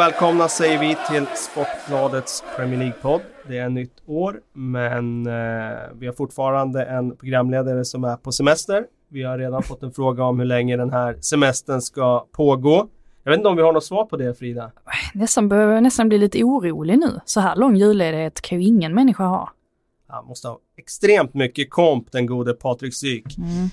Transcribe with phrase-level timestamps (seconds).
[0.00, 3.20] Och välkomna säger vi till Sportbladets Premier League-podd.
[3.48, 5.32] Det är nytt år, men eh,
[5.94, 8.84] vi har fortfarande en programledare som är på semester.
[9.08, 12.88] Vi har redan fått en fråga om hur länge den här semestern ska pågå.
[13.22, 14.70] Jag vet inte om vi har något svar på det Frida?
[15.14, 17.20] Nästan behöver nästan bli lite orolig nu.
[17.24, 19.52] Så här lång julledighet kan ju ingen människa ha.
[20.08, 23.38] Han måste ha extremt mycket komp den gode Patrik Syk.
[23.38, 23.68] Mm.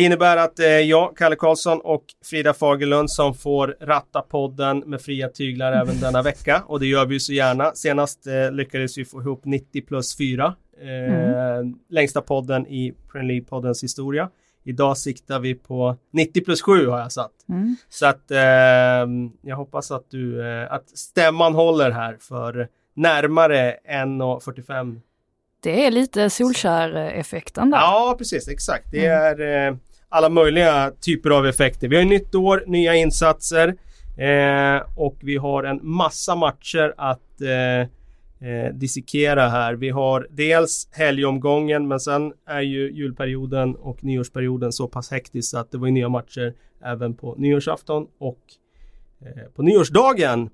[0.00, 5.02] Det innebär att eh, jag, Kalle Karlsson och Frida Fagerlund som får ratta podden med
[5.02, 6.62] fria tyglar även denna vecka.
[6.66, 7.72] Och det gör vi så gärna.
[7.74, 10.54] Senast eh, lyckades vi få ihop 90 plus 4.
[10.80, 11.74] Eh, mm.
[11.88, 14.28] Längsta podden i Premier League-poddens historia.
[14.64, 17.48] Idag siktar vi på 90 plus 7 har jag satt.
[17.48, 17.76] Mm.
[17.88, 18.38] Så att eh,
[19.42, 25.00] jag hoppas att du, att stämman håller här för närmare 1.45
[25.62, 27.78] det är lite Solskär-effekten där.
[27.78, 28.90] Ja, precis, exakt.
[28.90, 29.40] Det mm.
[29.40, 29.76] är eh,
[30.10, 31.88] alla möjliga typer av effekter.
[31.88, 33.68] Vi har nytt år, nya insatser
[34.18, 37.80] eh, och vi har en massa matcher att eh,
[38.48, 39.74] eh, dissekera här.
[39.74, 45.70] Vi har dels helgomgången men sen är ju julperioden och nyårsperioden så pass hektisk att
[45.70, 48.40] det var nya matcher även på nyårsafton och
[49.20, 50.50] eh, på nyårsdagen.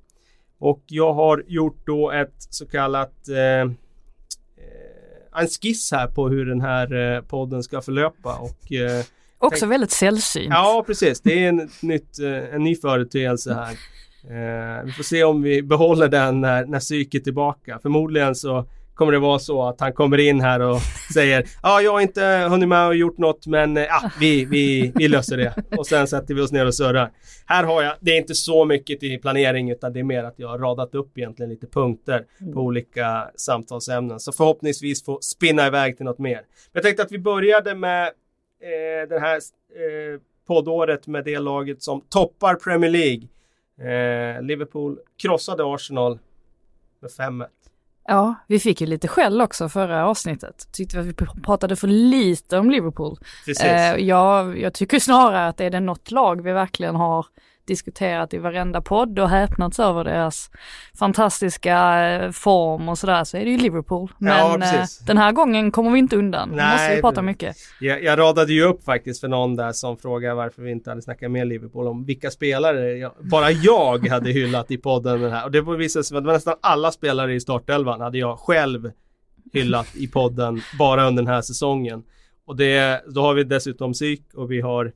[0.58, 3.70] Och jag har gjort då ett så kallat eh, eh
[5.38, 9.04] en skiss här på hur den här eh, podden ska förlöpa och eh,
[9.38, 9.72] Också tänk...
[9.72, 10.48] väldigt sällsynt.
[10.50, 13.72] Ja precis, det är en, nytt, eh, en ny företeelse här.
[14.30, 17.78] Eh, vi får se om vi behåller den när, när psyket är tillbaka.
[17.82, 20.78] Förmodligen så kommer det vara så att han kommer in här och
[21.14, 24.44] säger ja, ah, jag har inte hunnit med och gjort något men ja, ah, vi,
[24.44, 25.54] vi, vi löser det.
[25.76, 27.10] Och sen sätter vi oss ner och surrar.
[27.46, 30.34] Här har jag, det är inte så mycket i planering utan det är mer att
[30.36, 32.52] jag har radat upp egentligen lite punkter mm.
[32.54, 34.20] på olika samtalsämnen.
[34.20, 36.32] Så förhoppningsvis få spinna iväg till något mer.
[36.32, 38.10] Men jag tänkte att vi började med
[38.60, 43.28] eh, det här eh, poddåret med det laget som toppar Premier League.
[43.78, 46.18] Eh, Liverpool krossade Arsenal
[47.00, 47.46] med 5-1.
[48.08, 50.68] Ja, vi fick ju lite skäll också förra avsnittet.
[50.72, 51.12] Tyckte vi
[51.44, 53.18] pratade för lite om Liverpool.
[53.46, 53.64] Precis.
[53.64, 57.26] Eh, jag, jag tycker snarare att är det något lag vi verkligen har
[57.66, 60.50] diskuterat i varenda podd och häpnats över deras
[60.98, 64.12] fantastiska eh, form och sådär så är det ju Liverpool.
[64.18, 66.48] Men ja, eh, den här gången kommer vi inte undan.
[66.54, 67.56] Nej, måste vi prata mycket.
[67.80, 71.02] Jag, jag radade ju upp faktiskt för någon där som frågade varför vi inte hade
[71.02, 75.44] snackat med Liverpool om vilka spelare jag, bara jag hade hyllat i podden den här.
[75.44, 78.90] Och det visade sig att nästan alla spelare i startelvan hade jag själv
[79.52, 82.02] hyllat i podden bara under den här säsongen.
[82.46, 84.92] Och det, då har vi dessutom psyk och vi har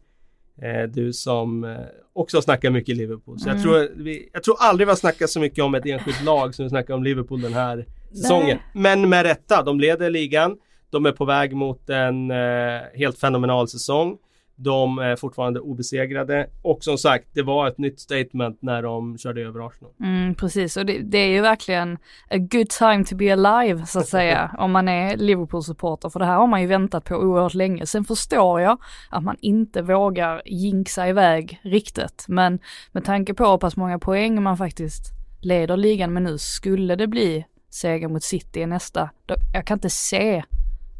[0.88, 1.76] du som eh,
[2.12, 3.38] också snackar mycket Liverpool.
[3.38, 3.56] Så mm.
[3.56, 6.54] jag, tror, vi, jag tror aldrig vi har snackat så mycket om ett enskilt lag
[6.54, 8.58] som vi snackar om Liverpool den här säsongen.
[8.74, 10.56] Men med rätta, de leder ligan.
[10.90, 14.16] De är på väg mot en eh, helt fenomenal säsong.
[14.62, 19.40] De är fortfarande obesegrade och som sagt det var ett nytt statement när de körde
[19.40, 19.92] över Arsenal.
[20.00, 21.98] Mm, precis och det, det, är ju verkligen
[22.30, 26.26] a good time to be alive så att säga om man är Liverpool-supporter för det
[26.26, 27.86] här har man ju väntat på oerhört länge.
[27.86, 28.78] Sen förstår jag
[29.10, 32.58] att man inte vågar jinxa iväg riktigt men
[32.92, 37.06] med tanke på hur pass många poäng man faktiskt leder ligan med nu skulle det
[37.06, 40.44] bli seger mot City i nästa, då, jag kan inte se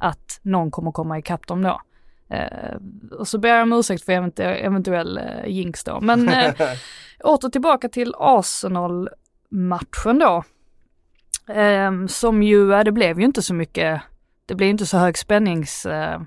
[0.00, 1.80] att någon kommer komma ikapp dem då.
[2.30, 2.76] Eh,
[3.10, 6.00] och så ber jag om ursäkt för eventuell, eventuell eh, jinx då.
[6.00, 6.54] Men eh,
[7.24, 10.44] åter tillbaka till Arsenal-matchen då.
[11.54, 14.02] Eh, som ju, det blev ju inte så mycket,
[14.46, 15.86] det blev inte så hög spännings...
[15.86, 16.20] Eh,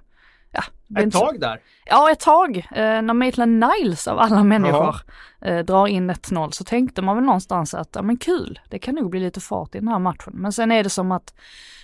[0.51, 0.63] ja,
[0.99, 1.59] ett tag där?
[1.85, 2.57] Ja, ett tag.
[2.57, 4.95] Eh, när Maitland Niles av alla människor
[5.41, 8.95] eh, drar in 1-0 så tänkte man väl någonstans att, ja men kul, det kan
[8.95, 10.33] nog bli lite fart i den här matchen.
[10.35, 11.33] Men sen är det som att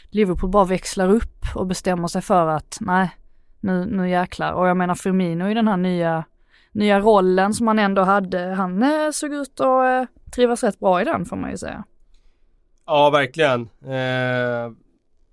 [0.10, 3.10] Liverpool bara växlar upp och bestämmer sig för att nej,
[3.60, 4.54] nu, nu jäklar.
[4.54, 6.26] Och jag menar Firmino i den här nya,
[6.72, 11.02] nya rollen som han ändå hade, han eh, såg ut att eh, trivas rätt bra
[11.02, 11.84] i den får man ju säga.
[12.86, 13.62] Ja, verkligen.
[13.86, 14.72] Eh,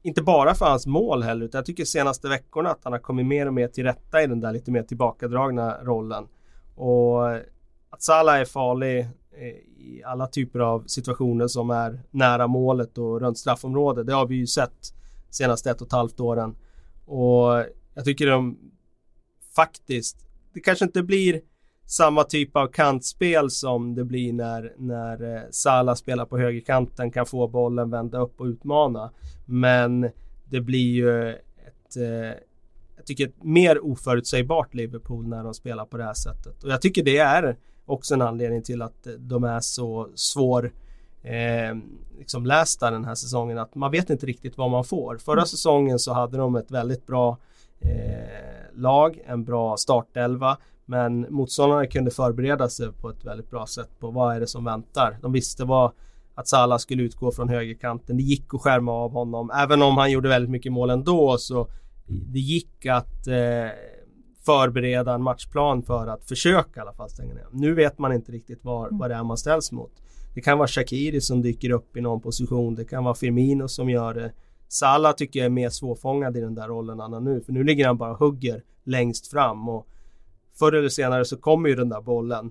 [0.02, 3.26] inte bara för hans mål heller, utan jag tycker senaste veckorna att han har kommit
[3.26, 6.24] mer och mer till rätta i den där lite mer tillbakadragna rollen.
[6.74, 7.30] Och
[7.90, 9.46] att Salah är farlig eh,
[9.86, 14.06] i alla typer av situationer som är nära målet och runt straffområdet.
[14.06, 14.94] Det har vi ju sett
[15.30, 16.56] senaste ett och ett halvt åren.
[17.06, 17.64] Och
[17.96, 18.58] jag tycker de
[19.54, 20.16] faktiskt,
[20.52, 21.40] det kanske inte blir
[21.86, 27.26] samma typ av kantspel som det blir när, när eh, Salah spelar på högerkanten, kan
[27.26, 29.10] få bollen, vända upp och utmana.
[29.46, 30.10] Men
[30.44, 32.40] det blir ju ett, eh,
[32.96, 36.64] jag tycker ett mer oförutsägbart Liverpool när de spelar på det här sättet.
[36.64, 37.56] Och jag tycker det är
[37.86, 40.72] också en anledning till att de är så svår
[41.22, 41.76] eh,
[42.18, 45.18] liksom lästa den här säsongen att man vet inte riktigt vad man får.
[45.18, 45.46] Förra mm.
[45.46, 47.38] säsongen så hade de ett väldigt bra
[47.80, 50.58] eh, lag, en bra startelva.
[50.84, 54.64] Men motståndarna kunde förbereda sig på ett väldigt bra sätt på vad är det som
[54.64, 55.18] väntar.
[55.22, 55.92] De visste vad
[56.34, 58.16] att Salah skulle utgå från högerkanten.
[58.16, 59.50] Det gick att skärma av honom.
[59.50, 61.68] Även om han gjorde väldigt mycket mål ändå så
[62.06, 63.70] det gick att eh,
[64.46, 67.46] förbereda en matchplan för att försöka i alla fall stänga ner.
[67.52, 69.92] Nu vet man inte riktigt var, vad det är man ställs mot.
[70.34, 72.74] Det kan vara Shakiri som dyker upp i någon position.
[72.74, 74.32] Det kan vara Firmino som gör det.
[74.68, 77.40] Salah tycker jag är mer svårfångad i den där rollen än han nu.
[77.40, 79.86] För nu ligger han bara och hugger längst fram och
[80.58, 82.50] förr eller senare så kommer ju den där bollen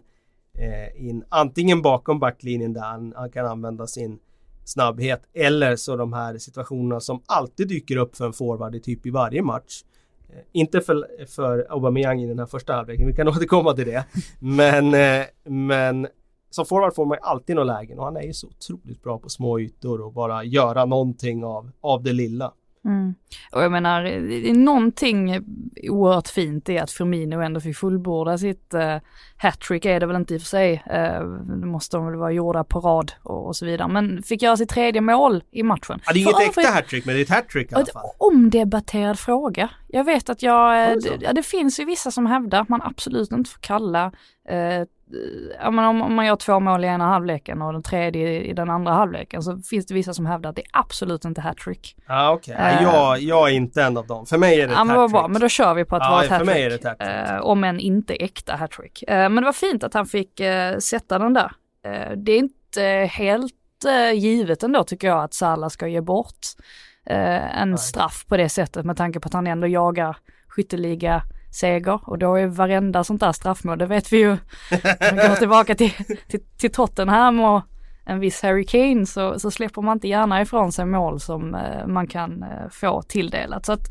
[0.54, 4.20] eh, in antingen bakom backlinjen där han, han, kan använda sin
[4.66, 9.06] snabbhet eller så de här situationerna som alltid dyker upp för en forward i typ
[9.06, 9.84] i varje match.
[10.30, 14.06] Eh, inte för, för Aubameyang i den här första halvleken, vi kan återkomma till det.
[14.40, 16.08] Men, eh, men
[16.56, 19.30] som forward får man alltid några lägen och han är ju så otroligt bra på
[19.30, 22.54] små ytor och bara göra någonting av, av det lilla.
[22.86, 23.16] Mm.
[23.52, 25.46] Och jag menar, någonting
[25.90, 28.98] oerhört fint är att Firmino ändå fick fullborda sitt uh,
[29.38, 30.74] hattrick är det väl inte i och för sig.
[30.74, 31.30] Uh,
[31.62, 33.88] det måste de väl vara gjorda på rad och, och, så vidare.
[33.88, 36.02] Men fick göra sitt tredje mål i matchen.
[36.06, 38.04] Ja, det är inget äkta hattrick men det är ett hattrick i alla fall.
[38.18, 39.70] Omdebatterad fråga.
[39.88, 43.32] Jag vet att jag, det, ja, det finns ju vissa som hävdar att man absolut
[43.32, 44.06] inte får kalla
[44.52, 44.86] uh,
[45.62, 48.54] ja, men om, om man gör två mål i ena halvleken och den tredje i
[48.54, 51.96] den andra halvleken så finns det vissa som hävdar att det är absolut inte hattrick.
[52.08, 52.76] Ja okej, okay.
[52.76, 54.26] uh, jag, jag är inte en av dem.
[54.26, 55.12] För mig är det ett ja, men hattrick.
[55.12, 56.50] Bra, men då kör vi på att ja, vara ett hattrick.
[56.50, 57.40] För mig är det ett hattrick.
[57.40, 59.04] Uh, om än inte äkta hattrick.
[59.10, 60.42] Uh, men det var fint att han fick
[60.80, 61.52] sätta den där.
[62.16, 63.54] det är inte helt
[64.14, 66.46] givet ändå tycker jag att Salah ska ge bort
[67.06, 67.78] en Nej.
[67.78, 70.18] straff på det sättet med tanke på att han ändå jagar
[70.48, 71.22] skytteliga
[71.56, 74.38] seger och då är varenda sånt där straffmål, det vet vi ju, om
[75.16, 75.92] vi går tillbaka till,
[76.28, 77.62] till, till Tottenham och
[78.06, 81.88] en viss Harry Kane så, så släpper man inte gärna ifrån sig mål som eh,
[81.88, 83.66] man kan eh, få tilldelat.
[83.66, 83.82] Så att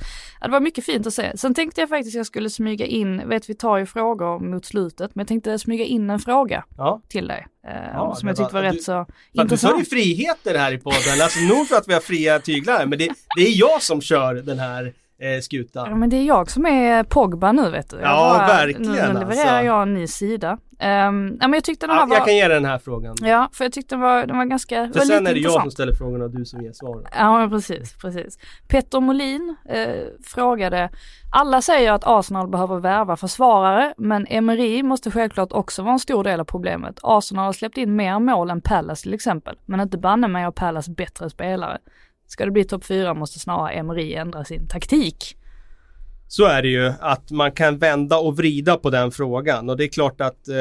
[0.41, 1.37] ja, det var mycket fint att se.
[1.37, 5.15] Sen tänkte jag faktiskt jag skulle smyga in, vet vi tar ju frågor mot slutet,
[5.15, 7.03] men jag tänkte smyga in en fråga ja.
[7.09, 7.47] till dig.
[7.67, 9.51] Eh, ja, som jag tyckte var, var rätt du, så intressant.
[9.51, 12.87] Du sa ju friheter här i podden, alltså nog för att vi har fria tyglar,
[12.87, 15.87] men det, det är jag som kör den här eh, skuta.
[15.89, 17.97] Ja men det är jag som är Pogba nu vet du.
[17.97, 19.67] Jag ja bara, verkligen Nu levererar alltså.
[19.67, 20.51] jag en ny sida.
[20.51, 22.17] Um, ja men jag tyckte den här ja, var...
[22.17, 23.17] Jag kan ge dig den här frågan.
[23.21, 24.89] Ja för jag tyckte den var, den var ganska...
[24.93, 27.07] För var sen är det jag som ställer frågorna och du som ger svaren.
[27.17, 28.39] Ja men precis, precis.
[28.69, 30.91] Petter Molin eh, frågade
[31.37, 36.25] alla säger att Arsenal behöver värva försvarare, men Emery måste självklart också vara en stor
[36.25, 36.99] del av problemet.
[37.03, 40.53] Arsenal har släppt in mer mål än Palace till exempel, men inte banne mig har
[40.53, 41.79] Palace bättre spelare.
[42.35, 45.37] Ska det bli topp 4 måste snarare Emery ändra sin taktik.
[46.29, 49.85] Så är det ju att man kan vända och vrida på den frågan och det
[49.85, 50.57] är klart att eh,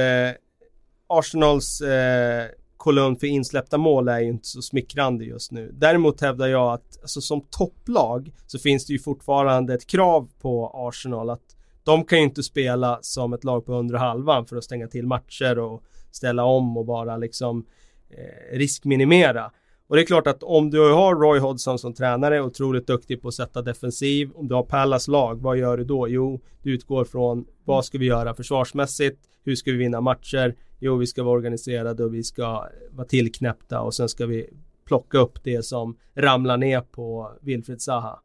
[1.08, 2.46] Arsenals eh,
[2.78, 5.72] kolumn för insläppta mål är ju inte så smickrande just nu.
[5.74, 10.72] Däremot hävdar jag att alltså, som topplag så finns det ju fortfarande ett krav på
[10.74, 14.64] Arsenal att de kan ju inte spela som ett lag på undre halvan för att
[14.64, 17.66] stänga till matcher och ställa om och bara liksom
[18.10, 19.52] eh, riskminimera.
[19.88, 23.28] Och det är klart att om du har Roy Hodgson som tränare, otroligt duktig på
[23.28, 24.32] att sätta defensiv.
[24.36, 26.08] Om du har Pallas lag, vad gör du då?
[26.08, 29.20] Jo, du utgår från vad ska vi göra försvarsmässigt?
[29.44, 30.56] Hur ska vi vinna matcher?
[30.80, 34.50] Jo, vi ska vara organiserade och vi ska vara tillknäppta och sen ska vi
[34.86, 38.20] plocka upp det som ramlar ner på Wilfred Zaha.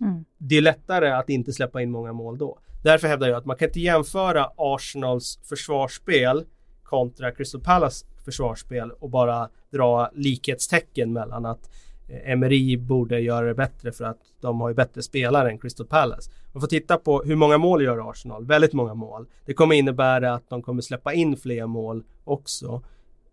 [0.00, 0.24] Mm.
[0.38, 2.58] Det är lättare att inte släppa in många mål då.
[2.82, 6.44] Därför hävdar jag att man kan inte jämföra Arsenals försvarsspel
[6.82, 11.70] kontra Crystal Palace försvarsspel och bara dra likhetstecken mellan att
[12.08, 15.58] eh, MRI Emery borde göra det bättre för att de har ju bättre spelare än
[15.58, 16.30] Crystal Palace.
[16.52, 19.26] Man får titta på hur många mål gör Arsenal, väldigt många mål.
[19.46, 22.82] Det kommer innebära att de kommer släppa in fler mål också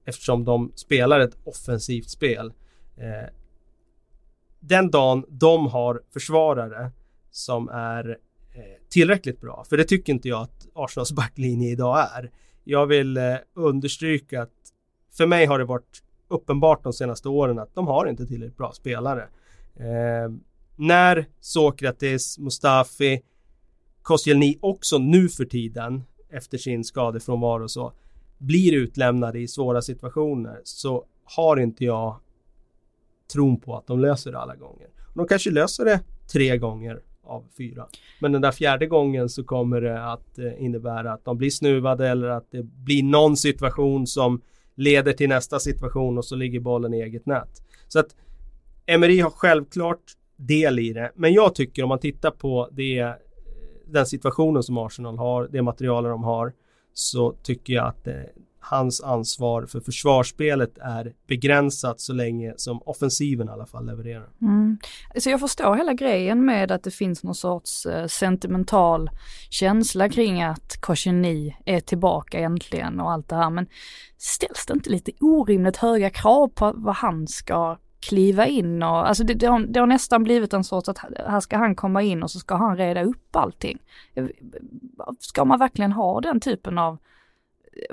[0.05, 2.53] eftersom de spelar ett offensivt spel.
[2.97, 3.29] Eh,
[4.59, 6.91] den dagen de har försvarare
[7.31, 8.09] som är
[8.55, 12.31] eh, tillräckligt bra, för det tycker inte jag att Arsenals backlinje idag är.
[12.63, 14.53] Jag vill eh, understryka att
[15.19, 18.71] för mig har det varit uppenbart de senaste åren att de har inte tillräckligt bra
[18.71, 19.27] spelare.
[19.75, 20.31] Eh,
[20.75, 23.21] när Sokrates, Mustafi,
[24.01, 27.93] Koscielny också nu för tiden efter sin skadefrånvaro och så
[28.37, 32.15] blir utlämnade i svåra situationer så har inte jag
[33.33, 34.87] tron på att de löser det alla gånger.
[35.15, 35.99] De kanske löser det
[36.31, 37.87] tre gånger av fyra.
[38.19, 42.09] Men den där fjärde gången så kommer det att eh, innebära att de blir snuvade
[42.09, 44.41] eller att det blir någon situation som
[44.79, 47.49] leder till nästa situation och så ligger bollen i eget nät.
[47.87, 48.15] Så att
[48.85, 50.03] Emery har självklart
[50.35, 51.11] del i det.
[51.15, 53.11] Men jag tycker om man tittar på det, eh,
[53.85, 56.53] den situationen som Arsenal har, det material de har,
[56.93, 58.29] så tycker jag att det,
[58.59, 64.29] hans ansvar för försvarsspelet är begränsat så länge som offensiven i alla fall levererar.
[64.41, 64.77] Mm.
[65.17, 69.09] Så jag förstår hela grejen med att det finns någon sorts eh, sentimental
[69.49, 73.67] känsla kring att Koshini är tillbaka äntligen och allt det här men
[74.17, 79.23] ställs det inte lite orimligt höga krav på vad han ska kliva in och alltså
[79.23, 80.97] det, det, har, det har nästan blivit en sorts att
[81.27, 83.77] här ska han komma in och så ska han reda upp allting.
[84.13, 84.25] Eh,
[85.19, 86.97] ska man verkligen ha den typen av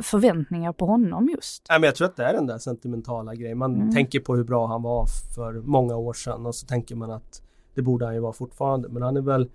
[0.01, 1.67] förväntningar på honom just.
[1.69, 3.59] Nej, men jag tror att det är den där sentimentala grejen.
[3.59, 3.93] Man mm.
[3.93, 7.43] tänker på hur bra han var för många år sedan och så tänker man att
[7.75, 8.89] det borde han ju vara fortfarande.
[8.89, 9.51] Men han är väl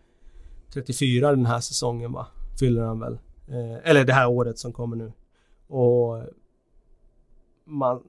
[0.74, 2.28] 34 den här säsongen va?
[2.60, 3.14] Fyller han väl.
[3.48, 5.12] Eh, eller det här året som kommer nu.
[5.68, 6.24] Och
[7.66, 8.04] man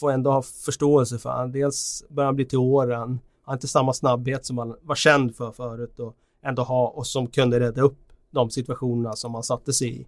[0.00, 1.52] får ändå ha förståelse för han.
[1.52, 3.00] Dels börjar han bli till åren.
[3.00, 7.06] Han har inte samma snabbhet som han var känd för förut och ändå ha och
[7.06, 7.98] som kunde rädda upp
[8.30, 10.06] de situationerna som han satte sig i.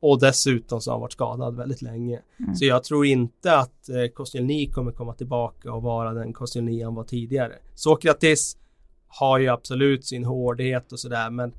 [0.00, 2.20] Och dessutom så har han varit skadad väldigt länge.
[2.38, 2.54] Mm.
[2.54, 6.94] Så jag tror inte att eh, Koscielny kommer komma tillbaka och vara den Koscielny han
[6.94, 7.52] var tidigare.
[7.74, 8.56] Sokratis
[9.08, 11.52] har ju absolut sin hårdhet och sådär men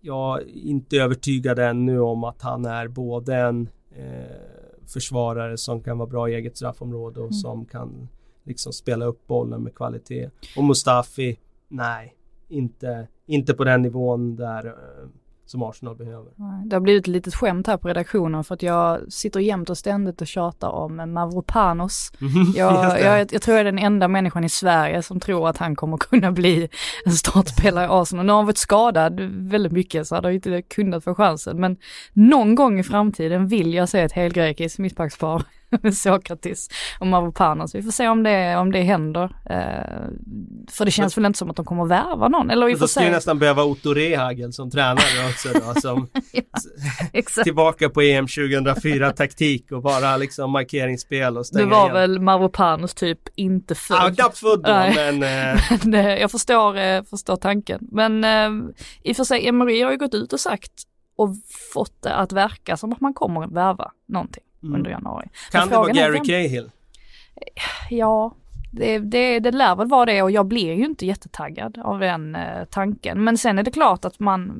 [0.00, 5.98] jag är inte övertygad ännu om att han är både en eh, försvarare som kan
[5.98, 7.32] vara bra i eget straffområde och mm.
[7.32, 8.08] som kan
[8.44, 10.30] liksom spela upp bollen med kvalitet.
[10.56, 11.38] Och Mustafi,
[11.68, 12.14] nej,
[12.48, 15.08] inte, inte på den nivån där eh,
[15.50, 16.32] som Arsenal behöver.
[16.64, 19.78] Det har blivit ett litet skämt här på redaktionen för att jag sitter jämt och
[19.78, 22.12] ständigt och tjatar om Mavropanos.
[22.54, 25.76] Jag, jag, jag, tror jag är den enda människan i Sverige som tror att han
[25.76, 26.68] kommer kunna bli
[27.04, 28.26] en startspelare i Arsenal.
[28.26, 31.76] Nu har han varit skadad väldigt mycket så hade han inte kunnat få chansen men
[32.12, 35.42] någon gång i framtiden vill jag se ett helgrekiskt mittbackspar
[35.82, 36.68] med Sokratis
[37.00, 37.74] och Mavropanos.
[37.74, 39.24] Vi får se om det, om det händer.
[39.24, 40.08] Uh,
[40.70, 42.50] för det känns men, väl inte som att de kommer att värva någon.
[42.50, 45.80] Eller vi får då skulle nästan behöva Otto Rehagel som tränare också då.
[45.80, 46.08] Som
[47.12, 51.94] ja, tillbaka på EM 2004 taktik och bara liksom markeringsspel och stänga Det var igen.
[51.94, 53.98] väl Mavropanos typ inte född.
[54.02, 55.22] Ja, knappt född då, men...
[55.22, 55.60] Eh...
[55.84, 57.78] men eh, jag förstår, eh, förstår tanken.
[57.92, 58.70] Men eh,
[59.02, 60.72] i och för sig, Emery har ju gått ut och sagt
[61.16, 61.28] och
[61.74, 64.74] fått det att verka som att man kommer att värva någonting mm.
[64.74, 65.28] under januari.
[65.50, 66.70] Kan det vara Gary Cahill?
[67.90, 68.34] Ja,
[68.72, 72.36] det, det, det lär väl vara det och jag blir ju inte jättetaggad av den
[72.36, 73.24] eh, tanken.
[73.24, 74.52] Men sen är det klart att man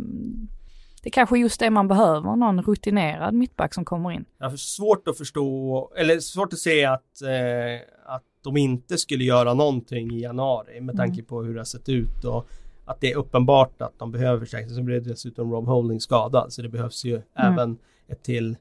[1.03, 4.25] det är kanske just det man behöver, någon rutinerad mittback som kommer in.
[4.41, 9.55] Har svårt att förstå, eller svårt att se att, eh, att de inte skulle göra
[9.55, 11.27] någonting i januari med tanke mm.
[11.27, 12.49] på hur det har sett ut och
[12.85, 14.75] att det är uppenbart att de behöver förstärkning.
[14.75, 17.25] Sen blir dessutom Rob Holding skadad så det behövs ju mm.
[17.35, 17.79] även
[18.09, 18.57] ett till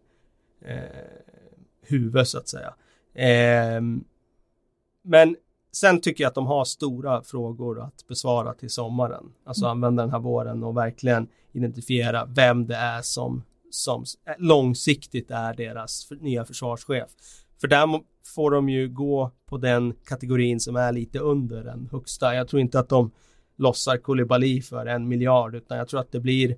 [0.61, 0.83] eh,
[1.81, 2.73] huvud så att säga.
[3.13, 3.81] Eh,
[5.01, 5.35] men
[5.71, 9.33] sen tycker jag att de har stora frågor att besvara till sommaren.
[9.43, 9.71] Alltså mm.
[9.71, 14.05] använda den här våren och verkligen identifiera vem det är som, som
[14.37, 17.09] långsiktigt är deras nya försvarschef.
[17.61, 18.01] För där
[18.35, 22.35] får de ju gå på den kategorin som är lite under den högsta.
[22.35, 23.11] Jag tror inte att de
[23.55, 26.57] lossar Koulibaly för en miljard utan jag tror att det blir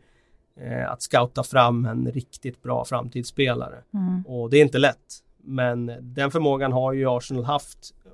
[0.62, 3.84] eh, att scouta fram en riktigt bra framtidsspelare.
[3.94, 4.26] Mm.
[4.28, 5.24] Och det är inte lätt.
[5.38, 8.12] Men den förmågan har ju Arsenal haft eh,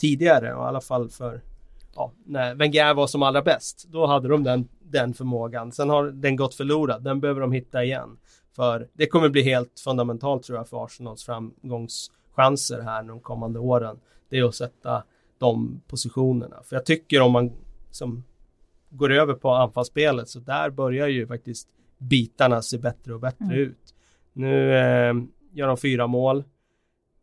[0.00, 1.42] tidigare och i alla fall för
[1.94, 3.86] ja, när Wenger var som allra bäst.
[3.88, 5.72] Då hade de den, den förmågan.
[5.72, 7.04] Sen har den gått förlorad.
[7.04, 8.18] Den behöver de hitta igen.
[8.56, 14.00] För det kommer bli helt fundamentalt tror jag för Arsenals framgångschanser här de kommande åren.
[14.28, 15.02] Det är att sätta
[15.38, 16.56] de positionerna.
[16.64, 17.52] För jag tycker om man
[17.90, 18.24] som
[18.92, 21.68] går över på anfallsspelet så där börjar ju faktiskt
[21.98, 23.58] bitarna se bättre och bättre mm.
[23.58, 23.94] ut.
[24.32, 25.14] Nu eh,
[25.52, 26.44] gör de fyra mål.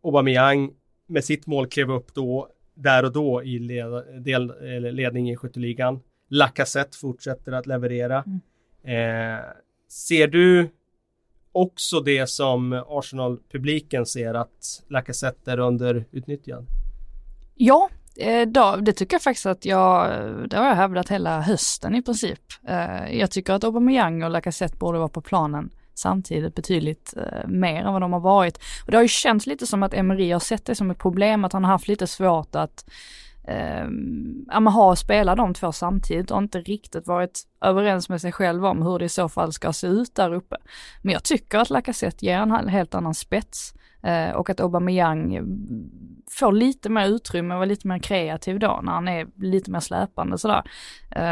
[0.04, 0.72] Aubameyang
[1.08, 4.54] med sitt mål klev upp då, där och då i led, del,
[4.96, 6.00] ledning i skytteligan.
[6.30, 8.24] Lacazette fortsätter att leverera.
[8.26, 9.38] Mm.
[9.38, 9.46] Eh,
[9.90, 10.70] ser du
[11.52, 16.66] också det som Arsenal-publiken ser att Lacazette är underutnyttjad?
[17.56, 20.10] Ja, Eh, då, det tycker jag faktiskt att jag,
[20.50, 22.40] det har jag hävdat hela hösten i princip.
[22.68, 27.84] Eh, jag tycker att Aubameyang och Lacazette borde vara på planen samtidigt betydligt eh, mer
[27.84, 28.58] än vad de har varit.
[28.86, 31.46] Och det har ju känts lite som att Emery har sett det som ett problem,
[31.46, 32.90] att han har haft lite svårt att
[33.48, 38.66] eh, ha och spela de två samtidigt och inte riktigt varit överens med sig själv
[38.66, 40.58] om hur det i så fall ska se ut där uppe.
[41.02, 43.74] Men jag tycker att Lacazette ger en helt annan spets.
[44.04, 45.40] Eh, och att Aubameyang
[46.30, 49.80] får lite mer utrymme och vara lite mer kreativ då när han är lite mer
[49.80, 50.64] släpande sådär.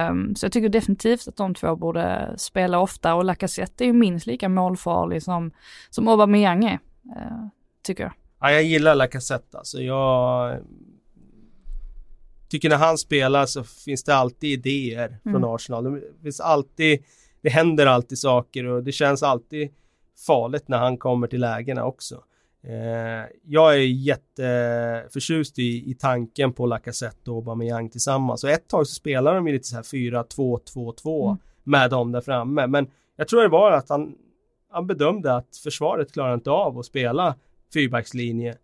[0.10, 3.94] Um, så jag tycker definitivt att de två borde spela ofta och Lacazette är ju
[3.94, 5.52] minst lika målfarlig som,
[5.90, 7.48] som Aubameyang är, uh,
[7.84, 8.14] tycker jag.
[8.40, 9.82] Ja, jag gillar Lacazette alltså.
[9.82, 10.60] Jag
[12.50, 15.50] tycker när han spelar så finns det alltid idéer från mm.
[15.50, 15.94] Arsenal.
[15.94, 17.04] Det finns alltid,
[17.42, 19.70] det händer alltid saker och det känns alltid
[20.28, 22.24] farligt när han kommer till lägena också.
[22.70, 28.44] Eh, jag är jätteförtjust i, i tanken på Lacazette och Aubameyang tillsammans.
[28.44, 31.38] Och ett tag så spelar de ju lite så här 4-2-2-2 mm.
[31.64, 32.68] med dem där framme.
[32.68, 34.16] Men jag tror det var att han,
[34.70, 37.36] han bedömde att försvaret klarar inte av att spela
[37.74, 38.58] fyrbackslinje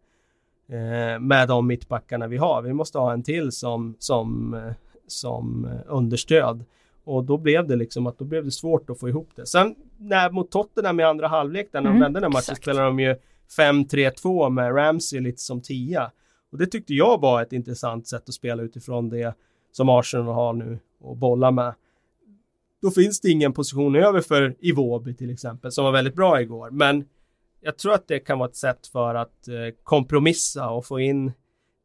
[0.69, 2.61] eh, med de mittbackarna vi har.
[2.61, 4.73] Vi måste ha en till som, som, eh,
[5.07, 6.65] som understöd.
[7.03, 9.45] Och då blev det liksom att då blev det svårt att få ihop det.
[9.45, 12.99] Sen när mot Tottenham i andra halvlek när de mm, vände den matchen spelade de
[12.99, 13.15] ju
[13.57, 16.11] 5-3-2 med Ramsey lite som tia.
[16.51, 19.35] Och det tyckte jag var ett intressant sätt att spela utifrån det
[19.71, 21.73] som Arsenal har nu och bolla med.
[22.81, 26.69] Då finns det ingen position över för Iwobi till exempel som var väldigt bra igår.
[26.69, 27.05] Men
[27.61, 31.31] jag tror att det kan vara ett sätt för att eh, kompromissa och få in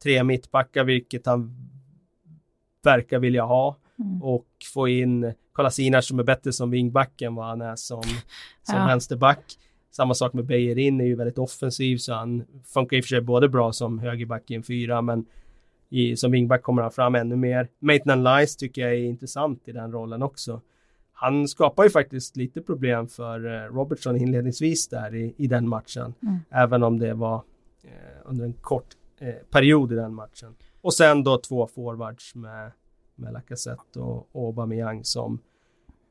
[0.03, 1.57] tre mittbackar, vilket han
[2.83, 3.77] verkar vilja ha.
[3.99, 4.23] Mm.
[4.23, 8.03] Och få in Kolasinac som är bättre som wingback än vad han är som,
[8.63, 8.87] som ja.
[8.87, 9.59] vänsterback.
[9.99, 13.21] Samma sak med Bejerin är ju väldigt offensiv så han funkar i och för sig
[13.21, 15.27] både bra som högerback i en fyra men
[15.89, 17.69] i, som wingback kommer han fram ännu mer.
[17.79, 20.61] Maitland Lice tycker jag är intressant i den rollen också.
[21.13, 26.15] Han skapar ju faktiskt lite problem för eh, Robertson inledningsvis där i, i den matchen.
[26.23, 26.39] Mm.
[26.51, 27.43] Även om det var
[27.85, 27.91] eh,
[28.25, 30.55] under en kort eh, period i den matchen.
[30.81, 32.73] Och sen då två forwards med,
[33.15, 35.39] med Lacazette och, och Aubameyang som,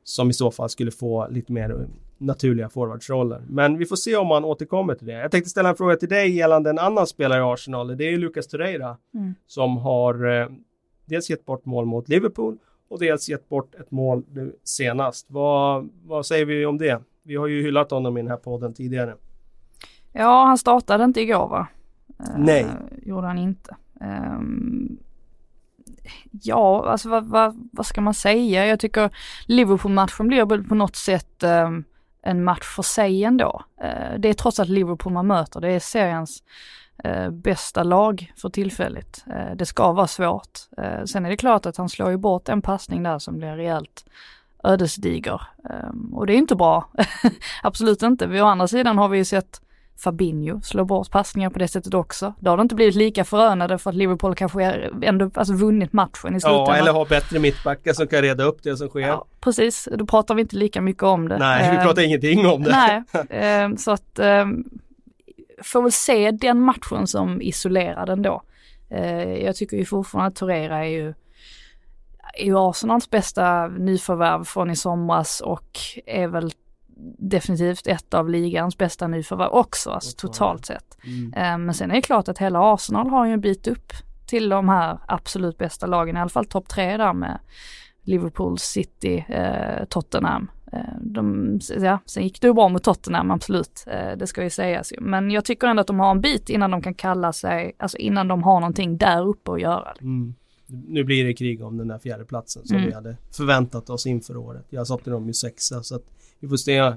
[0.08, 1.88] som i så fall skulle få lite mer
[2.18, 3.42] naturliga forwardsroller.
[3.50, 5.14] Men vi får se om han återkommer till det.
[5.14, 7.98] Jag tänkte ställa en fråga till dig gällande en annan spelare i Arsenal.
[7.98, 9.36] Det är ju Lucas Torreira mm.
[9.48, 10.48] som har eh,
[11.06, 12.58] dels gett bort mål mot Liverpool
[12.90, 15.26] och dels gett bort ett mål nu senast.
[15.30, 17.02] Vad, vad säger vi om det?
[17.24, 19.16] Vi har ju hyllat honom i den här podden tidigare.
[20.14, 21.68] Ja, han startade inte igår va?
[22.38, 22.64] Nej.
[22.64, 23.76] Uh, gjorde han inte.
[24.02, 24.98] Um,
[26.32, 28.66] ja, alltså vad, vad, vad, ska man säga?
[28.66, 29.10] Jag tycker
[29.46, 31.70] Liverpool-matchen blir på något sätt eh,
[32.22, 33.63] en match för sig ändå.
[33.82, 36.43] Eh, det är trots allt Liverpool man möter, det är seriens
[37.04, 39.26] eh, bästa lag för tillfället.
[39.28, 40.60] Eh, det ska vara svårt.
[40.78, 43.56] Eh, sen är det klart att han slår ju bort en passning där som blir
[43.56, 44.06] rejält
[44.63, 45.41] ödesdiger.
[45.70, 46.89] Ehm, och det är inte bra.
[47.63, 48.41] Absolut inte.
[48.41, 49.62] Å andra sidan har vi ju sett
[49.97, 52.33] Fabinho slår bort passningar på det sättet också.
[52.39, 54.63] Då har det inte blivit lika förönade för att Liverpool kanske
[55.01, 56.65] ändå alltså vunnit matchen i slutändan.
[56.67, 58.99] Ja, eller har bättre mittbackar som kan reda upp det som sker.
[58.99, 61.38] Ja, precis, då pratar vi inte lika mycket om det.
[61.38, 62.71] Nej, vi pratar eh, ingenting om det.
[62.71, 63.03] Nej,
[63.43, 64.45] eh, så att eh,
[65.63, 68.41] får väl se den matchen som isolerad ändå.
[68.89, 71.13] Eh, jag tycker ju fortfarande att Torreira är ju
[72.33, 76.51] är ju Arsenals bästa nyförvärv från i somras och är väl
[77.17, 80.97] definitivt ett av ligans bästa nyförvärv också, alltså totalt sett.
[81.03, 81.33] Mm.
[81.33, 83.93] Eh, men sen är det klart att hela Arsenal har ju en bit upp
[84.27, 87.39] till de här absolut bästa lagen, i alla fall topp tre där med
[88.01, 90.51] Liverpool, City, eh, Tottenham.
[90.71, 93.83] Eh, de, ja, sen gick det ju bra mot Tottenham, absolut.
[93.88, 94.93] Eh, det ska ju sägas.
[94.99, 97.97] Men jag tycker ändå att de har en bit innan de kan kalla sig, alltså
[97.97, 99.93] innan de har någonting där uppe att göra.
[100.01, 100.36] Mm.
[100.67, 102.89] Nu blir det krig om den där fjärdeplatsen som mm.
[102.89, 104.65] vi hade förväntat oss inför året.
[104.69, 106.03] Jag satte dem ju sexa så att
[106.39, 106.93] vi får se.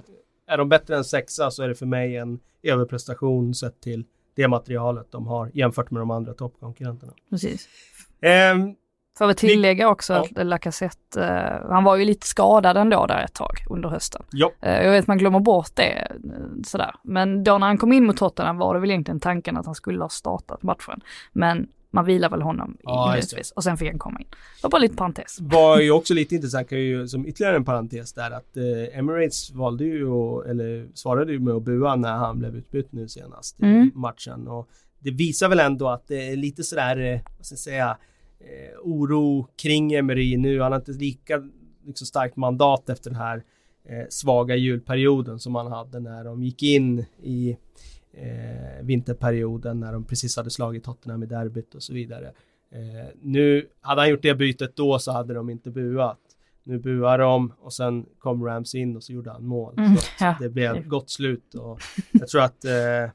[0.46, 4.48] Är de bättre än sexa så är det för mig en överprestation sett till det
[4.48, 7.12] materialet de har jämfört med de andra toppkonkurrenterna.
[7.30, 7.68] Precis.
[8.54, 8.74] Um,
[9.18, 10.20] Får vi tillägga också ja.
[10.20, 14.22] att Lacazette, uh, han var ju lite skadad ändå där ett tag under hösten.
[14.30, 14.50] Ja.
[14.66, 16.94] Uh, jag vet man glömmer bort det uh, sådär.
[17.02, 19.74] Men då när han kom in mot Tottenham var det väl egentligen tanken att han
[19.74, 21.00] skulle ha startat matchen.
[21.32, 24.26] Men man vilar väl honom ja, inledningsvis och sen fick han komma in.
[24.30, 25.38] Det var bara lite parentes.
[25.40, 29.50] Var ju också lite intressant kan ju som ytterligare en parentes där att eh, Emirates
[29.50, 33.60] valde ju att, eller svarade ju med att bua när han blev utbytt nu senast
[33.60, 33.90] mm.
[33.94, 34.68] i matchen och
[35.00, 37.96] det visar väl ändå att det är lite sådär, eh, vad ska jag säga,
[38.40, 40.60] eh, oro kring Emery nu.
[40.60, 41.42] Han har inte lika
[41.86, 43.42] liksom, starkt mandat efter den här
[43.84, 47.56] eh, svaga julperioden som han hade när de gick in i
[48.12, 52.32] eh, vinterperioden när de precis hade slagit Tottenham i derbyt och så vidare.
[52.72, 56.18] Eh, nu, hade han gjort det bytet då så hade de inte buat.
[56.62, 59.74] Nu buar de och sen kom Rams in och så gjorde han mål.
[59.78, 60.36] Mm, så ja.
[60.40, 61.80] Det blev gott slut och
[62.12, 63.10] jag tror att eh, eh,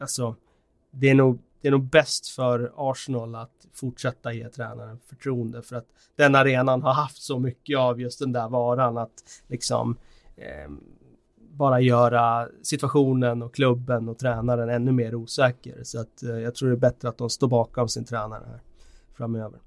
[0.00, 0.36] alltså
[0.90, 5.76] det är nog det är nog bäst för Arsenal att fortsätta ge tränaren förtroende för
[5.76, 9.96] att den arenan har haft så mycket av just den där varan att liksom
[10.36, 10.70] eh,
[11.52, 15.80] bara göra situationen och klubben och tränaren ännu mer osäker.
[15.82, 18.60] Så att eh, jag tror det är bättre att de står bakom sin tränare här
[19.16, 19.60] framöver.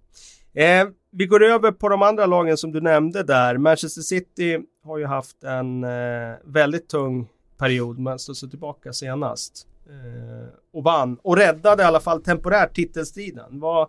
[0.53, 3.57] Eh, vi går över på de andra lagen som du nämnde där.
[3.57, 9.67] Manchester City har ju haft en eh, väldigt tung period men stod sig tillbaka senast.
[9.87, 13.59] Eh, och vann och räddade i alla fall temporärt titelstriden.
[13.59, 13.87] Vad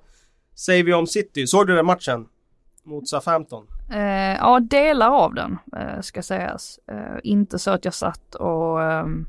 [0.55, 1.47] säger vi om City?
[1.47, 2.27] Såg du den matchen?
[2.85, 3.67] Mot Southampton?
[3.91, 6.79] Eh, ja, delar av den eh, ska sägas.
[6.93, 9.27] Eh, inte så att jag satt och ehm,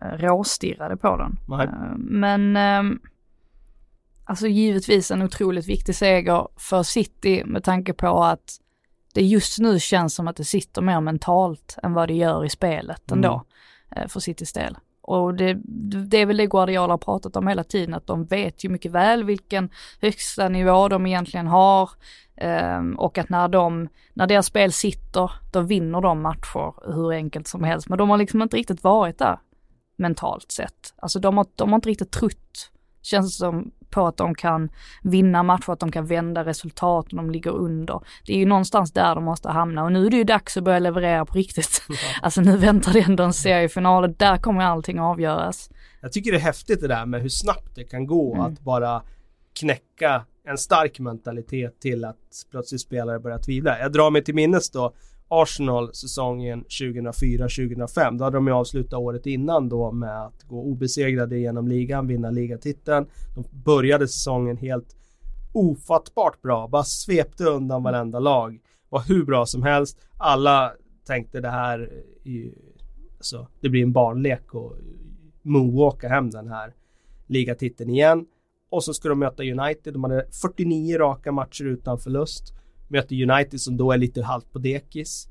[0.00, 1.38] råstirrade på den.
[1.68, 3.00] Eh, men ehm,
[4.24, 8.58] alltså givetvis en otroligt viktig seger för City med tanke på att
[9.14, 12.48] det just nu känns som att det sitter mer mentalt än vad det gör i
[12.48, 13.24] spelet Mm.
[13.24, 13.44] ändå
[13.96, 14.76] eh, för Citys del.
[15.02, 15.58] Och det,
[16.08, 18.92] det är väl det Guardiola har pratat om hela tiden, att de vet ju mycket
[18.92, 21.90] väl vilken högsta nivå de egentligen har.
[22.42, 27.48] Um, och att när de, när deras spel sitter, då vinner de matcher hur enkelt
[27.48, 27.88] som helst.
[27.88, 29.38] Men de har liksom inte riktigt varit där
[29.96, 30.94] mentalt sett.
[30.96, 32.70] Alltså de har, de har inte riktigt trott,
[33.02, 34.68] känns det som, på att de kan
[35.02, 38.00] vinna matcher, att de kan vända resultat om de ligger under.
[38.26, 40.64] Det är ju någonstans där de måste hamna och nu är det ju dags att
[40.64, 41.82] börja leverera på riktigt.
[42.22, 45.70] Alltså nu väntar det ändå en seriefinal och där kommer allting avgöras.
[46.00, 48.46] Jag tycker det är häftigt det där med hur snabbt det kan gå Mm.
[48.46, 49.02] att bara
[49.60, 52.16] knäcka en stark mentalitet till att
[52.50, 53.78] plötsligt spelare börjar tvivla.
[53.78, 54.92] Jag drar mig till minnes då
[55.34, 58.18] Arsenal säsongen 2004-2005.
[58.18, 62.30] Då hade de ju avslutat året innan då med att gå obesegrade genom ligan, vinna
[62.30, 63.06] ligatiteln.
[63.34, 64.96] De började säsongen helt
[65.52, 68.60] ofattbart bra, bara svepte undan varenda lag.
[68.88, 69.98] Var hur bra som helst.
[70.18, 70.72] Alla
[71.06, 72.54] tänkte det här eh, är ju,
[73.16, 74.76] alltså, det blir en barnlek och
[75.42, 76.74] moonwalka hem den här
[77.26, 78.26] ligatiteln igen.
[78.70, 79.92] Och så ska de möta United.
[79.92, 82.54] De hade 49 raka matcher utan förlust.
[82.92, 85.28] Möter United som då är lite halvt på dekis.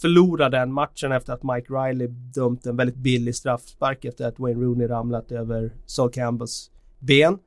[0.00, 4.60] Förlorar den matchen efter att Mike Riley dömt en väldigt billig straffspark efter att Wayne
[4.60, 7.38] Rooney ramlat över Sol Campbells ben.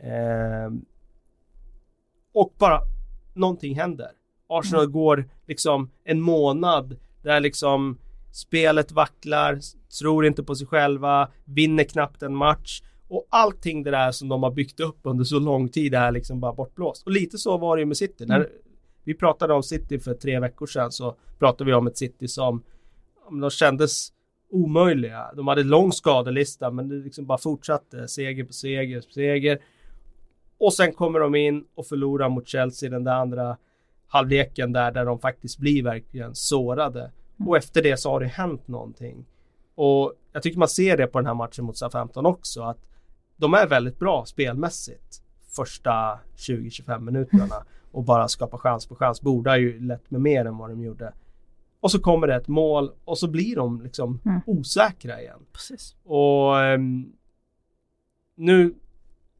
[0.00, 0.84] Ehm,
[2.32, 2.80] och bara
[3.34, 4.10] någonting händer.
[4.48, 7.98] Arsenal går liksom en månad där liksom
[8.32, 9.58] spelet vacklar,
[10.00, 12.82] tror inte på sig själva, vinner knappt en match.
[13.08, 16.40] Och allting det där som de har byggt upp under så lång tid är liksom
[16.40, 17.06] bara bortblåst.
[17.06, 18.26] Och lite så var det ju med City.
[18.26, 18.48] När
[19.06, 22.62] vi pratade om City för tre veckor sedan så pratade vi om ett City som
[23.26, 24.12] om de kändes
[24.50, 25.32] omöjliga.
[25.36, 28.08] De hade lång skadelista men det liksom bara fortsatte.
[28.08, 29.58] Seger på seger på seger.
[30.58, 33.56] Och sen kommer de in och förlorar mot Chelsea den där andra
[34.06, 37.10] halvleken där, där de faktiskt blir verkligen sårade.
[37.46, 39.26] Och efter det så har det hänt någonting.
[39.74, 42.78] Och jag tycker man ser det på den här matchen mot Southampton också att
[43.36, 45.22] de är väldigt bra spelmässigt
[45.56, 47.64] första 20-25 minuterna
[47.96, 49.20] och bara skapa chans på chans.
[49.20, 51.12] Borde ju lätt med mer än vad de gjorde.
[51.80, 54.40] Och så kommer det ett mål och så blir de liksom Mm.
[54.46, 55.38] osäkra igen.
[55.52, 55.96] Precis.
[56.04, 57.12] Och ehm,
[58.36, 58.74] nu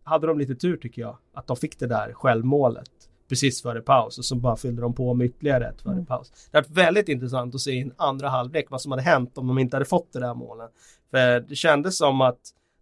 [0.03, 1.17] hade de lite tur tycker jag.
[1.35, 2.91] Att de fick det där självmålet
[3.29, 6.07] precis före paus och så bara fyllde de på med ytterligare ett före Mm.
[6.07, 6.49] paus.
[6.51, 9.47] Det är väldigt intressant att se i en andra halvlek vad som hade hänt om
[9.47, 10.71] de inte hade fått det där målet.
[11.11, 12.41] För det kändes som att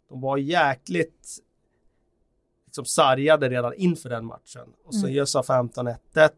[0.09, 1.29] de var jäkligt
[2.75, 4.69] liksom sargade redan inför den matchen.
[4.85, 5.17] Och så Mm.
[5.17, 6.31] gör Southampton 1-1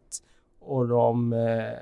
[0.61, 1.72] och de eh,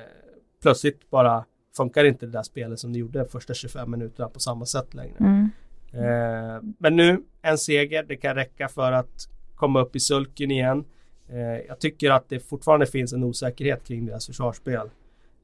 [0.63, 1.45] plötsligt bara
[1.77, 5.17] funkar inte det där spelet som de gjorde första 25 minuterna på samma sätt längre.
[5.21, 5.51] Mm.
[5.93, 10.85] Eh, men nu en seger, det kan räcka för att komma upp i sulken igen.
[11.29, 11.39] Eh,
[11.69, 14.91] jag tycker att det fortfarande finns en osäkerhet kring deras försvarsspel.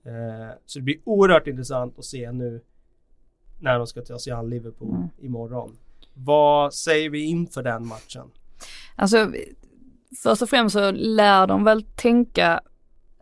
[0.04, 2.60] Eh, så det blir oerhört intressant att se nu
[3.58, 5.08] när de ska ta sig an Liverpool Mm.
[5.18, 5.76] imorgon.
[6.14, 8.30] Vad säger vi inför den matchen?
[9.00, 9.32] Alltså,
[10.22, 12.60] först och främst så lär de väl tänka,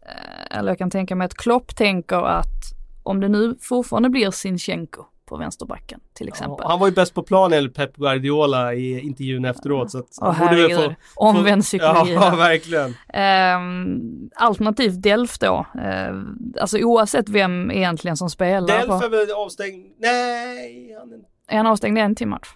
[0.02, 2.64] eh, eller jag kan tänka mig att Klopp tänker att
[3.02, 6.56] om det nu fortfarande blir Sinchenko på vänsterbacken till exempel.
[6.60, 9.90] Ja, han var ju bäst på plan enligt Pep Guardiola i intervjun efteråt.
[9.90, 12.94] Så att Åh herregud, omvänd psykologi Ja, verkligen.
[13.08, 15.66] Ehm, alternativt Delf då.
[15.82, 18.78] Ehm, alltså oavsett vem egentligen som spelar.
[18.78, 19.86] Delf är väl avstängd?
[19.98, 22.48] Nej, han är är han avstängd en till match?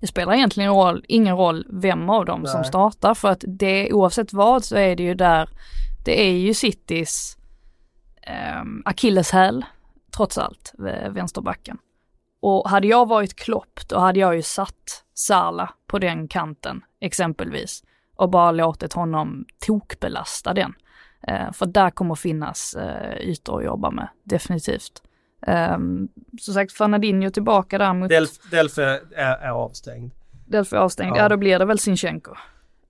[0.00, 0.06] Det.
[0.06, 2.68] Spelar egentligen roll, ingen roll vem av dem som Nej.
[2.68, 5.48] startar för att det oavsett vad så är det ju där,
[6.04, 7.36] det är ju Citys
[8.62, 9.64] um, akilleshäl
[10.16, 10.72] trots allt,
[11.10, 11.78] vänsterbacken.
[12.42, 17.84] Och hade jag varit Klopp då hade jag ju satt Sala på den kanten exempelvis
[18.16, 20.74] och bara låtit honom tokbelasta den.
[21.22, 25.02] Eh, för där kommer finnas uh, ytor att jobba med, definitivt.
[25.46, 26.08] Um,
[26.40, 30.10] som sagt, Fernandinho tillbaka där mot Delf, Delf är, är, är avstängd.
[30.46, 31.22] Delphi avstängd, Ja.
[31.22, 31.28] ja.
[31.28, 32.30] då blir det väl Sinchenko.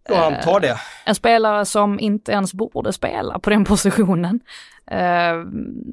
[0.09, 0.77] Och han tar det.
[1.07, 4.41] En spelare som inte ens borde spela på den positionen.
[4.87, 5.35] Eh,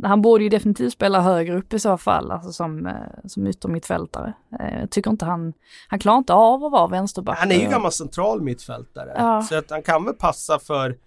[0.04, 2.94] han borde ju definitivt spela högre upp i så fall, alltså som, eh,
[3.26, 4.34] som yttermittfältare.
[4.82, 5.54] Jag tycker inte han,
[5.88, 7.38] han klarar inte av att vara vänsterback.
[7.40, 9.44] Han är ju gammal central mittfältare.
[9.44, 10.98] Så att han kan väl passa för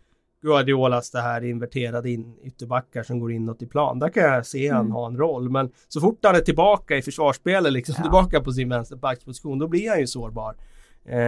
[0.42, 3.98] Guardiolas det här inverterade in ytterbackar som går inåt i plan.
[3.98, 4.92] Där kan jag se han Mm.
[4.92, 5.50] ha en roll.
[5.50, 8.02] Men så fort han är tillbaka i försvarsspelet, liksom Ja.
[8.02, 10.56] tillbaka på sin vänsterbacksposition, då blir han ju sårbar.
[11.04, 11.18] Eh,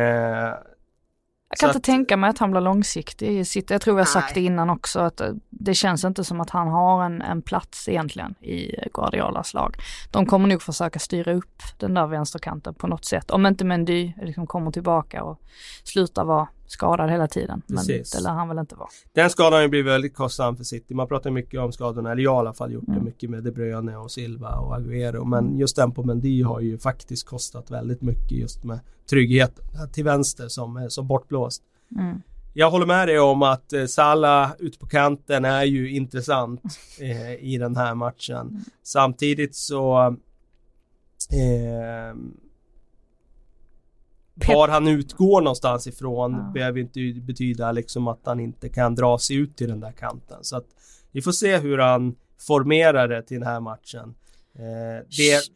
[1.54, 4.34] Jag kan inte tänka mig att han blir långsiktig i sitt, jag tror har sagt
[4.34, 7.88] det innan också, att eh, det känns inte som att han har en, en plats
[7.88, 9.76] egentligen i Guardiolas lag.
[10.12, 14.12] De kommer nog försöka styra upp den där vänsterkanten på något sätt, om inte Mendy
[14.22, 15.40] liksom kommer tillbaka och
[15.84, 17.62] slutar vara skadad hela tiden.
[17.66, 18.10] Men Precis.
[18.10, 18.88] det lär han väl inte vara.
[19.12, 20.94] Den skadan har ju blivit väldigt kostsam för City.
[20.94, 23.04] Man pratar mycket om skadorna, eller jag har i alla fall gjort det Mm.
[23.04, 25.24] mycket med De Bruyne och Silva och Agüero.
[25.24, 28.80] Men just den på Mendy har ju faktiskt kostat väldigt mycket just med
[29.10, 31.62] tryggheten till vänster som är så bortblåst.
[31.98, 32.22] Mm.
[32.54, 36.62] Jag håller med dig om att eh, Salah ute på kanten är ju intressant
[37.00, 38.64] eh, i den här matchen.
[38.82, 40.16] Samtidigt så
[41.32, 42.16] eh,
[44.34, 46.50] var han utgår någonstans ifrån Ja.
[46.54, 50.38] behöver inte betyda liksom att han inte kan dra sig ut till den där kanten.
[50.42, 50.66] Så att
[51.12, 52.14] vi får se hur han
[52.46, 54.14] formerar det till den här matchen.
[54.58, 55.06] Eh,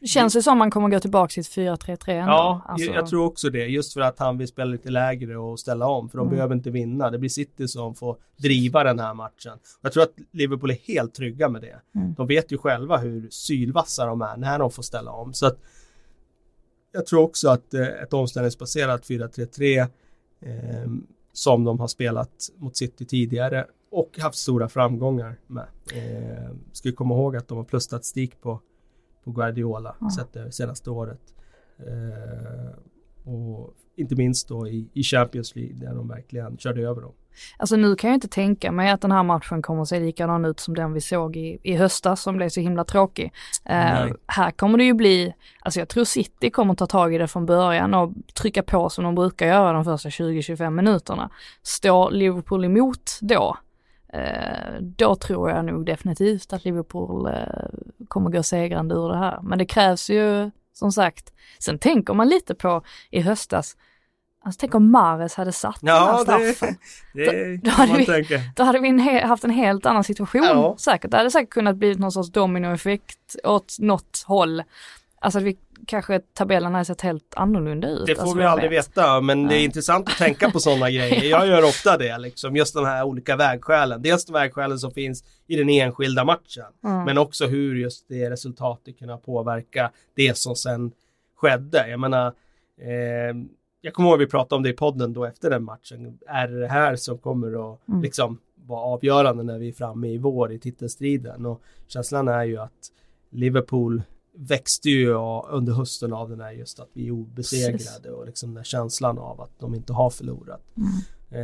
[0.00, 1.46] det, Känns det som man kommer gå tillbaka till ett
[1.80, 2.32] 4-3-3 ändå?
[2.32, 3.66] Ja, Alltså, jag tror också det.
[3.66, 6.08] Just för att han vill spela lite lägre och ställa om.
[6.08, 6.34] För de Mm.
[6.36, 7.10] behöver inte vinna.
[7.10, 9.52] Det blir City som får driva den här matchen.
[9.82, 11.80] Jag tror att Liverpool är helt trygga med det.
[12.00, 12.14] Mm.
[12.14, 15.32] De vet ju själva hur sylvassa de är när de får ställa om.
[15.34, 15.58] Så att
[16.96, 19.80] jag tror också att eh, ett omställningsbaserat 4-3-3
[20.40, 20.90] eh,
[21.32, 25.66] som de har spelat mot City tidigare och haft stora framgångar med.
[25.94, 28.60] Eh, ska komma ihåg att de har plusstatistik på,
[29.24, 30.10] på Guardiola Ja.
[30.10, 31.34] sett det senaste året.
[31.78, 32.78] Eh,
[33.32, 37.12] och inte minst då i, i Champions League där de verkligen körde över dem.
[37.56, 40.44] Alltså nu kan jag inte tänka mig att den här matchen kommer att se likadan
[40.44, 43.32] ut som den vi såg i, i höstas som blev så himla tråkig.
[43.64, 44.12] Nej.
[44.26, 47.46] här kommer det ju bli, alltså jag tror City kommer ta tag i det från
[47.46, 51.30] början och trycka på som de brukar göra de första 20-25 minuterna.
[51.62, 53.56] Står Liverpool emot då,
[54.12, 57.32] eh, då tror jag nog definitivt att Liverpool eh,
[58.08, 59.38] kommer gå segrande ur det här.
[59.42, 63.76] Men det krävs ju som sagt, sen tänker man lite på i höstas,
[64.46, 66.76] alltså tänk om Mares hade satt den här Ja, straffen.
[67.14, 68.40] det, Då- det då kan hade vi-.
[68.56, 70.76] Då hade vi en he- haft en helt annan situation Ja.
[70.78, 71.10] säkert.
[71.10, 74.62] Det hade säkert kunnat bli någon sorts dominoeffekt åt något håll.
[75.20, 75.56] Alltså att vi
[75.86, 78.06] kanske tabellen hade sett helt annorlunda ut.
[78.06, 78.88] Det får alltså, vi aldrig vet.
[78.88, 81.24] veta, men det är intressant att tänka på sådana grejer.
[81.24, 82.56] Jag gör ofta det, liksom.
[82.56, 84.02] Just de här olika vägskälen.
[84.02, 87.04] Dels de vägskälen som finns i den enskilda matchen, Mm.
[87.04, 90.92] men också hur just det resultatet kan påverka det som sen
[91.36, 91.88] skedde.
[91.88, 93.34] Jag menar, eh,
[93.86, 96.18] jag kommer ihåg vi pratade om det i podden då efter den matchen.
[96.26, 98.02] Är det här som kommer att Mm.
[98.02, 101.46] liksom vara avgörande när vi är framme i vår i titelstriden?
[101.46, 102.92] Och känslan är ju att
[103.30, 104.02] Liverpool
[104.34, 105.12] växte ju
[105.50, 108.06] under hösten av den här just att vi är obesegrade Precis.
[108.06, 110.62] och liksom den här känslan av att de inte har förlorat.
[110.76, 110.88] Mm.
[111.30, 111.40] Eh,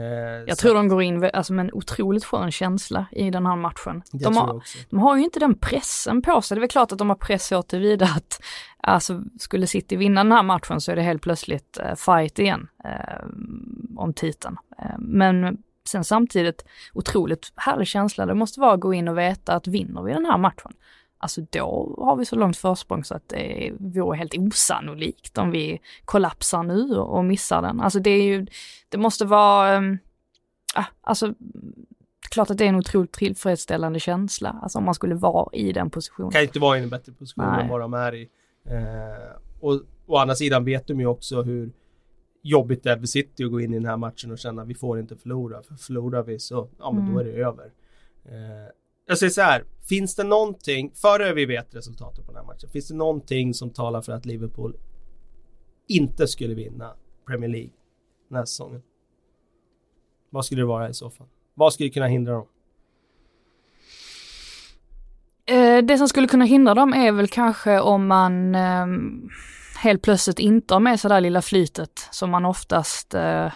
[0.46, 4.02] Jag tror de går in alltså, med en otroligt skön känsla i den här matchen.
[4.12, 6.54] De har, de har ju inte den pressen på sig.
[6.54, 8.40] Det är väl klart att de har press så tillvida att
[8.80, 12.68] alltså, skulle City vinna den här matchen så är det helt plötsligt eh, fight igen
[12.84, 13.26] eh,
[13.96, 14.56] om titeln.
[14.78, 16.64] Eh, men sen samtidigt
[16.94, 18.26] otroligt härlig känsla.
[18.26, 20.72] Det måste vara att gå in och veta att vinner vi den här matchen,
[21.22, 25.80] alltså då har vi så långt försprång så att det vore helt osannolikt om vi
[26.04, 27.80] kollapsar nu och missar den.
[27.80, 28.46] Alltså det är ju,
[28.88, 29.98] det måste vara,
[30.74, 31.34] ah, alltså
[32.30, 35.90] klart att det är en otroligt tillfredsställande känsla, alltså om man skulle vara i den
[35.90, 36.30] positionen.
[36.30, 37.62] kan inte vara i en bättre position Nej.
[37.62, 38.28] än vad de är i.
[38.64, 41.72] Eh, och å andra sidan vet de ju också hur
[42.42, 44.68] jobbigt det är för City att gå in i den här matchen och känna att
[44.68, 45.62] vi får inte förlora.
[45.62, 47.34] För förlorar vi så, ja men då är Mm.
[47.36, 47.64] det över.
[48.24, 48.68] Eh,
[49.06, 52.70] jag säger så här, finns det någonting, före vi vet resultatet på den här matchen,
[52.70, 54.76] finns det någonting som talar för att Liverpool
[55.88, 56.94] inte skulle vinna
[57.26, 57.70] Premier League
[58.28, 58.82] den här säsongen?
[60.30, 61.26] Vad skulle det vara i så fall?
[61.54, 62.46] Vad skulle kunna hindra dem?
[65.46, 69.28] Eh, det som skulle kunna hindra dem är väl kanske om man ehm,
[69.78, 73.52] helt plötsligt inte har med sig det där lilla flytet som man oftast eh,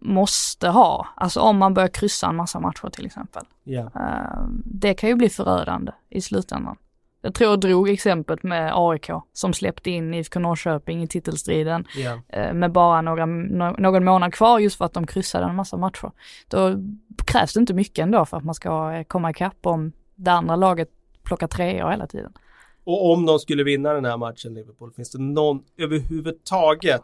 [0.00, 1.06] måste ha.
[1.16, 3.42] Alltså om man börjar kryssa en massa matcher till exempel.
[3.94, 6.76] Eh, det kan ju bli förödande i slutändan.
[7.22, 11.84] Jag tror jag drog exemplet med AIK som släppte in IFK Norrköping i titelstriden
[12.28, 15.76] eh, med bara några, nå- någon månad kvar just för att de kryssade en massa
[15.76, 16.10] matcher.
[16.48, 16.74] Då
[17.24, 20.56] krävs det inte mycket ändå för att man ska eh, komma ikapp om det andra
[20.56, 20.88] laget
[21.22, 22.32] plockar treor hela tiden.
[22.84, 27.02] Och om de skulle vinna den här matchen Liverpool, finns det någon överhuvudtaget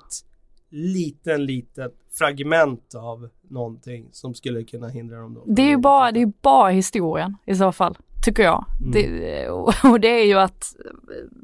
[0.74, 5.44] liten, liten fragment av någonting som skulle kunna hindra dem då?
[5.46, 8.64] Det är ju bara, det är bara historien i så fall, tycker jag.
[8.80, 8.92] Mm.
[8.92, 9.48] Det,
[9.92, 10.64] och det är ju att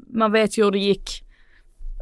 [0.07, 1.23] man vet ju hur det gick,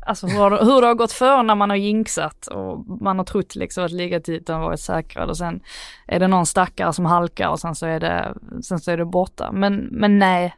[0.08, 3.56] alltså hur, hur det har gått för när man har jinxat och man har trott
[3.56, 5.62] liksom att ligatiteln varit säkrad och sen
[6.08, 9.06] är det någon stackare som halkar och sen så är det, sen så är det
[9.06, 9.52] borta.
[9.52, 10.56] Men, men nej,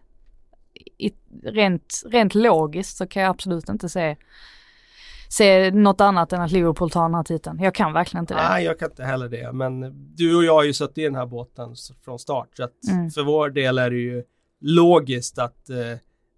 [0.97, 1.11] i,
[1.43, 4.15] rent, rent logiskt så kan jag absolut inte se
[5.31, 7.59] se något annat än att Liverpool tar den här titeln.
[7.59, 8.49] Jag kan verkligen inte det.
[8.49, 9.51] Nej, jag kan inte heller det.
[9.51, 12.49] Men du och jag har ju suttit i den här båten från start.
[12.53, 13.09] Så att mm.
[13.09, 14.23] för vår del är det ju
[14.61, 15.77] logiskt att, eh,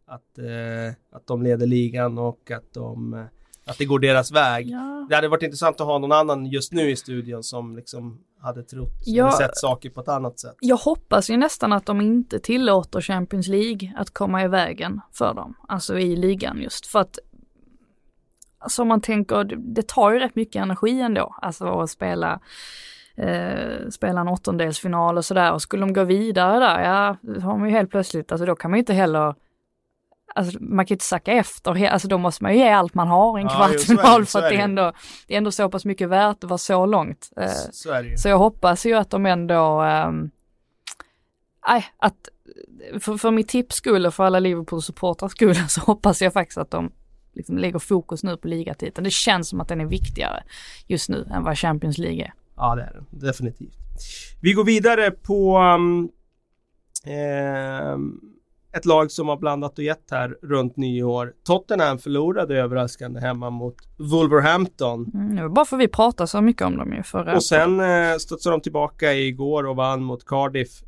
[0.05, 3.25] att, eh, att de leder ligan och att de eh,
[3.65, 4.67] att det går deras väg.
[4.69, 5.07] Ja.
[5.09, 8.63] Det hade varit intressant att ha någon annan just nu i studion som liksom hade
[8.63, 10.55] trott, ja, sett saker på ett annat sätt.
[10.59, 15.33] Jag hoppas ju nästan att de inte tillåter Champions League att komma i vägen för
[15.33, 17.19] dem, alltså i ligan just för att
[18.63, 22.39] Alltså om man tänker, det tar ju rätt mycket energi ändå, alltså att spela
[23.17, 25.53] eh, spela en åttondelsfinal och sådär.
[25.53, 28.55] Och skulle de gå vidare där, ja, då har man ju helt plötsligt, alltså då
[28.55, 29.35] kan man ju inte heller
[30.35, 33.39] Alltså man kan inte sacka efter, alltså då måste man ju ge allt man har
[33.39, 34.93] i en ja, kvartsfinal för att det är, ändå,
[35.27, 37.29] det är ändå så pass mycket värt att vara så långt.
[37.37, 40.31] Eh, så, så jag hoppas ju att de ändå, ähm,
[41.97, 42.29] att
[42.99, 46.71] för, för mitt tips skull och för alla Liverpool-supportrars skull så hoppas jag faktiskt att
[46.71, 46.91] de
[47.33, 49.03] liksom lägger fokus nu på ligatiteln.
[49.03, 50.43] Det känns som att den är viktigare
[50.87, 52.33] just nu än vad Champions League är.
[52.55, 53.73] Ja det är den, definitivt.
[54.41, 56.09] Vi går vidare på um,
[57.05, 57.97] eh,
[58.77, 61.33] ett lag som har blandat och gett här runt nyår.
[61.43, 65.11] Tottenham förlorade överraskande hemma mot Wolverhampton.
[65.13, 67.79] Mm, det var bara för vi pratade så mycket om dem ju förra Och sen
[67.79, 70.83] eh, studsade de tillbaka igår och vann mot Cardiff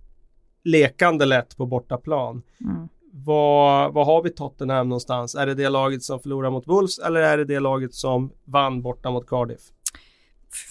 [0.64, 2.42] lekande lätt på bortaplan.
[2.62, 2.88] Mm.
[3.18, 5.36] Vad, vad har vi Tottenham någonstans?
[5.36, 8.82] Är det det laget som förlorar mot Wolves eller är det det laget som vann
[8.82, 9.62] borta mot Cardiff?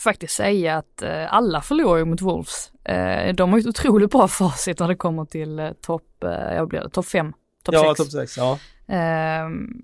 [0.05, 2.73] faktiskt säga att eh, alla förlorar ju mot Wolves.
[2.85, 6.55] Eh, de har ju ett otroligt bra facit när det kommer till eh, topp, eh,
[6.55, 7.33] jag blir det, topp 5,
[7.65, 7.85] topp 6.
[7.85, 8.59] Ja, topp 6, ja.
[8.87, 9.83] Ehm,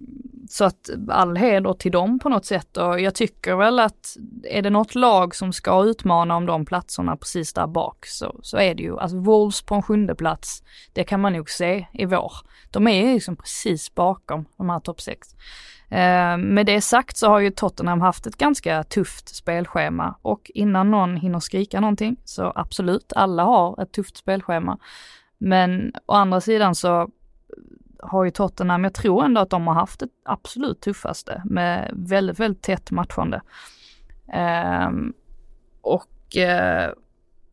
[0.49, 4.63] så att all heder till dem på något sätt och jag tycker väl att är
[4.63, 8.75] det något lag som ska utmana om de platserna precis där bak så, så är
[8.75, 10.63] det ju, alltså Wolves på en sjunde plats,
[10.93, 12.33] det kan man nog se i vår.
[12.71, 15.29] De är liksom precis bakom de här topp 6.
[15.91, 20.91] Eh, med det sagt så har ju Tottenham haft ett ganska tufft spelschema och innan
[20.91, 24.79] någon hinner skrika någonting så absolut, alla har ett tufft spelschema.
[25.39, 27.09] Men å andra sidan så
[28.03, 32.41] har ju Tottenham, jag tror ändå att de har haft det absolut tuffaste med väldigt,
[32.41, 33.43] väldigt tätt matchande.
[34.33, 34.91] Eh,
[35.81, 36.91] och eh,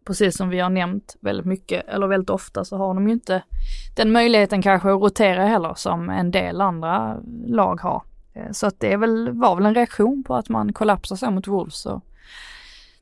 [0.06, 3.44] precis som vi har nämnt väldigt mycket, eller väldigt ofta, så har de ju inte
[3.96, 8.04] den möjligheten kanske att rotera heller som en del andra lag har.
[8.34, 11.48] Eh, så att det väl, var väl en reaktion på att man kollapsade så mot
[11.48, 12.02] Wolves så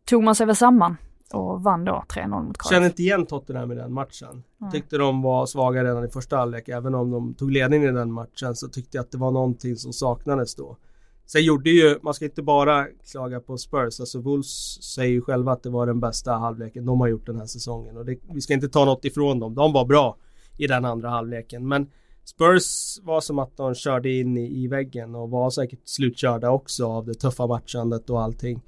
[0.05, 0.97] tog man sig väl samman
[1.33, 2.69] och vann då 3-0 mot Cardiff.
[2.69, 4.43] Känner inte igen Tottenham i den matchen.
[4.61, 4.71] Mm.
[4.71, 6.69] Tyckte de var svaga redan i första halvlek.
[6.69, 9.75] Även om de tog ledningen i den matchen så tyckte jag att det var någonting
[9.75, 10.77] som saknades då.
[11.25, 13.99] Sen gjorde ju, man ska inte bara klaga på Spurs.
[13.99, 17.37] Alltså Wolves säger ju själva att det var den bästa halvleken de har gjort den
[17.37, 17.97] här säsongen.
[17.97, 19.55] Och det, vi ska inte ta något ifrån dem.
[19.55, 20.17] De var bra
[20.57, 21.67] i den andra halvleken.
[21.67, 21.89] Men
[22.23, 26.87] Spurs var som att de körde in i, i väggen och var säkert slutkörda också
[26.87, 28.61] av det tuffa matchandet och allting.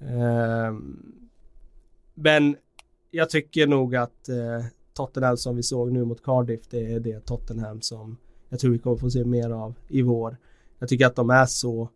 [0.00, 0.72] Eh,
[2.22, 2.56] men
[3.10, 7.26] jag tycker nog att eh, Tottenham som vi såg nu mot Cardiff, det är det
[7.26, 8.16] Tottenham som
[8.48, 10.36] jag tror vi kommer få se mer av i vår.
[10.78, 11.88] Jag tycker att de är så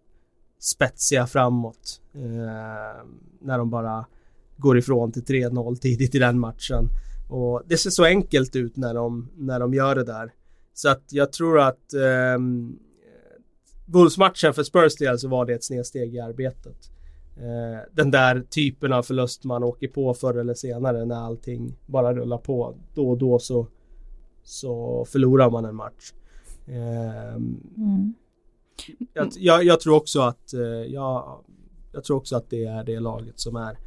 [0.58, 3.06] spetsiga framåt eh,
[3.40, 4.06] när de bara
[4.56, 6.88] går ifrån till 3-0 tidigt i den matchen.
[7.30, 10.32] Och det ser så enkelt ut när de, när de gör det där.
[10.74, 12.38] Så att jag tror att eh,
[13.87, 16.91] Wolves-matchen för Spurs del så var det ett snedsteg i arbetet.
[17.37, 22.14] Eh, den där typen av förlust man åker på förr eller senare när allting bara
[22.14, 22.75] rullar på.
[22.95, 23.66] Då och då så,
[24.42, 26.12] så förlorar man en match.
[26.66, 28.14] Eh, mm.
[29.14, 31.45] jag, jag, jag, tror också att eh, jag,
[31.92, 33.79] jag tror också att det är det laget som är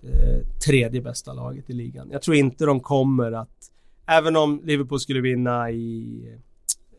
[0.00, 2.08] det tredje bästa laget i ligan.
[2.12, 3.70] Jag tror inte de kommer att
[4.06, 6.20] Även om Liverpool skulle vinna i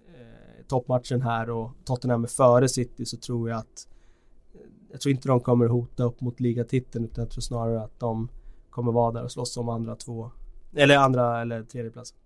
[0.08, 3.88] eh, toppmatchen här och Tottenham är före City så tror jag att
[4.97, 8.29] jag tror inte de kommer hota upp mot ligatiteln utan jag tror snarare att de
[8.69, 10.31] kommer vara där och slåss om andra två
[10.75, 12.17] eller andra eller tredje platsen.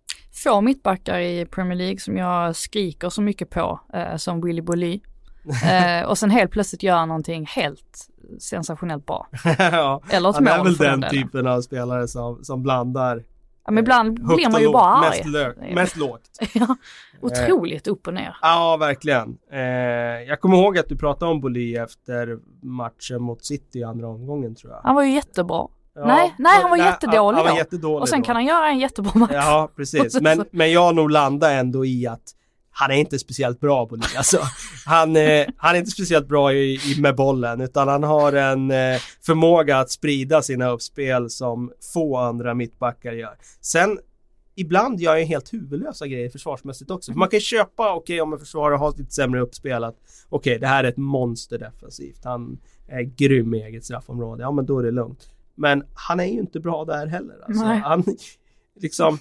[0.44, 5.00] Få mittbackar i Premier League som jag skriker så mycket på eh, som Willy Boly.
[5.66, 8.08] eh, och sen helt plötsligt göra någonting helt
[8.40, 9.28] sensationellt bra.
[9.58, 13.24] ja, Eller ett mål Han är väl den typen av spelare som, som blandar
[13.66, 15.10] Ja, men ibland eh, blir man ju bara arg.
[15.10, 16.22] Mest, lö- mest lågt.
[16.54, 16.76] ja,
[17.22, 18.38] otroligt upp och ner.
[18.42, 19.38] Ja, verkligen.
[19.52, 19.60] Eh,
[20.28, 24.56] jag kommer ihåg att du pratade om Boli efter matchen mot City i andra omgången
[24.56, 24.82] tror jag.
[24.84, 25.68] Han var ju jättebra.
[25.96, 28.26] Ja, nej, nej, han var nej, jättedålig han, han var jättedålig Och sen då.
[28.26, 29.32] kan han göra en jättebra match.
[29.34, 30.22] Ja, precis.
[30.22, 32.36] Men, men jag nog landa ändå i att
[32.72, 34.08] han är inte speciellt bra på det.
[34.18, 34.40] Alltså,
[34.86, 38.72] han, eh, han är inte speciellt bra i, i, med bollen utan han har en
[38.72, 43.38] eh, förmåga att sprida sina uppspel som få andra mittbackar gör.
[43.62, 44.00] Sen
[44.56, 47.12] ibland gör han helt huvudlösa grejer försvarsmässigt också.
[47.12, 49.96] För man kan köpa, okej okay, om en försvarare har lite sämre uppspelat.
[50.30, 52.24] Okej, okay, det här är ett monster defensivt.
[52.24, 54.44] Han är grym i eget straffområde.
[54.44, 55.30] Ja, men då är det lugnt.
[55.56, 57.36] Men han är ju inte bra där heller.
[57.46, 57.64] Alltså.
[57.64, 58.04] Han
[58.82, 59.18] liksom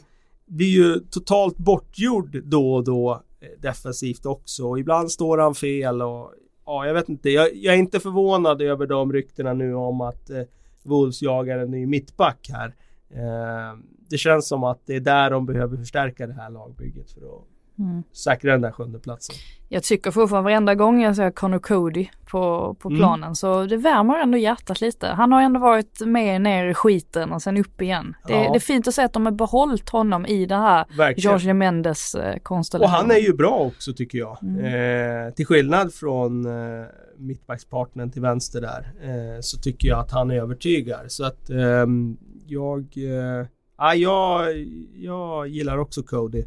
[0.46, 4.68] blir ju totalt bortgjord då och då Eh, defensivt också.
[4.68, 6.32] Och ibland står han fel och
[6.66, 7.30] ja, jag vet inte.
[7.30, 10.42] Jag, jag är inte förvånad över de ryktena nu om att eh,
[10.82, 12.74] Wolves jagar en ny mittback här.
[13.10, 13.78] Eh,
[14.10, 17.44] det känns som att det är där de behöver förstärka det här lagbygget för att
[17.80, 18.02] mm.
[18.12, 19.36] säkra den där sjunde platsen.
[19.68, 22.98] Jag tycker fortfarande varenda gång jag ser Connor Cody på, på mm.
[23.00, 23.34] planen mm.
[23.34, 25.06] så det värmer ändå hjärtat lite.
[25.06, 28.14] Han har ändå varit med ner i skiten och sen upp igen.
[28.26, 28.52] Det, ja.
[28.52, 31.32] det är fint att se att de har behållit honom i det här Verkligen.
[31.32, 32.94] Jorge Mendes eh, konstellationen.
[32.94, 34.38] Och han är ju bra också tycker jag.
[34.42, 35.26] Mm.
[35.26, 36.86] Eh, till skillnad från eh,
[37.18, 41.04] mittbackspartnern till vänster där eh, så tycker jag att han övertygar.
[41.08, 42.16] Så att ehm,
[42.46, 43.46] jag, eh,
[43.78, 44.56] ja, jag,
[44.94, 46.44] jag gillar också Cody.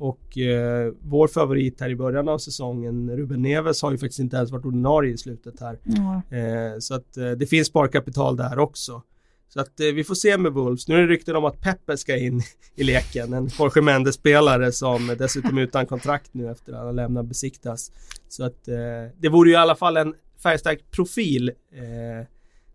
[0.00, 4.36] Och eh, vår favorit här i början av säsongen, Ruben Neves, har ju faktiskt inte
[4.36, 5.78] ens varit ordinarie i slutet här.
[5.86, 6.72] Mm.
[6.72, 9.02] Eh, så att eh, det finns sparkapital där också.
[9.48, 10.88] Så att eh, vi får se med Wolves.
[10.88, 12.42] Nu är det rykten om att Peppe ska in
[12.74, 13.32] i leken.
[13.32, 17.92] En Jorge Mendes-spelare som dessutom är utan kontrakt nu efter att han lämnat besiktas.
[18.28, 18.74] Så att eh,
[19.18, 22.26] det vore ju i alla fall en färgstark profil eh,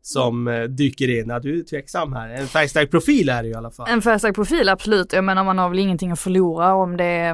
[0.06, 1.30] som eh, dyker in.
[1.30, 2.30] Ja, du är tveksam här.
[2.30, 3.88] En färgstark profil är det ju i alla fall.
[3.90, 5.14] En färgstark profil, absolut.
[5.14, 7.28] Jag menar man har väl ingenting att förlora om det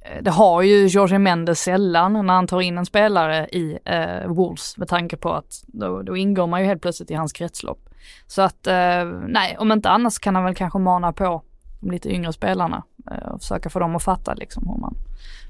[0.00, 4.28] eh, det har ju Jorge Mendes sällan när han tar in en spelare i eh,
[4.28, 7.88] Wolves med tanke på att då, då, ingår man ju helt plötsligt i hans kretslopp.
[8.26, 11.42] Så att eh, nej, om inte annars kan han väl kanske mana på
[11.80, 14.94] de lite yngre spelarna eh, och försöka få dem att fatta liksom hur man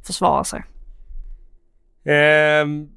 [0.07, 0.64] försvarar sig.
[2.62, 2.95] Um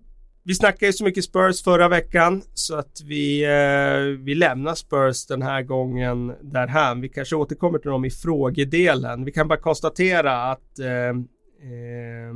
[0.50, 5.26] vi snackade ju så mycket Spurs förra veckan så att vi, eh, vi lämnar Spurs
[5.26, 7.02] den här gången därhän.
[7.02, 9.26] Vi kanske återkommer till dem i frågedelen.
[9.26, 12.36] Vi kan bara konstatera att eh, eh,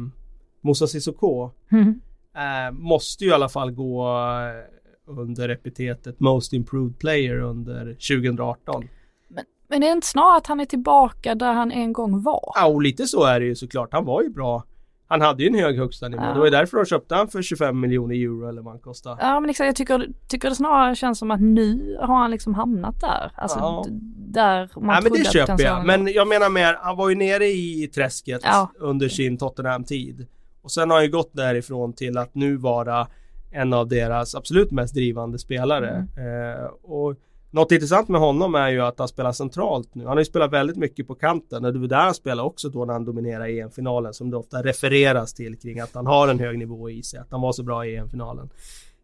[0.62, 2.02] Moussa Sissoko mm.
[2.36, 8.88] eh, måste ju i alla fall gå eh, under epitetet Most Improved Player under 2018.
[9.28, 12.52] Men, men är det inte snarare att han är tillbaka där han en gång var?
[12.56, 13.90] Ja, och lite så är det ju såklart.
[13.92, 14.64] Han var ju bra
[15.08, 16.24] han hade ju en hög högsta nivå.
[16.24, 16.34] Ja.
[16.34, 19.18] Det var ju därför de köpte han för 25 miljoner euro eller vad han kostar.
[19.22, 22.54] Ja men exakt, jag tycker, tycker det snarare känns som att nu har han liksom
[22.54, 23.32] hamnat där.
[23.36, 23.86] Alltså ja.
[24.16, 25.86] där man Ja men det köper jag.
[25.86, 28.72] Men jag menar mer, han var ju nere i träsket ja.
[28.80, 30.28] under sin Tottenham-tid.
[30.62, 33.08] Och sen har han ju gått därifrån till att nu vara
[33.52, 36.08] en av deras absolut mest drivande spelare.
[36.18, 36.58] Mm.
[36.58, 37.16] Eh, och
[37.54, 40.04] något intressant med honom är ju att han spelar centralt nu.
[40.04, 42.70] Han har ju spelat väldigt mycket på kanten och det var där han spelade också
[42.70, 46.40] då när han dominerade EM-finalen som det ofta refereras till kring att han har en
[46.40, 48.50] hög nivå i sig, att han var så bra i EM-finalen.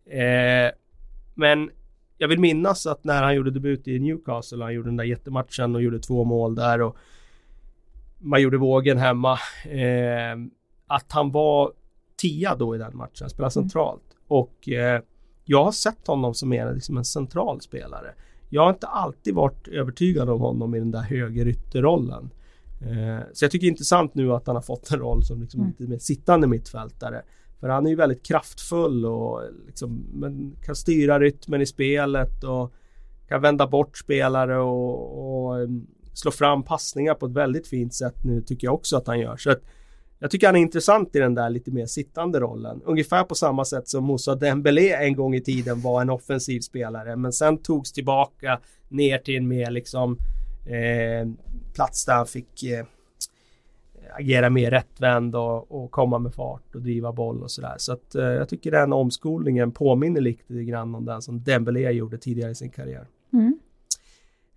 [0.05, 0.71] Eh,
[1.35, 1.69] men
[2.17, 5.75] jag vill minnas att när han gjorde debut i Newcastle, han gjorde den där jättematchen
[5.75, 6.97] och gjorde två mål där och
[8.17, 9.33] man gjorde vågen hemma.
[9.65, 10.37] Eh,
[10.87, 11.71] att han var
[12.17, 13.69] tia då i den matchen, spelade mm.
[13.69, 14.03] centralt.
[14.27, 15.01] Och eh,
[15.45, 18.13] jag har sett honom som mer liksom en central spelare.
[18.49, 22.29] Jag har inte alltid varit övertygad om honom i den där högerytterrollen.
[22.81, 25.41] Eh, så jag tycker det är intressant nu att han har fått en roll som
[25.41, 25.73] liksom mm.
[25.77, 27.21] lite mer sittande mittfältare.
[27.59, 32.73] För han är ju väldigt kraftfull och liksom, men kan styra rytmen i spelet och
[33.27, 38.23] kan vända bort spelare och, och um, slå fram passningar på ett väldigt fint sätt
[38.23, 39.37] nu tycker jag också att han gör.
[39.37, 39.63] Så att
[40.19, 42.81] jag tycker han är intressant i den där lite mer sittande rollen.
[42.85, 47.15] Ungefär på samma sätt som Moussa Dembélé en gång i tiden var en offensiv spelare
[47.15, 48.59] men sen togs tillbaka
[48.89, 50.17] ner till en mer liksom
[50.65, 51.27] eh,
[51.73, 52.85] plats där han fick eh,
[54.13, 57.75] agera mer rättvänd och, och, komma med fart och driva boll och sådär.
[57.77, 62.17] Så att eh, jag tycker den omskolningen påminner lite grann om den som Dembélé gjorde
[62.17, 63.07] tidigare i sin karriär.
[63.33, 63.59] Mm.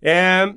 [0.01, 0.55] Eh,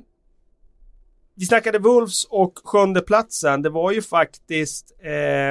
[1.37, 3.61] vi snackade Wolves och sjunde platsen.
[3.61, 5.49] Det var ju faktiskt eh,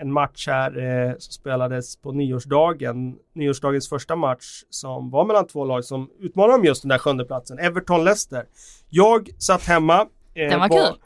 [0.00, 3.16] en match här eh, som spelades på nyårsdagen.
[3.34, 7.24] Nyårsdagens första match som var mellan två lag som utmanade om just den där sjunde
[7.24, 7.58] platsen.
[7.58, 8.44] Everton-Leicester.
[8.88, 10.00] Jag satt hemma.
[10.34, 10.96] Eh, den var, var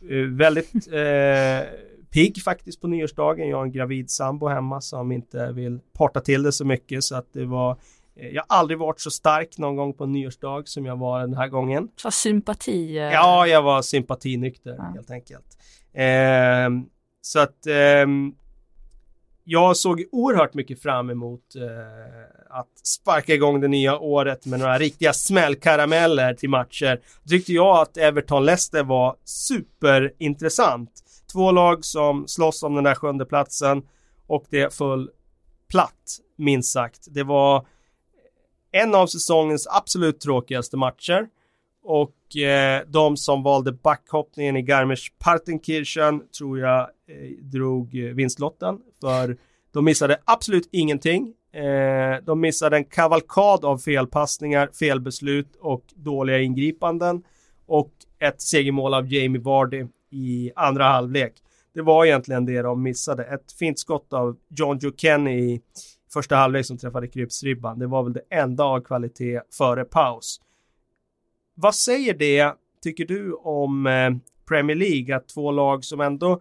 [0.00, 0.22] kul.
[0.22, 1.68] Eh, väldigt eh,
[2.10, 3.48] pigg faktiskt på nyårsdagen.
[3.48, 7.16] Jag har en gravid sambo hemma som inte vill parta till det så mycket så
[7.16, 7.76] att det var
[8.14, 11.34] jag har aldrig varit så stark någon gång på en nyårsdag som jag var den
[11.34, 11.88] här gången.
[11.96, 12.98] Så sympati?
[12.98, 13.04] Eh...
[13.04, 14.84] Ja, jag var sympatinykter ja.
[14.94, 15.46] helt enkelt.
[15.92, 16.70] Eh,
[17.20, 18.06] så att eh,
[19.44, 24.78] jag såg oerhört mycket fram emot eh, att sparka igång det nya året med några
[24.78, 27.00] riktiga smällkarameller till matcher.
[27.22, 30.90] Då tyckte jag att Everton-Leicester var superintressant.
[31.32, 33.82] Två lag som slåss om den där sjunde platsen
[34.26, 35.10] och det föll
[35.70, 37.06] platt, minst sagt.
[37.10, 37.66] Det var
[38.72, 41.28] en av säsongens absolut tråkigaste matcher.
[41.84, 49.36] och eh, de som valde backhoppningen i Garmisch-Partenkirchen tror jag eh, drog eh, vinstlotten för
[49.72, 51.34] de missade absolut ingenting.
[51.52, 57.22] Eh, de missade en kavalkad av felpassningar, felbeslut och dåliga ingripanden
[57.66, 61.32] och ett segermål av Jamie Vardy i andra halvlek.
[61.74, 63.24] Det var egentligen det de missade.
[63.24, 65.60] Ett fint skott av John Joe Kenny i
[66.12, 67.78] första halvlek som träffade krypsribban.
[67.78, 70.40] Det var väl det enda av kvalitet före paus.
[71.54, 74.10] Vad säger det, tycker du, om eh,
[74.48, 75.16] Premier League?
[75.16, 76.40] Att två lag som ändå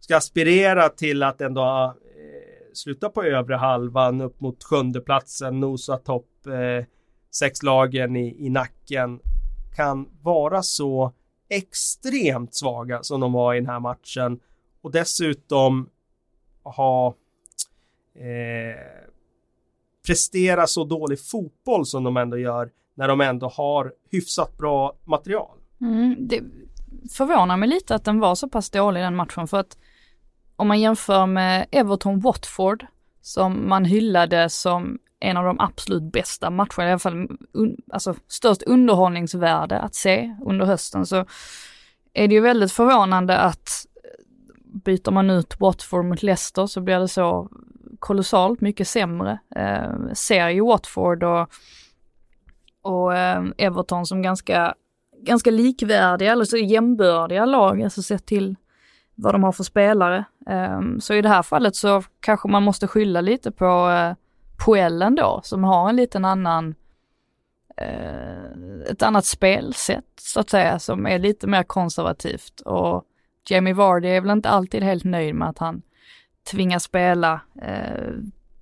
[0.00, 6.46] ska aspirera till att ändå eh, sluta på övre halvan upp mot sjundeplatsen, nosa topp
[6.46, 6.86] eh,
[7.30, 9.20] sex lagen i, i nacken
[9.76, 11.12] kan vara så
[11.48, 14.40] extremt svaga som de var i den här matchen
[14.80, 15.88] och dessutom
[16.62, 17.14] ha
[18.20, 18.76] eh,
[20.06, 25.58] prestera så dålig fotboll som de ändå gör när de ändå har hyfsat bra material.
[25.80, 26.42] Mm, det
[27.12, 29.78] förvånar mig lite att den var så pass dålig den matchen för att
[30.56, 32.86] om man jämför med Everton-Watford
[33.20, 38.14] som man hyllade som en av de absolut bästa matcherna, i alla fall un, alltså
[38.28, 41.24] störst underhållningsvärde att se under hösten så
[42.12, 43.86] är det ju väldigt förvånande att
[44.84, 47.48] byter man ut Watford mot Leicester så blir det så
[48.00, 49.38] kolossalt mycket sämre.
[49.56, 51.48] Eh, ser ju Watford och,
[52.82, 54.74] och eh, Everton som ganska,
[55.22, 58.56] ganska likvärdiga, eller så jämbördiga lag, alltså sett till
[59.14, 60.24] vad de har för spelare.
[60.46, 64.14] Eh, så i det här fallet så kanske man måste skylla lite på eh,
[64.64, 66.74] Poellen då, som har en liten annan
[67.76, 73.04] eh, ett annat spelsätt så att säga som är lite mer konservativt och
[73.48, 75.82] Jamie Vardy är väl inte alltid helt nöjd med att han
[76.50, 78.12] tvingas spela eh,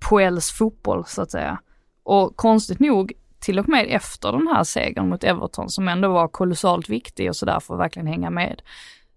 [0.09, 1.59] Puels fotboll så att säga.
[2.03, 6.27] Och konstigt nog, till och med efter den här segern mot Everton som ändå var
[6.27, 8.61] kolossalt viktig och sådär för att verkligen hänga med,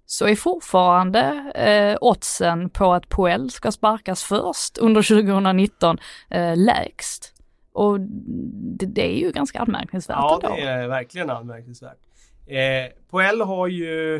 [0.07, 5.99] så är fortfarande eh, oddsen på att Puel ska sparkas först under 2019
[6.31, 7.33] eh, lägst.
[7.73, 10.57] Och det, det, är ju ganska anmärkningsvärt Ja, ändå.
[10.57, 11.99] det är verkligen anmärkningsvärt.
[12.47, 14.16] Eh, Puel har ju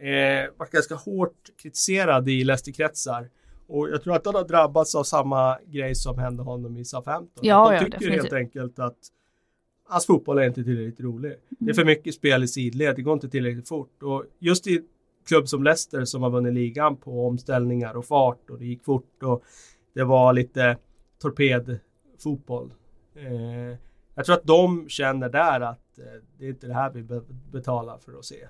[0.00, 3.28] eh, varit ganska hårt kritiserad i Leicester-kretsar.
[3.66, 7.46] Och jag tror att han har drabbats av samma grej som hände honom i Southampton.
[7.46, 8.22] Ja, de ja, tycker definitivt.
[8.22, 8.98] helt enkelt att
[9.88, 11.30] hans fotboll är inte tillräckligt rolig.
[11.30, 11.40] Mm.
[11.48, 14.02] Det är för mycket spel i sidled, det går inte tillräckligt fort.
[14.02, 14.82] Och just i
[15.26, 19.22] klubb som Leicester som har vunnit ligan på omställningar och fart och det gick fort
[19.22, 19.44] och
[19.94, 20.76] det var lite
[21.18, 22.72] torpedfotboll.
[23.14, 23.78] Eh,
[24.14, 26.04] jag tror att de känner där att eh,
[26.38, 27.20] det är inte det här vi be
[27.52, 28.48] betalar för att se.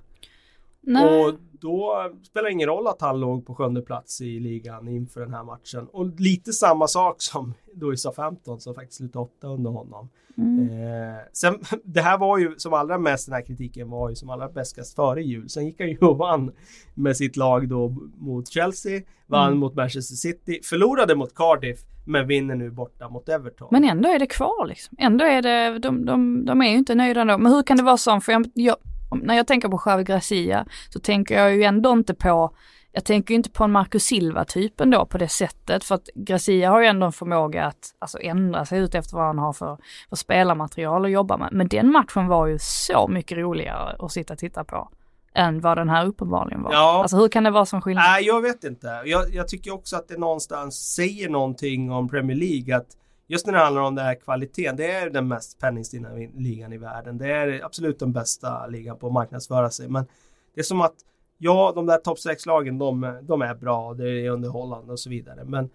[0.87, 1.25] Nej.
[1.25, 5.21] Och då spelar det ingen roll att han låg på sjunde plats i ligan inför
[5.21, 5.89] den här matchen.
[5.93, 10.09] Och lite samma sak som då i SA-15 som faktiskt slutade åtta under honom.
[10.39, 10.71] Mm.
[10.71, 14.31] Eh, sen, det här var ju som allra mest, den här kritiken var ju som
[14.31, 15.49] allra bäskast före jul.
[15.49, 16.53] Sen gick han ju och vann
[16.95, 19.59] med sitt lag då mot Chelsea, vann mm.
[19.59, 23.69] mot Manchester City, förlorade mot Cardiff men vinner nu borta mot Everton.
[23.71, 24.97] Men ändå är det kvar liksom.
[25.01, 27.39] Ändå är det, de, de, de är ju inte nöjda ändå.
[27.39, 28.21] Men hur kan det vara så?
[28.21, 28.77] För jag, jag
[29.11, 32.55] när jag tänker på Javi Gracia så tänker jag ju ändå inte på
[32.97, 36.71] jag tänker ju inte på en Marcus Silva-typen då på det sättet för att Gracia
[36.71, 39.79] har ju ändå en förmåga att alltså, ändra sig ut efter vad han har för,
[40.09, 41.49] för spelarmaterial att jobba med.
[41.53, 44.89] Men den matchen var ju så mycket roligare att sitta och titta på
[45.35, 46.73] än vad den här uppenbarligen var.
[46.73, 47.01] Ja.
[47.03, 48.05] Alltså hur kan det vara som skillnad?
[48.05, 49.03] Nej, jag vet inte.
[49.05, 52.87] Jag, jag tycker också att det någonstans säger någonting om Premier League att
[53.27, 56.79] just när det handlar om den här kvaliteten, det är den mest penningstinna ligan i
[56.79, 57.19] världen.
[57.19, 59.89] Det är absolut den bästa ligan på att marknadsföra sig.
[59.89, 60.07] Men
[60.55, 60.95] det är som att,
[61.39, 65.45] ja, de där topp 6-lagen, de, de är bra, det är underhållande och så vidare.
[65.45, 65.71] Men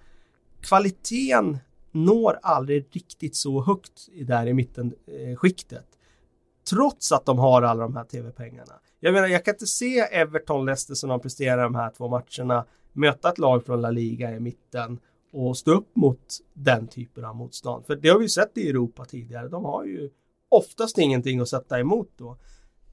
[0.61, 1.57] kvaliteten
[1.91, 5.87] når aldrig riktigt så högt där i mitten eh, skiktet.
[6.69, 8.73] Trots att de har alla de här tv-pengarna.
[8.99, 12.65] Jag menar, jag kan inte se Everton Leicester som de presterar de här två matcherna
[12.93, 14.99] möta ett lag från La Liga i mitten
[15.31, 17.85] och stå upp mot den typen av motstånd.
[17.85, 19.47] För det har vi sett i Europa tidigare.
[19.47, 20.09] De har ju
[20.49, 22.37] oftast ingenting att sätta emot då.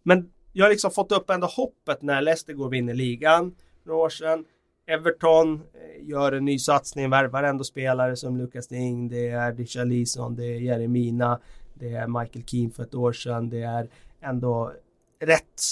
[0.03, 3.89] Men jag har liksom fått upp ändå hoppet när Leicester går och vinner ligan för
[3.89, 4.45] några år sedan.
[4.87, 10.37] Everton eh, gör en ny satsning, värvar ändå spelare som Lucas Ding, det är Richarlison,
[10.37, 11.41] det är Jeremina,
[11.75, 13.89] det är Michael Keane för ett år sedan, det är
[14.21, 14.73] ändå
[15.21, 15.63] rätt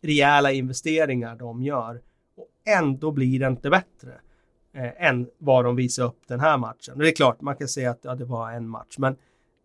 [0.00, 2.00] rejäla investeringar de gör.
[2.36, 2.48] Och
[2.78, 4.20] ändå blir det inte bättre
[4.72, 6.94] eh, än vad de visar upp den här matchen.
[6.94, 9.16] Och det är klart, man kan säga att ja, det var en match, men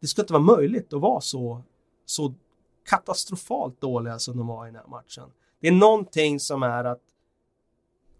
[0.01, 1.61] det ska inte vara möjligt att vara så,
[2.05, 2.33] så
[2.89, 5.23] katastrofalt dåliga som de var i den här matchen.
[5.59, 7.01] Det är någonting som är att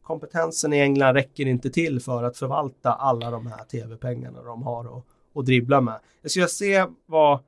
[0.03, 4.97] kompetensen i England räcker inte till för att förvalta alla de här tv-pengarna de har
[4.97, 5.03] att,
[5.35, 5.99] att dribbla med.
[6.21, 7.39] Jag skulle se vad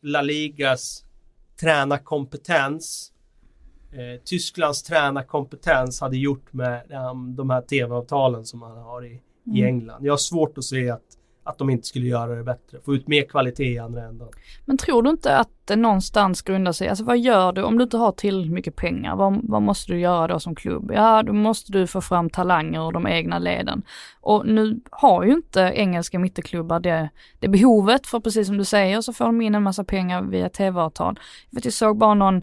[0.00, 1.04] La Ligas
[1.60, 3.11] tränarkompetens
[3.92, 9.56] eh, Tysklands tränarkompetens hade gjort med um, de här tv-avtalen som man har i, mm.
[9.56, 10.04] i England.
[10.04, 11.02] Jag har svårt att se att
[11.44, 14.28] att de inte skulle göra det bättre, få ut mer kvalitet i andra änden.
[14.64, 17.84] Men tror du inte att det någonstans grundar sig, alltså vad gör du om du
[17.84, 19.16] inte har tillräckligt mycket pengar?
[19.16, 20.92] Vad, vad måste du göra då som klubb?
[20.94, 23.82] Ja, då måste du få fram talanger ur de egna leden.
[24.20, 29.00] Och nu har ju inte engelska mitteklubbar det, det behovet, för precis som du säger
[29.00, 31.20] så får de in en massa pengar via tv-avtal.
[31.50, 32.42] Jag såg bara någon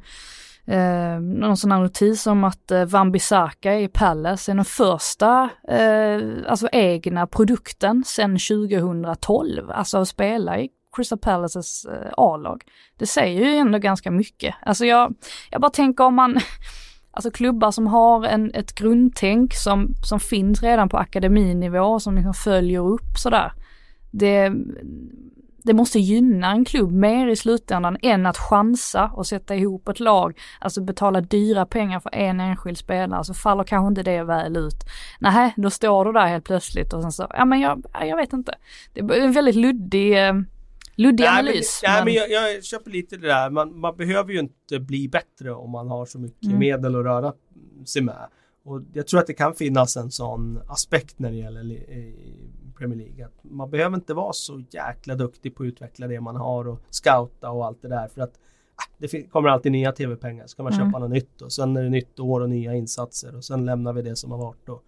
[0.69, 6.21] eh, någon sån här notis om att eh, Wan-Bissaka i Palace är den första eh,
[6.47, 12.63] alltså egna produkten sedan 2012, alltså att spela i Crystal Palaces eh, A-lag.
[12.97, 14.55] Det säger ju ändå ganska mycket.
[14.61, 15.15] Alltså jag,
[15.51, 16.39] jag bara tänker om man,
[17.11, 22.33] alltså klubbar som har en, ett grundtänk som, som finns redan på akademinivå, som liksom
[22.33, 23.51] följer upp sådär.
[24.11, 24.53] Det,
[25.63, 29.99] det måste gynna en klubb mer i slutändan än att chansa och sätta ihop ett
[29.99, 34.57] lag, alltså betala dyra pengar för en enskild spelare, så faller kanske inte det väl
[34.57, 34.83] ut.
[35.19, 38.33] Nej, då står du där helt plötsligt och sen så, ja men jag, jag vet
[38.33, 38.55] inte.
[38.93, 40.33] Det är en väldigt luddig eh,
[40.95, 41.81] luddig nej, analys.
[41.83, 42.05] Men, men...
[42.05, 43.49] Nej men jag, jag köper lite det där.
[43.49, 46.59] Man, man, behöver ju inte bli bättre om man har så mycket mm.
[46.59, 47.33] medel att röra
[47.85, 48.27] sig med.
[48.63, 51.63] Och jag tror att det kan finnas en sån aspekt när det gäller
[52.79, 53.25] Premier League.
[53.25, 56.79] Att man behöver inte vara så jäkla duktig på att utveckla det man har och
[56.89, 58.39] scouta och allt det där för att
[58.75, 60.47] ah, det kommer alltid nya tv-pengar.
[60.47, 60.85] Ska man mm.
[60.85, 63.93] köpa något nytt och sen är det nytt år och nya insatser och sen lämnar
[63.93, 64.69] vi det som har varit.
[64.69, 64.83] Och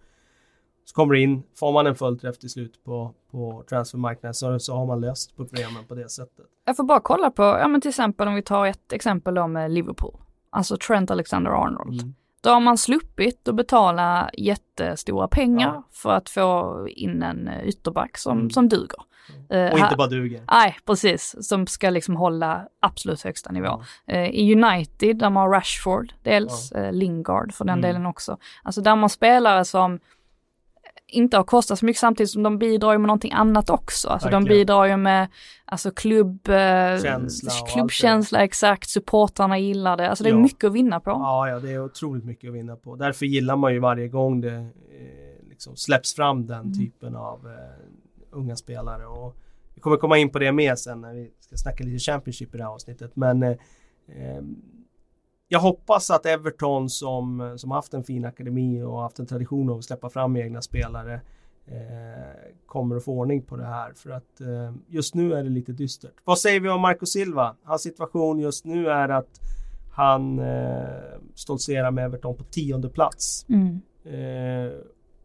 [0.84, 4.74] så kommer det in, får man en fullträff till slut på, på transfermarknaden så, så
[4.74, 6.46] har man löst problemen på det sättet.
[6.64, 9.70] Jag får bara kolla på, ja men till exempel om vi tar ett exempel med
[9.70, 10.16] Liverpool.
[10.50, 12.00] Alltså Trent Alexander-Arnold.
[12.02, 12.14] Mm.
[12.42, 15.88] Då har man sluppit att betala jättestora pengar ja.
[15.92, 18.50] för att få in en eh, ytterback som, mm.
[18.50, 18.98] som duger.
[19.50, 19.72] Mm.
[19.72, 20.44] Och uh, inte bara duger.
[20.52, 21.48] Nej, precis.
[21.48, 23.82] Som ska liksom hålla absolut högsta nivå.
[24.06, 24.14] Ja.
[24.14, 27.82] Uh, I United, där man har Rashford, dels uh, Lingard för den mm.
[27.82, 28.36] delen också.
[28.62, 30.00] Alltså där man spelare som
[31.12, 34.08] inte har kostat så mycket samtidigt som de bidrar ju med någonting annat också.
[34.08, 34.44] Alltså Verkligen.
[34.44, 35.28] de bidrar ju med
[35.64, 37.24] alltså klubb, eh,
[37.72, 40.08] klubbkänsla, exakt, supportrarna gillar det.
[40.10, 40.40] Alltså det är ja.
[40.40, 41.10] mycket att vinna på.
[41.10, 42.96] Ja, ja, det är otroligt mycket att vinna på.
[42.96, 46.72] Därför gillar man ju varje gång det eh, liksom släpps fram den mm.
[46.72, 47.86] typen av eh,
[48.30, 49.06] unga spelare.
[49.06, 49.36] Och
[49.74, 52.58] vi kommer komma in på det mer sen när vi ska snacka lite Championship i
[52.58, 53.16] det här avsnittet.
[53.16, 53.56] Men eh,
[54.08, 54.56] ehm,
[55.52, 59.78] jag hoppas att Everton som, som haft en fin akademi och haft en tradition av
[59.78, 61.20] att släppa fram egna spelare
[61.66, 65.50] eh, kommer att få ordning på det här för att eh, just nu är det
[65.50, 66.14] lite dystert.
[66.24, 67.56] Vad säger vi om Marco Silva?
[67.64, 69.40] Hans situation just nu är att
[69.94, 73.46] han eh, stoltserar med Everton på tionde plats.
[73.48, 73.80] Mm.
[74.04, 74.72] Eh,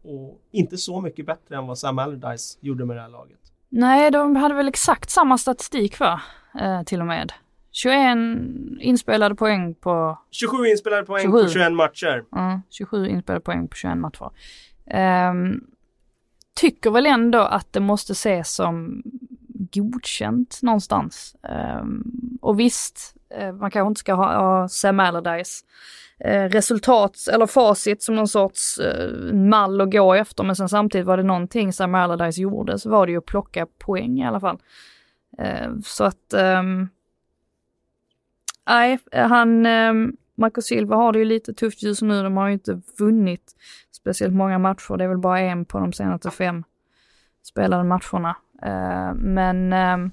[0.02, 3.40] och inte så mycket bättre än vad Sam Allardyce gjorde med det här laget.
[3.68, 6.20] Nej, de hade väl exakt samma statistik va?
[6.60, 7.32] Eh, till och med.
[7.78, 10.18] 21 inspelade poäng på...
[10.30, 11.42] 27 inspelade poäng 27.
[11.42, 12.24] på 21 matcher.
[12.30, 14.30] Ja, 27 inspelade poäng på 21 matcher.
[15.30, 15.64] Um,
[16.60, 19.02] tycker väl ändå att det måste ses som
[19.72, 21.36] godkänt någonstans.
[21.80, 25.64] Um, och visst, uh, man kanske inte ska ha, ha Sam Allardyce
[26.26, 31.06] uh, resultat eller facit som någon sorts uh, mall att gå efter, men sen samtidigt
[31.06, 34.40] var det någonting Sam Allardyce gjorde så var det ju att plocka poäng i alla
[34.40, 34.58] fall.
[35.84, 36.88] så att um,
[38.68, 39.92] nej, han, eh,
[40.34, 42.22] Marco Silva har det ju lite tufft just nu.
[42.22, 43.56] De har ju inte vunnit
[43.92, 44.96] speciellt många matcher.
[44.96, 46.64] Det är väl bara en på de senaste fem
[47.42, 48.36] spelade matcherna.
[48.62, 50.12] Eh, men eh,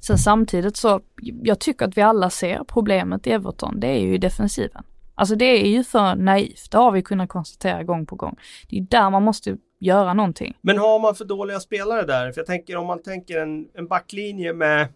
[0.00, 1.00] sen samtidigt så,
[1.42, 3.80] jag tycker att vi alla ser problemet i Everton.
[3.80, 4.84] Det är ju defensiven.
[5.14, 6.70] Alltså det är ju för naivt.
[6.70, 8.36] Det har vi kunnat konstatera gång på gång.
[8.68, 10.58] Det är där man måste göra någonting.
[10.60, 12.32] Men har man för dåliga spelare där?
[12.32, 14.88] För jag tänker om man tänker en, en backlinje med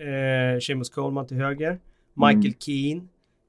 [0.00, 1.78] eh, Seamus Coleman till höger,
[2.14, 2.54] Michael mm.
[2.58, 3.02] Keane,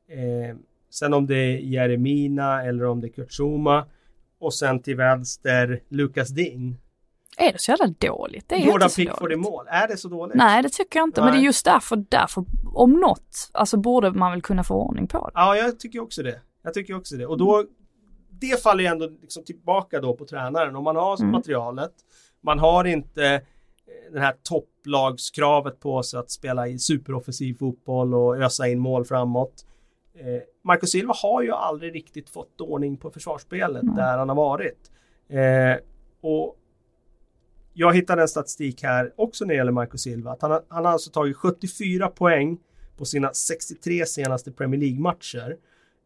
[0.08, 0.56] eh,
[0.90, 3.86] sen om det är Jeremina eller om det är Kurt Zuma
[4.40, 6.78] och sen till vänster Lucas Ding.
[7.38, 8.50] Är det så jävla dåligt?
[8.50, 10.36] Det är Jordan Pickford i mål, är det så dåligt?
[10.36, 11.32] Nej det tycker jag inte, Nej.
[11.32, 15.08] men det är just därför, därför om något, alltså borde man väl kunna få ordning
[15.08, 15.32] på det.
[15.36, 16.42] Ja, jag tycker också det.
[16.64, 17.26] Jag tycker också det.
[17.26, 17.66] Och då,
[18.30, 20.76] det faller ju ändå liksom tillbaka då på tränaren.
[20.76, 21.32] Om man har mm.
[21.32, 21.92] materialet,
[22.42, 23.42] man har inte
[24.14, 29.66] det här topplagskravet på sig att spela i superoffensiv fotboll och ösa in mål framåt.
[30.14, 33.96] Eh, Marco Silva har ju aldrig riktigt fått ordning på försvarsspelet mm.
[33.96, 34.92] där han har varit.
[35.30, 35.84] Eh,
[36.22, 36.58] och
[37.74, 40.32] jag hittade en statistik här också när det gäller Marco Silva.
[40.32, 42.58] Att han, har, han har alltså tagit 74 poäng
[42.98, 45.58] på sina 63 senaste Premier League-matcher.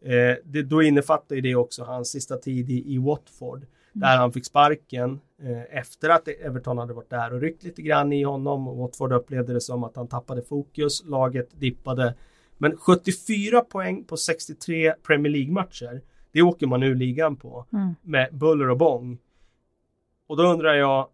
[0.06, 3.66] Eh, det, då innefattar ju det också hans sista tid i, i Watford.
[4.02, 8.14] Där han fick sparken eh, efter att Everton hade varit där och ryckt lite grann
[8.14, 8.68] i honom.
[8.68, 11.04] Och Watford upplevde det som att han tappade fokus.
[11.06, 12.14] Laget dippade
[12.58, 17.66] Men 74 poäng på 63 Premier League-matcher, det åker man ur ligan på.
[17.74, 17.96] Mm.
[18.02, 19.18] Med buller och bång.
[20.28, 21.08] Och då undrar jag,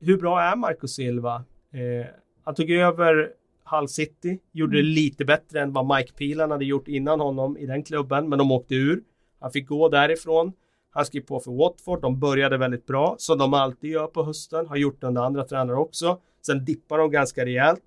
[0.00, 1.44] hur bra är Marco Silva?
[1.72, 2.06] Eh,
[2.44, 3.32] han tog över
[3.64, 4.92] Hull City, gjorde det Mm.
[4.92, 8.52] lite bättre än vad Mike Pilan hade gjort innan honom i den klubben, men de
[8.52, 9.02] åkte ur.
[9.40, 10.52] Han fick gå därifrån.
[10.98, 14.66] Han skrev på för Watford, de började väldigt bra, som de alltid gör på hösten,
[14.66, 16.20] har gjort det under andra tränare också.
[16.46, 17.82] Sen dippar de ganska rejält.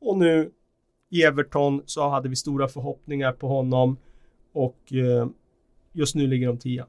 [0.00, 0.50] Och nu
[1.10, 3.96] i Everton så hade vi stora förhoppningar på honom
[4.52, 5.26] och eh,
[5.92, 6.86] just nu ligger de tia.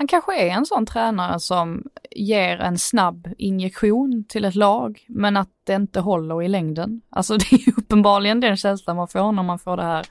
[0.00, 5.36] Han kanske är en sån tränare som ger en snabb injektion till ett lag, men
[5.36, 7.00] att det inte håller i längden.
[7.10, 10.06] Alltså det är uppenbarligen den känslan man får när man får det här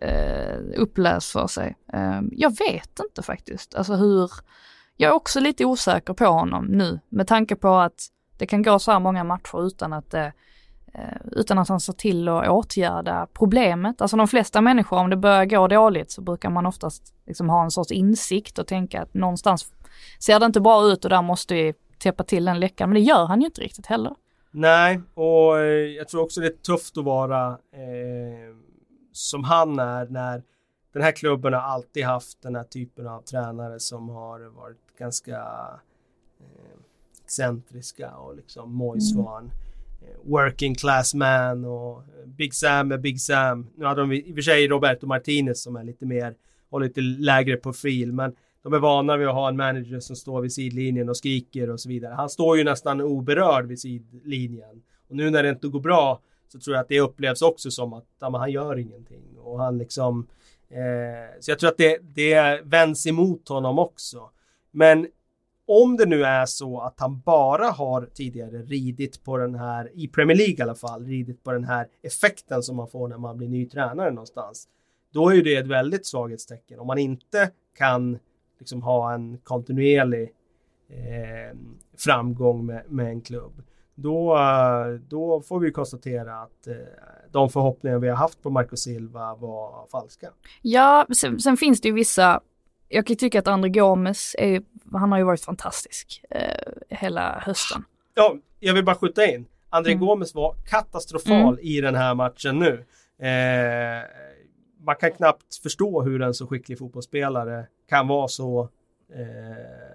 [0.00, 1.76] eh, uppläst för sig.
[1.92, 4.30] Eh, jag vet inte faktiskt, alltså hur,
[4.96, 8.06] jag är också lite osäker på honom nu, med tanke på att
[8.38, 10.32] det kan gå så här många matcher utan att det eh,
[11.32, 14.00] utan att han ser till att åtgärda problemet.
[14.00, 17.64] Alltså de flesta människor, om det börjar gå dåligt så brukar man oftast liksom ha
[17.64, 19.72] en sorts insikt och tänka att någonstans
[20.20, 22.88] ser det inte bra ut och där måste vi täppa till den läckan.
[22.88, 24.14] Men det gör han ju inte riktigt heller.
[24.50, 28.54] Nej, och eh, jag tror också det är tufft att vara eh,
[29.12, 30.42] som han är när
[30.92, 35.36] den här klubben har alltid haft den här typen av tränare som har varit ganska
[36.40, 36.78] eh,
[37.24, 39.24] excentriska och liksom Moyes Mm
[40.24, 43.66] working class man och Big Sam är Big Sam.
[43.76, 46.34] Nu hade de i och för sig Roberto Martinez som är lite mer
[46.70, 50.40] och lite lägre profil men de är vana vid att ha en manager som står
[50.42, 52.14] vid sidlinjen och skriker och så vidare.
[52.14, 54.82] Han står ju nästan oberörd vid sidlinjen.
[55.08, 57.92] Och nu när det inte går bra så tror jag att det upplevs också som
[57.92, 59.38] att ja, men han gör ingenting.
[59.38, 60.26] Och han liksom...
[60.70, 64.30] Eh, så jag tror att det, det vänds emot honom också.
[64.70, 65.06] Men
[65.66, 70.08] om det nu är så att han bara har tidigare ridit på den här, i
[70.08, 73.36] Premier League i alla fall, ridit på den här effekten som man får när man
[73.36, 74.68] blir ny tränare någonstans.
[75.12, 76.80] Då är ju det ett väldigt svaghetstecken.
[76.80, 78.18] Om man inte kan
[78.58, 80.32] liksom ha en kontinuerlig
[80.88, 81.58] eh,
[81.98, 83.62] framgång med, med en klubb.
[83.94, 84.38] Då,
[85.08, 86.74] då får vi konstatera att eh,
[87.32, 90.30] de förhoppningar vi har haft på Marco Silva var falska.
[90.62, 92.40] Ja, sen, sen finns det ju vissa,
[92.94, 96.40] jag kan tycka att André Gomes är, han har ju varit fantastisk eh,
[96.90, 97.84] hela hösten.
[98.14, 99.46] Ja, jag vill bara skjuta in.
[99.70, 100.06] André Mm.
[100.06, 102.84] Gomes var katastrofal i den här matchen nu.
[103.26, 104.02] Eh,
[104.84, 108.68] man kan knappt förstå hur en så skicklig fotbollsspelare kan vara så
[109.14, 109.94] eh,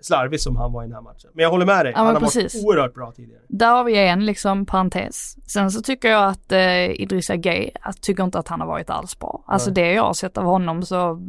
[0.00, 1.30] slarvig som han var i den här matchen.
[1.34, 1.92] Men jag håller med dig.
[1.96, 2.54] Ja, han har precis.
[2.54, 3.42] varit oerhört bra tidigare.
[3.48, 5.36] Där har vi en liksom parentes.
[5.50, 8.90] Sen så tycker jag att eh, Idrissa Gueye, jag tycker inte att han har varit
[8.90, 9.44] alls bra.
[9.46, 9.74] Alltså Nej.
[9.84, 11.20] det jag har sett av honom så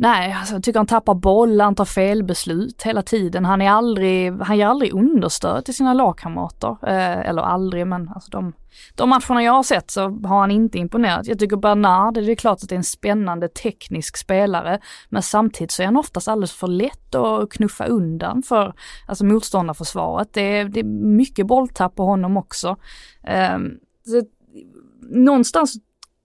[0.00, 3.44] Nej, alltså jag tycker han tappar boll, han tar felbeslut hela tiden.
[3.44, 6.76] Han är aldrig, han ger aldrig understöd till sina lagkamrater.
[6.82, 8.52] Eh, eller aldrig, men alltså de,
[8.94, 11.26] de matcherna jag har sett så har han inte imponerat.
[11.26, 15.70] Jag tycker Bernard, det är klart att det är en spännande teknisk spelare, men samtidigt
[15.70, 18.74] så är han oftast alldeles för lätt att knuffa undan för
[19.06, 20.28] alltså motståndarförsvaret.
[20.32, 20.84] Det är, det är
[21.16, 22.76] mycket bolltapp på honom också.
[23.24, 23.58] Eh,
[24.06, 24.22] så,
[25.10, 25.74] någonstans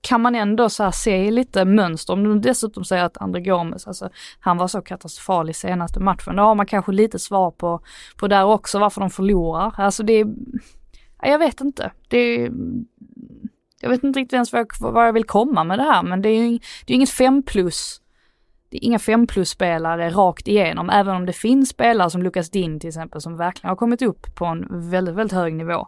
[0.03, 2.13] kan man ändå så här se lite mönster.
[2.13, 6.35] Om du dessutom säger att André Gomes, alltså han var så katastrofal i senaste matchen,
[6.35, 7.81] då har man kanske lite svar på,
[8.17, 9.73] på där också varför de förlorar.
[9.77, 10.27] Alltså det är,
[11.21, 11.91] jag vet inte.
[12.07, 12.51] Det är,
[13.81, 16.21] jag vet inte riktigt ens vad jag, vad jag vill komma med det här, men
[16.21, 18.01] det är ju det är inget fem plus.
[18.69, 22.79] Det är inga fem plus-spelare rakt igenom, även om det finns spelare som Lucas Din
[22.79, 25.87] till exempel som verkligen har kommit upp på en väldigt, väldigt hög nivå.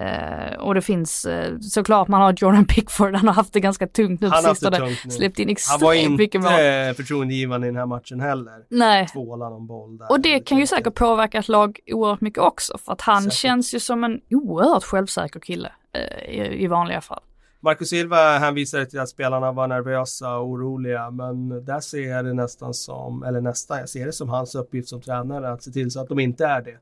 [0.00, 3.86] Eh, och det finns eh, såklart, man har Jordan Pickford, han har haft det ganska
[3.86, 4.78] tungt nu på Han sistone.
[5.04, 5.10] det.
[5.10, 6.52] Släppt in Han var extremt mycket mål.
[6.52, 8.64] inte förtroendegivande i den här matchen heller.
[8.68, 9.06] Nej.
[9.08, 10.10] Tvålan om boll där.
[10.12, 13.34] Och det kan ju säkert påverka ett lag oerhört mycket också, för att han Säkert.
[13.38, 17.20] känns ju som en oerhört självsäker kille eh, i, i vanliga fall.
[17.62, 22.32] Marco Silva hänvisade till att spelarna var nervösa och oroliga men där ser jag det
[22.34, 25.90] nästan som, eller nästan, jag ser det som hans uppgift som tränare att se till
[25.90, 26.76] så att de inte är det.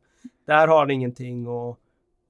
[0.46, 1.76] Där har han ingenting att,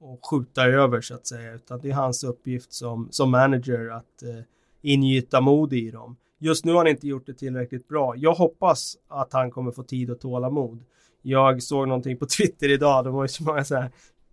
[0.01, 4.23] att skjuta över så att säga utan det är hans uppgift som, som manager att
[4.23, 4.45] eh,
[4.83, 6.17] ingjuta mod i dem.
[6.39, 8.15] Just nu har han inte gjort det tillräckligt bra.
[8.17, 10.83] Jag hoppas att han kommer få tid och tålamod.
[11.23, 13.91] Jag såg någonting på Twitter idag, det var ju så många så här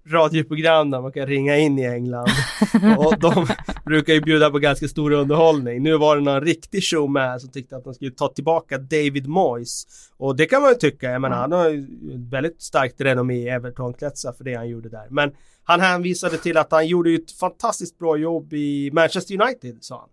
[0.08, 2.28] radioprogram där man kan ringa in i England.
[2.98, 3.48] Och de
[3.86, 5.84] brukar ju bjuda på ganska stor underhållning.
[5.84, 9.28] Nu var det någon riktig show med som tyckte att de skulle ta tillbaka David
[9.28, 9.88] Moyes.
[10.18, 11.88] Och det kan man ju tycka, jag menar han har ju
[12.30, 15.08] väldigt starkt renommé i Everton-kretsar för det han gjorde där.
[15.10, 15.32] Men
[15.66, 20.00] han hänvisade till att han gjorde ju ett fantastiskt bra jobb i Manchester United, sa
[20.00, 20.10] han.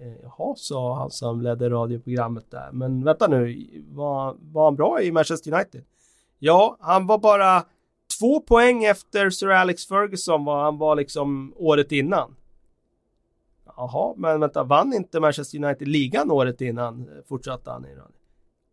[0.00, 2.72] Eh, Jaha, sa han som ledde radioprogrammet där.
[2.72, 5.84] Men vänta nu, var, var han bra i Manchester United?
[6.38, 7.64] Ja, han var bara
[8.18, 12.36] två poäng efter Sir Alex Ferguson vad han var liksom året innan.
[13.76, 17.00] Jaha, men vänta, vann inte Manchester United ligan året innan?
[17.00, 17.88] Eh, fortsatte han i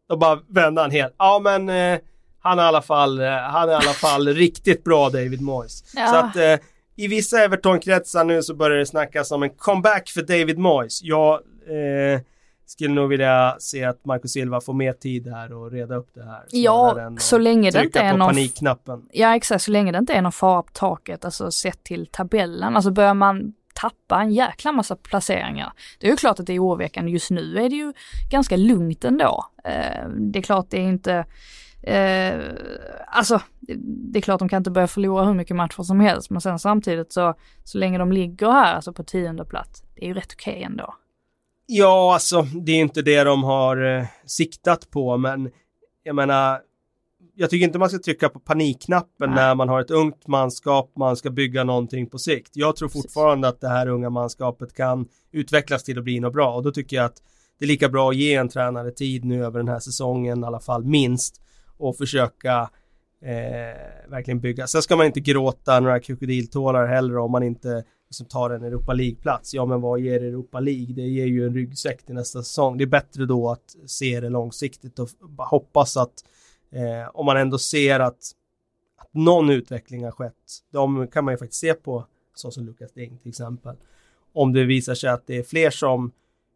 [0.07, 1.13] Då bara vände han helt.
[1.17, 1.99] Ja, men eh,
[2.41, 5.83] han är i alla fall, eh, han är i alla fall riktigt bra David Moyes.
[5.95, 6.07] Ja.
[6.07, 6.65] Så att eh,
[6.95, 11.03] i vissa Everton-kretsar nu så börjar det snackas om en comeback för David Moyes.
[11.03, 12.21] Jag eh,
[12.65, 16.23] skulle nog vilja se att Marco Silva får mer tid här och reda upp det
[16.23, 16.43] här.
[16.51, 18.27] Ja, så länge det inte är någon...
[18.27, 19.05] panikknappen.
[19.11, 19.63] Ja, exakt.
[19.63, 22.75] Så länge det inte är någon fara på taket, alltså sett till tabellen.
[22.75, 25.73] Alltså börjar man tappa en jäkla massa placeringar.
[25.99, 27.11] Det är ju klart att det är oroväckande.
[27.11, 27.93] Just nu är det ju
[28.31, 29.45] ganska lugnt ändå.
[29.63, 31.25] Eh, det är klart det är inte
[31.83, 32.39] Eh,
[33.07, 33.41] alltså,
[34.11, 36.59] det är klart de kan inte börja förlora hur mycket matcher som helst, men sen
[36.59, 40.33] samtidigt så, så länge de ligger här, alltså på tionde plats, det är ju rätt
[40.33, 40.95] okej okay ändå.
[41.65, 45.49] Ja, alltså det är inte det de har eh, siktat på, men
[46.03, 46.59] jag menar,
[47.35, 49.35] jag tycker inte man ska trycka på panikknappen Nej.
[49.35, 52.51] när man har ett ungt manskap, man ska bygga någonting på sikt.
[52.53, 53.55] Jag tror fortfarande Precis.
[53.55, 56.95] att det här unga manskapet kan utvecklas till att bli något bra och då tycker
[56.95, 57.21] jag att
[57.59, 60.47] det är lika bra att ge en tränare tid nu över den här säsongen i
[60.47, 61.41] alla fall minst
[61.81, 62.69] och försöka
[63.21, 64.67] eh, verkligen bygga.
[64.67, 68.93] Sen ska man inte gråta några krokodiltårar heller om man inte liksom tar en Europa
[68.93, 69.53] League-plats.
[69.53, 70.95] Ja, men vad ger Europa League?
[70.95, 72.77] Det ger ju en ryggsäck till nästa säsong.
[72.77, 76.13] Det är bättre då att se det långsiktigt och hoppas att
[76.71, 78.31] eh, om man ändå ser att,
[78.97, 80.33] att någon utveckling har skett,
[80.71, 82.05] de kan man ju faktiskt se på
[82.35, 83.75] så som Lukas Ding till exempel.
[84.33, 86.11] Om det visar sig att det är fler som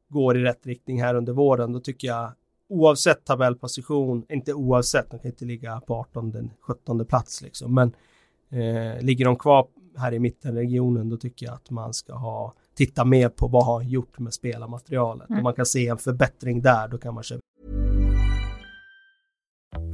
[0.10, 2.32] går i rätt riktning här under våren, då tycker jag
[2.70, 7.96] oavsett tabellposition, inte oavsett, de kan inte ligga på 18, 17 plats liksom, men
[8.50, 13.06] eh, ligger de kvar här i mittenregionen, då tycker jag att man ska ha titta
[13.06, 15.30] mer på vad har gjort med spelarmaterialet.
[15.30, 15.40] Mm.
[15.40, 17.42] Om man kan se en förbättring där, då kan man köpa.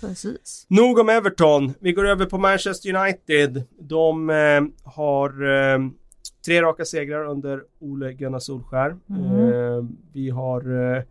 [0.00, 0.66] Precis.
[0.68, 1.72] Nog om Everton.
[1.80, 3.62] Vi går över på Manchester United.
[3.78, 5.78] De eh, har eh,
[6.46, 8.96] tre raka segrar under Ole Gunnar Solskär.
[9.10, 9.52] Mm.
[9.52, 11.02] Eh, vi har eh,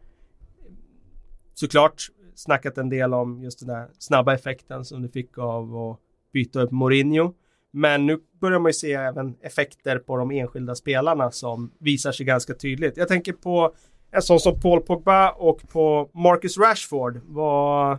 [1.53, 5.99] såklart snackat en del om just den där snabba effekten som du fick av att
[6.33, 7.33] byta upp Mourinho.
[7.71, 12.25] Men nu börjar man ju se även effekter på de enskilda spelarna som visar sig
[12.25, 12.97] ganska tydligt.
[12.97, 13.73] Jag tänker på
[14.11, 17.21] en sån som Paul Pogba och på Marcus Rashford.
[17.25, 17.97] Vad,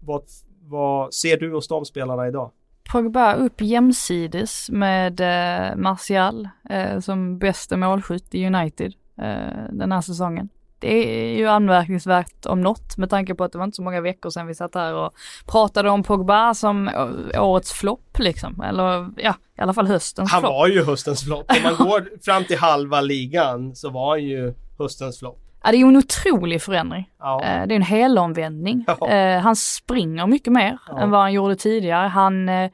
[0.00, 0.22] vad,
[0.62, 2.50] vad ser du hos de spelarna idag?
[2.92, 10.00] Pogba upp jämsides med eh, Martial eh, som bästa målskytt i United eh, den här
[10.00, 10.48] säsongen.
[10.78, 14.00] Det är ju anmärkningsvärt om något med tanke på att det var inte så många
[14.00, 15.12] veckor sedan vi satt här och
[15.46, 16.90] pratade om Pogba som
[17.38, 18.60] årets flopp liksom.
[18.60, 20.42] Eller ja, i alla fall höstens flopp.
[20.42, 21.50] Han var ju höstens flopp.
[21.50, 25.38] Om man går fram till halva ligan så var han ju höstens flopp.
[25.62, 27.10] Ja, det är ju en otrolig förändring.
[27.18, 27.42] Ja.
[27.42, 28.84] Eh, det är en helomvändning.
[28.86, 29.08] Ja.
[29.08, 31.00] Eh, han springer mycket mer ja.
[31.00, 32.08] än vad han gjorde tidigare.
[32.08, 32.70] Han, eh,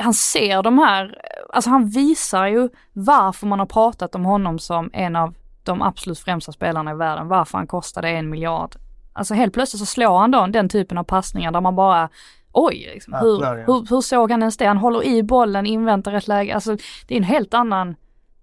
[0.00, 1.18] han ser de här,
[1.52, 6.18] alltså han visar ju varför man har pratat om honom som en av de absolut
[6.18, 8.74] främsta spelarna i världen, varför han kostade en miljard.
[9.12, 12.08] Alltså helt plötsligt så slår han då den typen av passningar där man bara
[12.52, 14.66] Oj, liksom, hur, hur, hur såg han ens det?
[14.66, 16.54] Han håller i bollen, inväntar ett läge.
[16.54, 16.76] Alltså
[17.06, 17.96] det är en helt annan,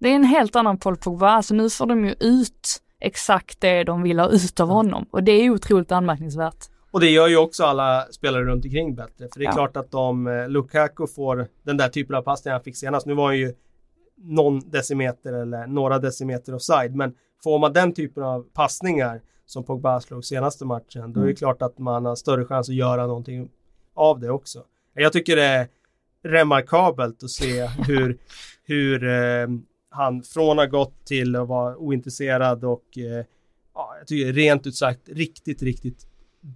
[0.05, 1.29] det är en helt annan Paul Pogba.
[1.29, 5.23] Alltså nu får de ju ut exakt det de vill ha ut av honom och
[5.23, 6.65] det är otroligt anmärkningsvärt.
[6.91, 9.27] Och det gör ju också alla spelare runt omkring bättre.
[9.33, 9.51] För det är ja.
[9.51, 13.05] klart att om eh, Lukaku får den där typen av passningar han fick senast.
[13.05, 13.53] Nu var han ju
[14.17, 16.95] någon decimeter eller några decimeter offside.
[16.95, 21.13] Men får man den typen av passningar som Pogba slog senaste matchen.
[21.13, 21.35] Då är det mm.
[21.35, 23.49] klart att man har större chans att göra någonting
[23.93, 24.63] av det också.
[24.93, 25.67] Jag tycker det är
[26.23, 28.17] remarkabelt att se hur,
[28.63, 29.47] hur eh,
[29.95, 33.25] han från att ha gått till att vara ointresserad och eh,
[33.73, 36.07] ja, jag tycker rent ut sagt riktigt, riktigt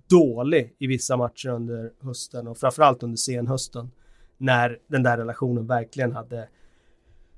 [0.10, 3.92] dålig i vissa matcher under hösten och framförallt under senhösten.
[4.38, 6.48] När den där relationen verkligen hade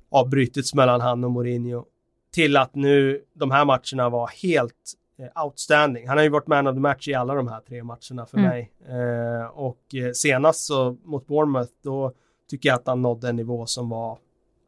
[0.10, 1.86] avbrutits mellan han och Mourinho.
[2.34, 6.08] Till att nu de här matcherna var helt eh, outstanding.
[6.08, 8.38] Han har ju varit man of the match i alla de här tre matcherna för
[8.38, 8.50] mm.
[8.50, 8.72] mig.
[8.88, 12.14] Eh, och eh, senast så mot Bournemouth då
[12.50, 14.18] tycker jag att han nådde en nivå som var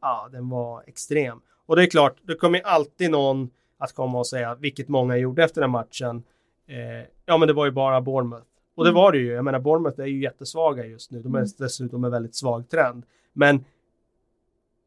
[0.04, 1.40] ja, den var extrem.
[1.66, 5.44] Och det är klart, det kommer alltid någon att komma och säga, vilket många gjorde
[5.44, 6.22] efter den matchen,
[6.68, 8.46] eh, ja men det var ju bara Bournemouth.
[8.74, 9.02] Och det mm.
[9.02, 11.50] var det ju, jag menar Bournemouth är ju jättesvaga just nu, de är mm.
[11.58, 13.04] dessutom en väldigt svag trend.
[13.32, 13.64] Men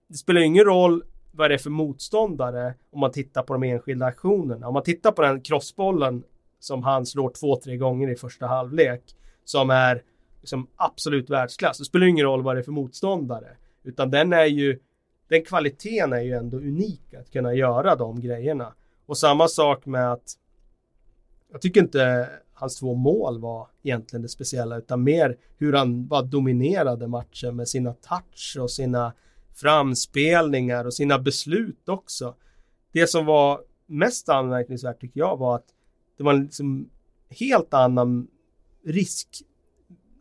[0.07, 4.05] det spelar ingen roll vad det är för motståndare om man tittar på de enskilda
[4.05, 4.68] aktionerna.
[4.68, 6.24] Om man tittar på den crossbollen
[6.59, 9.03] som han slår två, tre gånger i första halvlek
[9.43, 10.01] som är
[10.39, 11.78] liksom absolut världsklass.
[11.78, 13.57] Det spelar ingen roll vad det är för motståndare.
[13.84, 14.80] Utan den är ju
[15.28, 18.73] den kvaliteten är ju ändå unik att kunna göra de grejerna.
[19.05, 20.34] Och samma sak med att
[21.51, 26.21] jag tycker inte hans två mål var egentligen det speciella utan mer hur han bara
[26.21, 29.13] dominerade matchen med sina touch och sina
[29.55, 32.36] framspelningar och sina beslut också.
[32.91, 35.67] Det som var mest anmärkningsvärt tycker jag var att
[36.17, 36.89] det var en liksom
[37.30, 38.28] helt annan
[38.86, 39.28] risk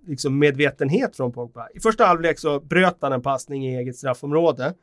[0.06, 1.68] liksom medvetenhet från Pogba.
[1.74, 4.74] I första halvlek så bröt han en passning i eget straffområde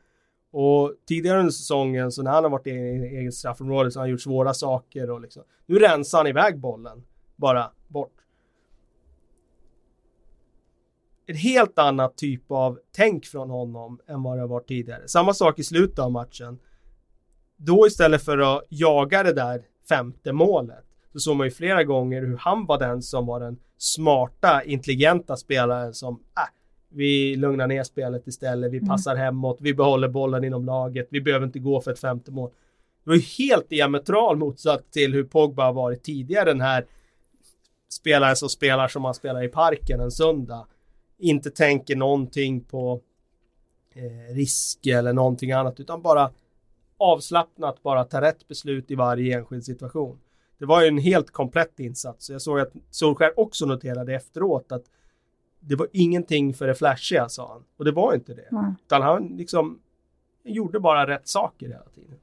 [0.55, 4.11] och tidigare under säsongen så när han har varit i eget straffområde så har han
[4.11, 7.03] gjort svåra saker och liksom nu rensar han iväg bollen
[7.35, 8.13] bara bort.
[11.27, 15.07] Ett helt annat typ av tänk från honom än vad det har varit tidigare.
[15.07, 16.59] Samma sak i slutet av matchen.
[17.57, 22.21] Då istället för att jaga det där femte målet så såg man ju flera gånger
[22.21, 26.62] hur han var den som var den smarta, intelligenta spelaren som äh,
[26.93, 28.89] vi lugnar ner spelet istället, vi mm.
[28.89, 29.23] passar mm.
[29.23, 32.51] hemåt, vi behåller bollen inom laget, vi behöver inte gå för ett femte mål.
[33.03, 36.85] Det var ju helt diametral motsatt till hur Pogba har varit tidigare den här
[37.89, 40.67] spelaren som spelar som man spelar i parken en söndag.
[41.17, 43.01] Inte tänker någonting på
[43.95, 46.31] eh, risk eller någonting annat utan bara
[46.97, 50.19] avslappnat bara ta rätt beslut i varje enskild situation.
[50.59, 52.29] Det var ju en helt komplett insats.
[52.29, 54.83] Jag såg att Solskär också noterade efteråt att
[55.67, 57.63] det var ingenting för det flashiga sa han.
[57.77, 58.47] Och det var inte det.
[58.51, 58.75] Mm.
[58.85, 59.79] Utan han liksom
[60.43, 62.17] gjorde bara rätt saker hela tiden.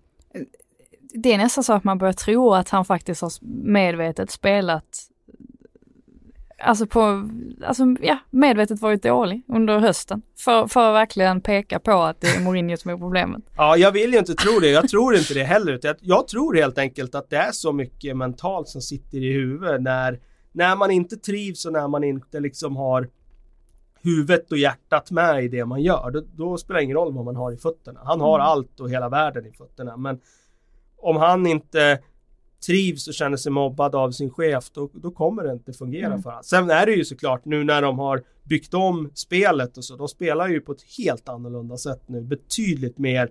[1.15, 3.33] Det är nästan så att man börjar tro att han faktiskt har
[3.65, 5.11] medvetet spelat
[6.63, 7.31] alltså på,
[7.65, 10.23] alltså ja, medvetet varit dålig under hösten.
[10.39, 13.43] För, för att verkligen peka på att det är Mourinho som är problemet.
[13.57, 14.69] Ja, jag vill ju inte tro det.
[14.71, 15.79] Jag tror inte det heller.
[15.83, 19.83] Jag, jag tror helt enkelt att det är så mycket mentalt som sitter i huvudet
[19.83, 20.21] när,
[20.53, 23.09] när man inte trivs och när man inte liksom har
[24.03, 26.11] huvudet och hjärtat med i det man gör.
[26.11, 28.01] Då, då spelar det ingen roll vad man har i fötterna.
[28.05, 28.47] Han har mm.
[28.47, 29.97] allt och hela världen i fötterna.
[29.97, 30.21] Men
[30.97, 32.01] om han inte
[32.67, 36.23] trivs och känner sig mobbad av sin chef, då, då kommer det inte fungera mm.
[36.23, 36.45] för honom.
[36.45, 40.09] Sen är det ju såklart nu när de har byggt om spelet och så, de
[40.09, 43.31] spelar ju på ett helt annorlunda sätt nu, betydligt mer.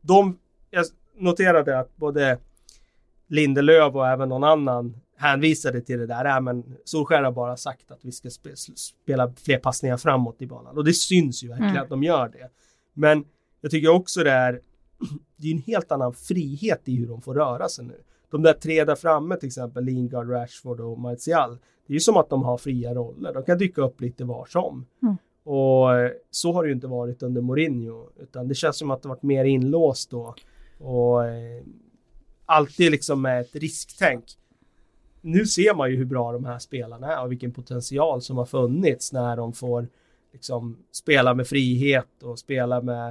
[0.00, 0.38] De,
[0.70, 0.84] jag
[1.16, 2.38] noterade att både
[3.28, 6.24] Lindelöf och även någon annan hänvisade till det där.
[6.24, 10.46] Äh, men Solskjaer har bara sagt att vi ska spe, spela fler passningar framåt i
[10.46, 11.82] banan och det syns ju verkligen mm.
[11.82, 12.48] att de gör det.
[12.92, 13.24] Men
[13.60, 14.60] jag tycker också det är
[15.36, 18.52] det är en helt annan frihet i hur de får röra sig nu de där
[18.52, 21.58] tre där framme till exempel, Lingard, Rashford och Martial.
[21.86, 23.34] Det är ju som att de har fria roller.
[23.34, 24.86] De kan dyka upp lite var som.
[25.02, 25.16] Mm.
[25.44, 28.08] Och eh, så har det ju inte varit under Mourinho.
[28.20, 30.34] Utan det känns som att det varit mer inlåst då.
[30.78, 31.62] Och eh,
[32.46, 34.24] alltid liksom med ett risktänk.
[35.20, 38.46] Nu ser man ju hur bra de här spelarna är och vilken potential som har
[38.46, 39.88] funnits när de får
[40.32, 43.08] liksom spela med frihet och spela med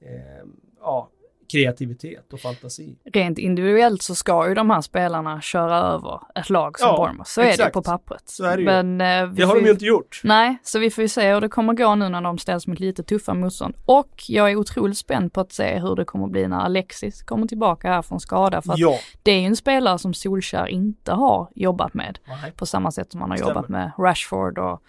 [0.00, 0.46] eh,
[0.80, 1.10] ja,
[1.50, 2.96] kreativitet och fantasi.
[3.12, 7.30] Rent individuellt så ska ju de här spelarna köra över ett lag som ja, Bournemouth.
[7.30, 7.60] Så exakt.
[7.60, 8.22] är det på pappret.
[8.24, 8.66] Så är det ju.
[8.66, 10.20] Men, eh, det har de ju inte gjort.
[10.24, 12.80] Nej, så vi får ju se hur det kommer gå nu när de ställs mot
[12.80, 13.74] lite tuffa motstånd.
[13.84, 17.46] Och jag är otroligt spänd på att se hur det kommer bli när Alexis kommer
[17.46, 18.62] tillbaka här från skada.
[18.62, 18.98] För att ja.
[19.22, 22.18] det är ju en spelare som Solskär inte har jobbat med.
[22.26, 22.52] Nej.
[22.52, 23.50] På samma sätt som han har Stämmer.
[23.50, 24.82] jobbat med Rashford och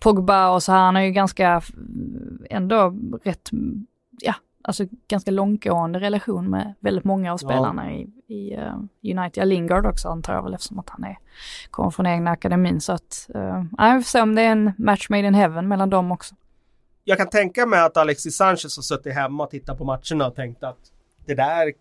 [0.00, 0.78] Pogba och så här.
[0.78, 1.62] Han har ju ganska
[2.50, 2.94] ändå
[3.24, 3.50] rätt
[4.20, 4.34] ja,
[4.66, 7.98] alltså ganska långtgående relation med väldigt många av spelarna ja.
[7.98, 9.48] i, i uh, United.
[9.48, 11.18] Lingard också antar jag väl eftersom att han är,
[11.70, 12.80] kommer från egna akademin.
[12.80, 15.90] Så att, uh, jag får se om det är en match made in heaven mellan
[15.90, 16.34] dem också.
[17.04, 20.34] Jag kan tänka mig att Alexis Sanchez har suttit hemma och tittat på matcherna och
[20.34, 20.92] tänkt att
[21.26, 21.72] det där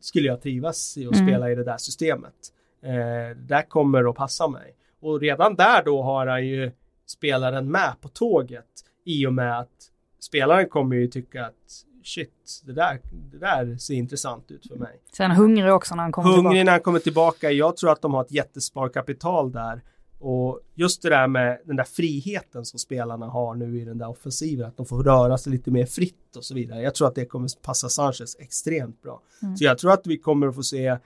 [0.00, 1.26] skulle jag trivas i att mm.
[1.26, 2.34] spela i det där systemet.
[2.82, 2.90] Eh,
[3.36, 4.74] det där kommer att passa mig.
[5.00, 6.72] Och redan där då har han ju
[7.06, 8.64] spelaren med på tåget
[9.04, 13.94] i och med att spelaren kommer ju tycka att shit, det där, det där ser
[13.94, 15.00] intressant ut för mig.
[15.12, 16.48] Sen hungrig också när han kommer hungrig tillbaka.
[16.48, 17.50] Hungrig när han kommer tillbaka.
[17.50, 19.82] Jag tror att de har ett jättesparkapital där.
[20.20, 24.08] Och just det där med den där friheten som spelarna har nu i den där
[24.08, 26.82] offensiven, att de får röra sig lite mer fritt och så vidare.
[26.82, 29.22] Jag tror att det kommer passa Sanchez extremt bra.
[29.42, 29.56] Mm.
[29.56, 30.98] Så jag tror att vi kommer att få se eh,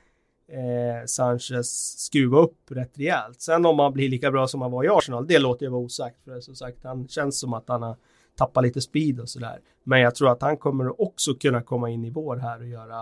[1.06, 3.40] Sanchez skruva upp rätt rejält.
[3.40, 5.82] Sen om han blir lika bra som han var i Arsenal, det låter jag vara
[5.82, 6.24] osagt.
[6.24, 7.96] För som sagt, han känns som att han har
[8.36, 9.60] tappa lite speed och sådär.
[9.84, 13.00] Men jag tror att han kommer också kunna komma in i vår här och göra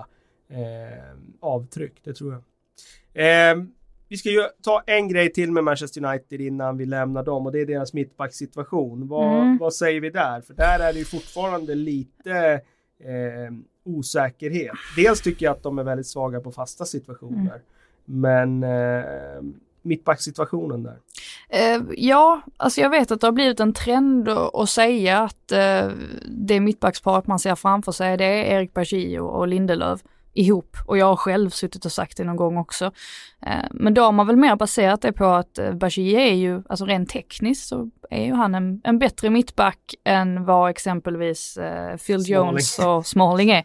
[0.48, 2.42] eh, avtryck, det tror jag.
[3.12, 3.64] Eh,
[4.08, 7.52] vi ska ju ta en grej till med Manchester United innan vi lämnar dem och
[7.52, 9.08] det är deras mittbacksituation.
[9.08, 9.58] Vad, mm.
[9.58, 10.40] vad säger vi där?
[10.40, 12.60] För där är det ju fortfarande lite
[12.98, 13.52] eh,
[13.84, 14.74] osäkerhet.
[14.96, 17.62] Dels tycker jag att de är väldigt svaga på fasta situationer.
[18.08, 18.60] Mm.
[18.60, 19.42] Men eh,
[19.82, 20.96] mittbacksituationen där?
[21.76, 25.92] Uh, ja, alltså jag vet att det har blivit en trend att säga att uh,
[26.28, 30.00] det mittbacksparet man ser framför sig det är Erik Bajie och, och Lindelöf
[30.32, 32.84] ihop och jag har själv suttit och sagt det någon gång också.
[33.46, 36.62] Uh, men då har man väl mer baserat det på att uh, Bajie är ju,
[36.68, 41.96] alltså rent tekniskt så är ju han en, en bättre mittback än vad exempelvis uh,
[41.96, 42.34] Phil Smalling.
[42.34, 43.64] Jones och Smalling är.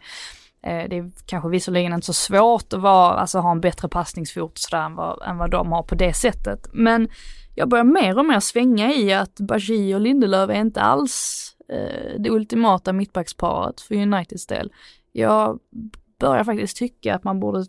[0.66, 4.58] Eh, det är kanske visserligen inte så svårt att vara, alltså ha en bättre passningsfot
[4.58, 6.68] sådär än vad, än vad de har på det sättet.
[6.72, 7.08] Men
[7.54, 12.20] jag börjar mer och mer svänga i att Bagi och Lindelöf är inte alls eh,
[12.20, 14.72] det ultimata mittbacksparet för Uniteds del.
[15.12, 15.58] Jag
[16.20, 17.64] börjar faktiskt tycka att man borde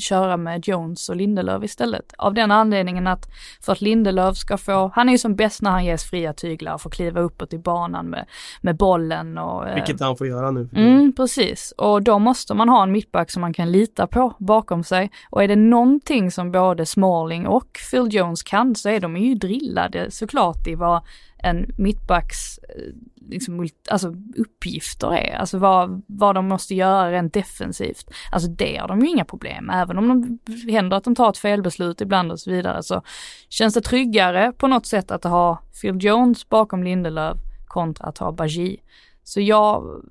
[0.00, 2.12] köra med Jones och Lindelöf istället.
[2.18, 3.26] Av den anledningen att
[3.60, 6.74] för att Lindelöf ska få, han är ju som bäst när han ges fria tyglar
[6.74, 8.26] och får kliva uppåt i banan med,
[8.60, 9.68] med bollen och...
[9.68, 10.68] Eh, Vilket han får göra nu.
[10.76, 11.74] Mm, precis.
[11.76, 15.10] Och då måste man ha en mittback som man kan lita på bakom sig.
[15.30, 19.34] Och är det någonting som både Smalling och Phil Jones kan så är de ju
[19.34, 21.02] drillade såklart i vad
[21.46, 22.92] en mittbacks eh,
[23.28, 28.10] liksom, alltså, uppgifter är, alltså vad, vad de måste göra rent defensivt.
[28.32, 31.38] Alltså det har de ju inga problem även om det händer att de tar ett
[31.38, 33.02] felbeslut ibland och så vidare så
[33.48, 38.32] känns det tryggare på något sätt att ha Phil Jones bakom Lindelöf kontra att ha
[38.32, 38.82] Bagi.
[39.22, 40.02] Så jag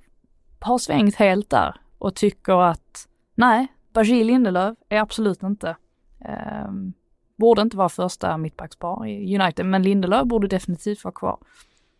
[0.59, 5.75] har svängt helt där och tycker att nej, Bagi Lindelöf är absolut inte
[6.67, 6.93] um,
[7.35, 11.37] borde inte vara första mittbackspar i United, men Lindelöf borde definitivt vara kvar.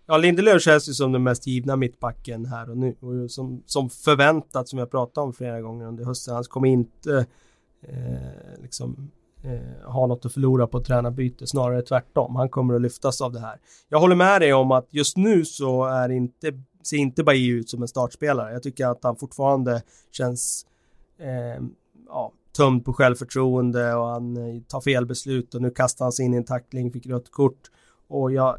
[0.08, 2.96] Ja, Lindelöf känns ju som den mest givna mittbacken här och nu.
[3.00, 6.36] Och som, som förväntat, som jag pratat om flera gånger under hösten.
[6.36, 7.26] Han kommer inte
[7.82, 9.12] eh, liksom
[9.44, 12.36] eh, ha något att förlora på tränarbyte, snarare tvärtom.
[12.36, 13.60] Han kommer att lyftas av det här.
[13.90, 16.52] Jag håller med dig om att just nu så är inte,
[16.84, 18.54] ser inte Bailly ut som en startspelare.
[18.54, 19.82] Jag tycker att han fortfarande
[20.12, 20.66] känns
[21.20, 21.64] eh,
[22.08, 26.26] ja, tömd på självförtroende och han eh, tar fel beslut och nu kastar han sig
[26.26, 27.62] in i en tackling, fick rött kort.
[28.08, 28.58] Och jag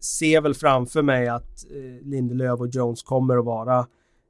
[0.00, 3.78] ser väl framför mig att eh, Lindelöf och Jones kommer att vara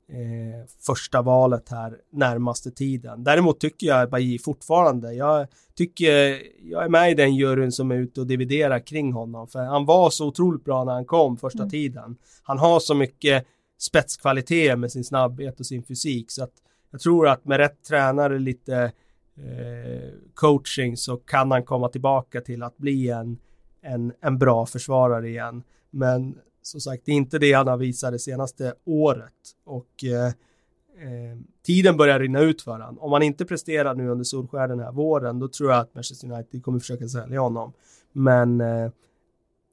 [0.09, 3.25] eh, första valet här närmaste tiden.
[3.25, 7.97] Däremot tycker jag Bailly fortfarande, jag tycker jag är med i den juryn som är
[7.97, 11.63] ute och dividerar kring honom för han var så otroligt bra när han kom första
[11.63, 11.71] mm.
[11.71, 12.17] tiden.
[12.43, 13.47] Han har så mycket
[13.79, 16.53] spetskvaliteter med sin snabbhet och sin fysik så att
[16.91, 18.93] jag tror att med rätt tränare, lite
[19.37, 23.39] eh, coaching så kan han komma tillbaka till att bli en,
[23.83, 25.63] en, en bra försvarare igen.
[25.91, 29.33] Men som sagt, det är inte det han har visat det senaste året
[29.65, 32.99] och eh, eh, tiden börjar rinna ut för honom.
[32.99, 36.33] Om han inte presterar nu under Solskär den här våren, då tror jag att Manchester
[36.33, 37.73] United kommer försöka sälja honom.
[38.13, 38.91] Men eh,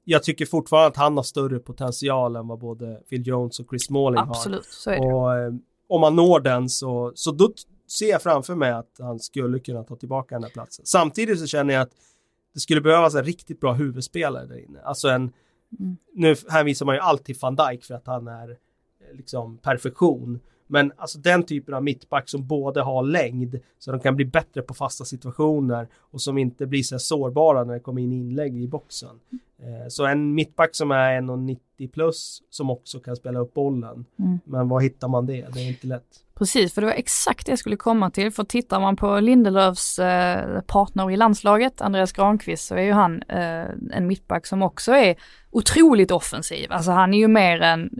[0.04, 3.84] jag tycker fortfarande att han har större potential än vad både Phil Jones och Chris
[3.84, 4.58] Smalling Absolut, har.
[4.58, 5.14] Absolut, så är det.
[5.14, 5.52] Och, eh,
[5.88, 7.52] om man når den så, så då
[7.98, 10.86] ser jag framför mig att han skulle kunna ta tillbaka den här platsen.
[10.86, 11.92] Samtidigt så känner jag att
[12.54, 14.80] det skulle behövas en riktigt bra huvudspelare där inne.
[14.80, 15.32] Alltså en,
[15.78, 15.96] mm.
[16.14, 20.40] nu hänvisar man ju alltid van Dijk för att han är eh, liksom perfektion.
[20.66, 24.62] Men alltså den typen av mittback som både har längd så de kan bli bättre
[24.62, 28.68] på fasta situationer och som inte blir så sårbara när det kommer in inlägg i
[28.68, 29.20] boxen.
[29.58, 34.04] Eh, så en mittback som är 1,90 plus som också kan spela upp bollen.
[34.18, 34.38] Mm.
[34.44, 35.46] Men var hittar man det?
[35.54, 36.22] Det är inte lätt.
[36.38, 38.30] Precis, för det var exakt det jag skulle komma till.
[38.30, 43.22] För tittar man på Lindelöfs eh, partner i landslaget, Andreas Granqvist, så är ju han
[43.22, 45.16] eh, en mittback som också är
[45.56, 46.72] otroligt offensiv.
[46.72, 47.90] Alltså han är ju mer än,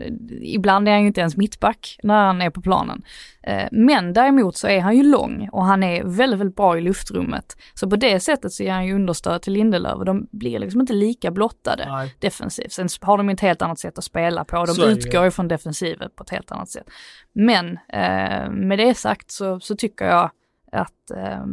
[0.41, 3.01] ibland är han ju inte ens mittback när han är på planen.
[3.43, 6.81] Eh, men däremot så är han ju lång och han är väldigt, väldigt bra i
[6.81, 7.57] luftrummet.
[7.73, 10.81] Så på det sättet så är han ju understöd till Lindelöf och de blir liksom
[10.81, 12.15] inte lika blottade Nej.
[12.19, 12.71] defensivt.
[12.71, 14.65] Sen har de ett helt annat sätt att spela på.
[14.65, 16.89] De utgår ju från defensiven på ett helt annat sätt.
[17.33, 20.31] Men eh, med det sagt så, så tycker jag
[20.71, 21.45] att eh,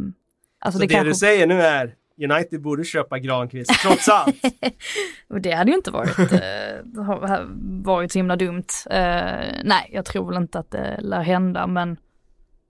[0.59, 1.09] Alltså så det, det kanske...
[1.09, 4.35] du säger nu är United borde köpa Granqvist, trots allt.
[5.29, 7.45] och det hade ju inte varit, eh,
[7.83, 8.67] varit så himla dumt.
[8.89, 11.97] Eh, nej, jag tror väl inte att det lär hända, men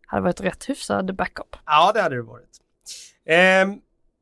[0.07, 1.55] hade varit rätt hyfsad backup.
[1.65, 2.59] Ja, det hade det varit.
[3.25, 3.77] Eh,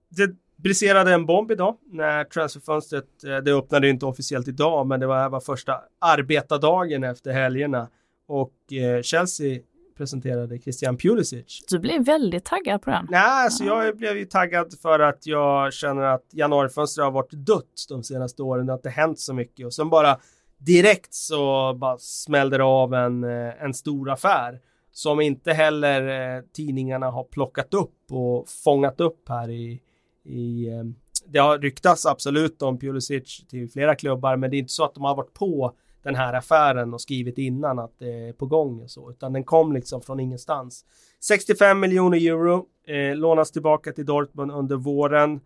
[0.09, 5.07] det briserade en bomb idag när transferfönstret, eh, det öppnade inte officiellt idag, men det
[5.07, 7.87] var, var första arbetardagen efter helgerna.
[8.27, 9.59] Och eh, Chelsea
[9.97, 11.65] presenterade Christian Pulisic.
[11.69, 13.07] Du blev väldigt taggad på den.
[13.09, 17.85] Nej, alltså jag blev ju taggad för att jag känner att januarifönstret har varit dött
[17.89, 18.65] de senaste åren.
[18.65, 20.17] Det har inte hänt så mycket och sen bara
[20.57, 24.59] direkt så bara smällde det av en, eh, en stor affär
[24.91, 29.81] som inte heller eh, tidningarna har plockat upp och fångat upp här i,
[30.25, 30.83] i eh,
[31.27, 34.93] det har ryktats absolut om Pulisic till flera klubbar men det är inte så att
[34.93, 35.73] de har varit på
[36.03, 39.43] den här affären och skrivit innan att det är på gång och så, utan den
[39.43, 40.85] kom liksom från ingenstans.
[41.19, 45.41] 65 miljoner euro eh, lånas tillbaka till Dortmund under våren.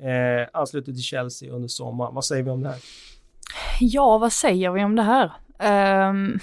[0.00, 2.14] Eh, ansluter till Chelsea under sommaren.
[2.14, 2.78] Vad säger vi om det här?
[3.80, 5.32] Ja, vad säger vi om det här?
[6.08, 6.38] Um,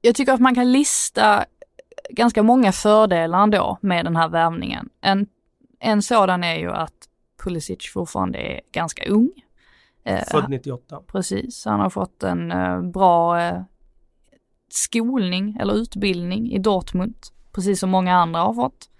[0.00, 1.44] jag tycker att man kan lista
[2.10, 4.88] ganska många fördelar ändå med den här värvningen.
[5.00, 5.26] En,
[5.80, 6.92] en sådan är ju att
[7.44, 9.30] Pulisic fortfarande är ganska ung.
[10.06, 11.00] Eh, Född 98.
[11.06, 13.62] Precis, han har fått en uh, bra uh,
[14.68, 17.14] skolning eller utbildning i Dortmund,
[17.52, 18.90] precis som många andra har fått.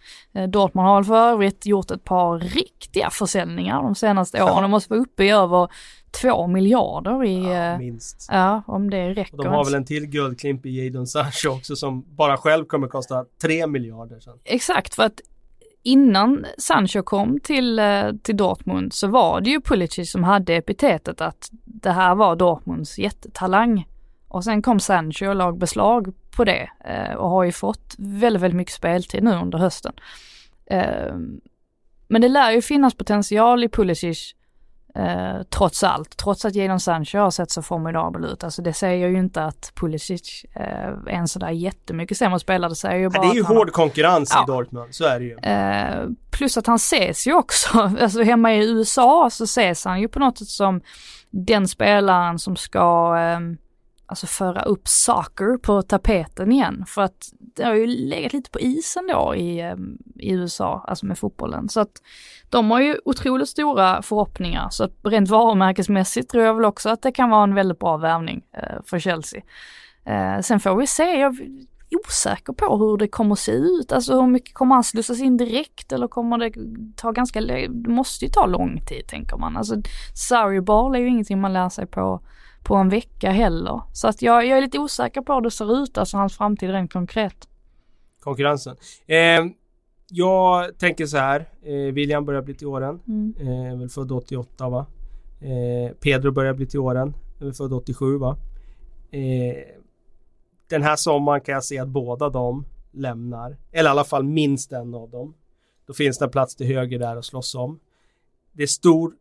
[0.48, 4.62] Dortmund har för övrigt gjort ett par riktiga försäljningar de senaste åren.
[4.62, 5.68] De måste vara uppe i över
[6.20, 7.42] två miljarder i...
[7.42, 8.28] Ja, minst.
[8.30, 9.38] Ja, om det räcker.
[9.38, 12.88] Och de har väl en till guldklimp i Jadon Sancho också som bara själv kommer
[12.88, 14.38] kosta tre miljarder sen.
[14.44, 15.20] Exakt, för att
[15.86, 21.20] innan Sancho kom till, eh, till Dortmund så var det ju Pulisic som hade epitetet
[21.20, 23.86] att det här var Dortmunds jättetalang.
[24.28, 28.42] Och sen kom Sancho och lag beslag på det eh, och har ju fått väldigt,
[28.42, 29.92] väldigt mycket speltid nu under hösten.
[30.70, 31.40] Ehm,
[32.08, 34.34] men det lär ju finnas potential i Pulisic
[34.98, 38.44] Eh, trots allt, trots att Jadon Sancho har sett så formidabel ut.
[38.44, 42.68] Alltså det säger ju inte att Pulisic eh, är en sådär jättemycket sämre spelare.
[42.68, 43.72] Det säger ju bara ja, Det är ju hård har...
[43.72, 44.42] konkurrens ja.
[44.42, 45.36] i Dortmund, så är det ju.
[45.38, 50.08] Eh, plus att han ses ju också, alltså hemma i USA så ses han ju
[50.08, 50.80] på något sätt som
[51.30, 53.40] den spelaren som ska eh,
[54.06, 56.84] alltså föra upp saker på tapeten igen.
[56.88, 61.06] För att det har ju legat lite på isen då i, ehm, i USA, alltså
[61.06, 61.68] med fotbollen.
[61.68, 62.02] Så att
[62.50, 64.68] de har ju otroligt stora förhoppningar.
[64.70, 67.96] Så att rent varumärkesmässigt tror jag väl också att det kan vara en väldigt bra
[67.96, 69.42] värvning eh, för Chelsea.
[70.04, 71.66] Eh, sen får vi se, jag är
[72.06, 73.92] osäker på hur det kommer att se ut.
[73.92, 76.52] Alltså hur mycket kommer han slussas in direkt eller kommer det
[76.96, 79.56] ta ganska, det måste ju ta lång tid tänker man.
[79.56, 79.74] Alltså
[80.14, 82.20] Sarri Ball är ju ingenting man lär sig på
[82.66, 83.82] på en vecka heller.
[83.92, 86.70] Så att jag, jag är lite osäker på hur det ser ut, alltså hans framtid
[86.70, 87.48] rent konkret.
[88.20, 88.76] Konkurrensen.
[89.06, 89.44] Eh,
[90.08, 91.48] jag tänker så här.
[91.62, 93.00] Eh, William börjar bli till åren.
[93.08, 93.34] Mm.
[93.40, 94.86] Eh, väl född 88 va?
[95.40, 97.14] Eh, Pedro börjar bli till åren.
[97.38, 98.36] Väl född 87 va?
[99.10, 99.56] Eh,
[100.68, 103.56] den här sommaren kan jag se att båda de lämnar.
[103.72, 105.34] Eller i alla fall minst en av dem.
[105.86, 107.80] Då finns det en plats till höger där att slåss om.
[108.52, 109.12] Det är stor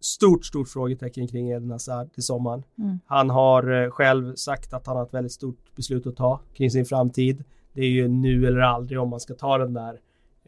[0.00, 2.62] stort, stort frågetecken kring Eden Hazard till sommaren.
[2.78, 2.98] Mm.
[3.06, 6.70] Han har eh, själv sagt att han har ett väldigt stort beslut att ta kring
[6.70, 7.44] sin framtid.
[7.72, 10.00] Det är ju nu eller aldrig om man ska ta den där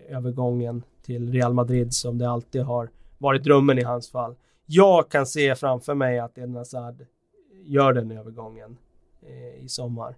[0.09, 4.35] övergången till Real Madrid som det alltid har varit drömmen i hans fall.
[4.67, 7.07] Jag kan se framför mig att Eden Hazard
[7.65, 8.77] gör den övergången
[9.23, 10.17] eh, i sommar.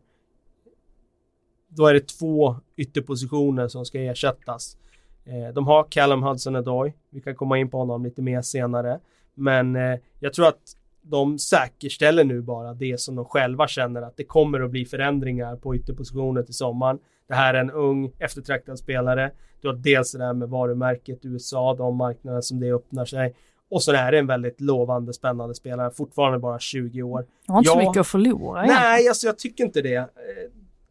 [1.68, 4.76] Då är det två ytterpositioner som ska ersättas.
[5.24, 6.92] Eh, de har Callum Hudson-Odoi.
[7.10, 9.00] Vi kan komma in på honom lite mer senare.
[9.34, 14.16] Men eh, jag tror att de säkerställer nu bara det som de själva känner att
[14.16, 16.98] det kommer att bli förändringar på ytterpositioner till sommaren.
[17.28, 19.30] Det här är en ung eftertraktad spelare.
[19.60, 23.34] Du har dels det där med varumärket USA, de marknader som det öppnar sig.
[23.70, 27.26] Och så är det en väldigt lovande, spännande spelare, fortfarande bara 20 år.
[27.46, 28.62] Jag har inte så mycket att förlora.
[28.62, 29.94] Nej, alltså jag tycker inte det.
[29.94, 30.06] Eh,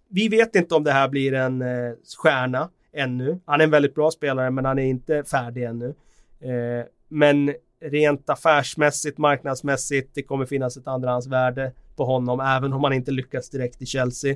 [0.07, 3.39] vi vet inte om det här blir en eh, stjärna ännu.
[3.45, 5.95] Han är en väldigt bra spelare, men han är inte färdig ännu.
[6.39, 12.93] Eh, men rent affärsmässigt, marknadsmässigt, det kommer finnas ett andrahandsvärde på honom även om han
[12.93, 14.35] inte lyckas direkt i Chelsea.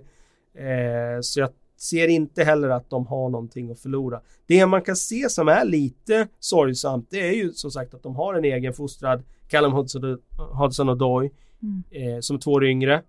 [0.55, 4.21] Eh, så jag ser inte heller att de har någonting att förlora.
[4.47, 8.15] Det man kan se som är lite sorgsamt det är ju som sagt att de
[8.15, 9.71] har en egen fostrad Callum
[10.37, 11.31] Hudson och Doy
[11.61, 11.83] mm.
[11.91, 13.01] eh, som två år yngre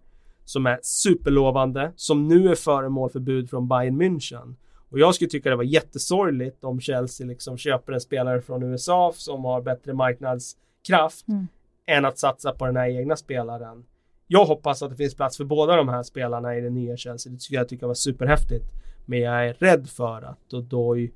[0.44, 4.54] som är superlovande som nu är föremål för bud från Bayern München.
[4.90, 9.12] Och jag skulle tycka det var jättesorgligt om Chelsea liksom köper en spelare från USA
[9.14, 11.46] som har bättre marknadskraft mm.
[11.86, 13.84] än att satsa på den här egna spelaren.
[14.26, 17.32] Jag hoppas att det finns plats för båda de här spelarna i det nya Chelsea.
[17.32, 18.64] Det skulle jag tycka var superhäftigt.
[19.06, 21.12] Men jag är rädd för att Odoi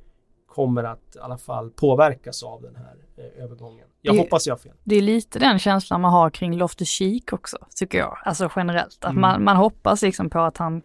[0.47, 3.87] kommer att i alla fall påverkas av den här eh, övergången.
[4.03, 4.73] Jag det, hoppas jag har fel.
[4.85, 8.19] Det är lite den känslan man har kring Loftus Cheek också, tycker jag.
[8.25, 9.05] Alltså generellt.
[9.05, 9.21] Att mm.
[9.21, 10.83] man, man hoppas liksom på att han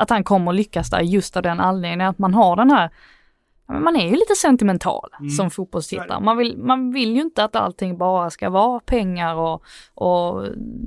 [0.00, 2.90] att han kommer lyckas där just av den anledningen att man har den här
[3.72, 5.30] man är ju lite sentimental mm.
[5.30, 6.20] som fotbollstittare.
[6.20, 9.62] Man vill, man vill ju inte att allting bara ska vara pengar och,
[9.94, 10.46] och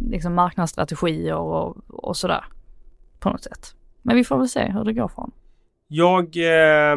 [0.10, 2.46] liksom marknadsstrategier och, och sådär.
[3.20, 3.76] På något sätt.
[4.02, 5.32] Men vi får väl se hur det går för honom.
[5.88, 6.92] Jag eh,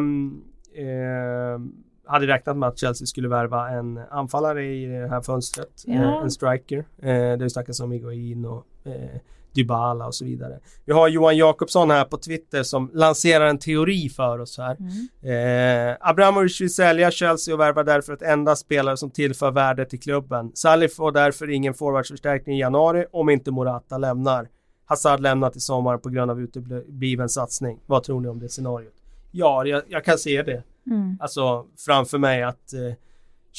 [0.85, 1.59] eh,
[2.05, 5.83] hade räknat med att Chelsea skulle värva en anfallare i det här fönstret.
[5.85, 5.93] Ja.
[5.93, 6.85] Eh, en striker.
[6.97, 9.19] Eh, det snackas om Higuain och eh,
[9.57, 10.59] Dybala och så vidare.
[10.85, 14.77] Vi har Johan Jakobsson här på Twitter som lanserar en teori för oss här.
[14.79, 15.89] Mm.
[15.91, 19.99] Eh, Abramovic vill sälja Chelsea och värva därför ett enda spelare som tillför värde till
[19.99, 20.51] klubben.
[20.53, 24.47] Salif får därför ingen forwardsförstärkning i januari om inte Morata lämnar.
[24.85, 27.79] Hazard lämnar till sommaren på grund av utebliven satsning.
[27.85, 28.93] Vad tror ni om det scenariot?
[29.31, 30.63] Ja, jag, jag kan se det.
[30.87, 31.17] Mm.
[31.19, 32.79] Alltså framför mig att eh,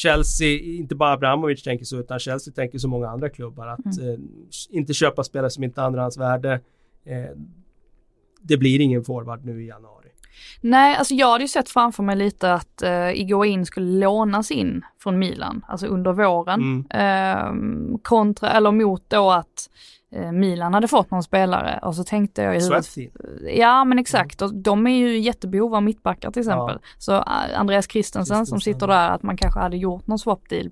[0.02, 4.08] Chelsea, inte bara Abramovic tänker så utan Chelsea tänker så många andra klubbar att Mm.
[4.14, 4.18] eh,
[4.70, 6.52] inte köpa spelare som inte har andrahandsvärde.
[7.04, 7.36] Eh,
[8.40, 10.08] det blir ingen forward nu i januari.
[10.60, 14.82] Nej, alltså jag hade ju sett framför mig lite att uh, Iguain skulle lånas in
[15.02, 16.60] från Milan, alltså under våren.
[16.60, 16.86] Mm.
[16.90, 19.97] Ehm, kontra, eller mot då att eh,
[20.32, 22.97] Milan hade fått någon spelare och så tänkte jag i huvudet.
[23.56, 26.78] Ja men exakt, och de är ju jättebehov av mittbackar till exempel.
[26.82, 26.89] Ja.
[26.98, 27.22] Så eh,
[27.60, 30.70] Andreas Christensen som sitter där, att man kanske hade gjort någon swap deal.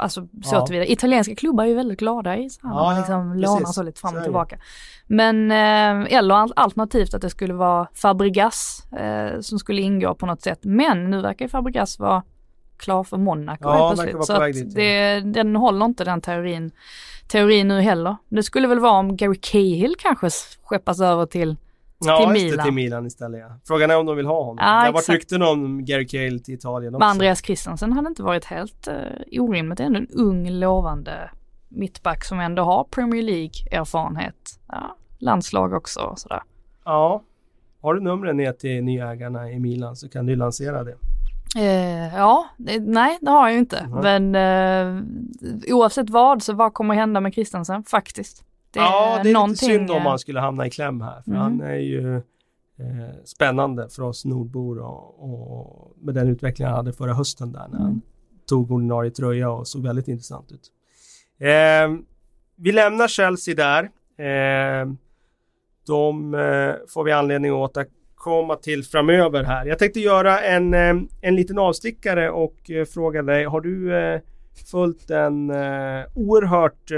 [0.00, 0.66] Alltså så Ja.
[0.66, 0.86] tillvida.
[0.86, 3.46] Italienska klubbar är ju väldigt glada i så här, Ja, man liksom precis.
[3.46, 4.24] lånar så lite fram Så och det.
[4.24, 4.58] tillbaka.
[5.06, 10.26] Men, eh, eller al- alternativt att det skulle vara Fabregas eh, som skulle ingå på
[10.26, 10.58] något sätt.
[10.62, 12.22] Men nu verkar ju Fabregas vara
[12.76, 14.24] klar för Monaco Ja, helt plötsligt.
[14.24, 14.64] Så att ja.
[14.74, 16.70] det, den håller inte den teorin,
[17.28, 18.16] teorin nu heller.
[18.28, 20.30] Det skulle väl vara om Gary Cahill kanske
[20.62, 21.56] skeppas över till
[21.98, 22.66] Ja, till just det, Milan.
[22.66, 23.58] till Milan istället ja.
[23.66, 24.58] Frågan är om de vill ha honom.
[24.60, 26.98] Ja, det har varit rykten om Gary Cahill till Italien också.
[26.98, 29.78] Men Andreas Christensen hade inte varit helt uh, orimligt.
[29.78, 31.30] Det är ändå en ung lovande
[31.68, 34.60] mittback som ändå har Premier League-erfarenhet.
[34.68, 36.42] Ja, landslag också och sådär.
[36.84, 37.22] Ja.
[37.80, 40.94] Har du numren ner till nyägarna i Milan så kan du lansera det.
[41.56, 42.46] Eh, ja,
[42.80, 43.86] nej det har jag ju inte.
[43.86, 44.00] Mhm.
[44.02, 45.02] Men eh,
[45.74, 48.44] oavsett vad så vad kommer hända med Christensen faktiskt?
[48.70, 51.22] Det ja, det är någonting, lite synd om eh, han skulle hamna i kläm här.
[51.22, 51.42] För Mm.
[51.42, 52.22] han är ju eh,
[53.24, 57.78] spännande för oss nordbor och, och med den utveckling han hade förra hösten där när
[57.78, 58.00] han Mm.
[58.48, 60.70] tog ordinarie tröja och såg väldigt intressant ut.
[61.40, 61.96] Eh,
[62.56, 63.82] vi lämnar Chelsea där.
[64.26, 64.86] Eh,
[65.86, 67.74] de eh, får vi anledning att
[68.16, 69.66] återkomma till framöver här.
[69.66, 74.20] Jag tänkte göra en, eh, en liten avstickare och eh, fråga dig, har du eh,
[74.70, 75.50] följt den
[76.14, 76.90] oerhört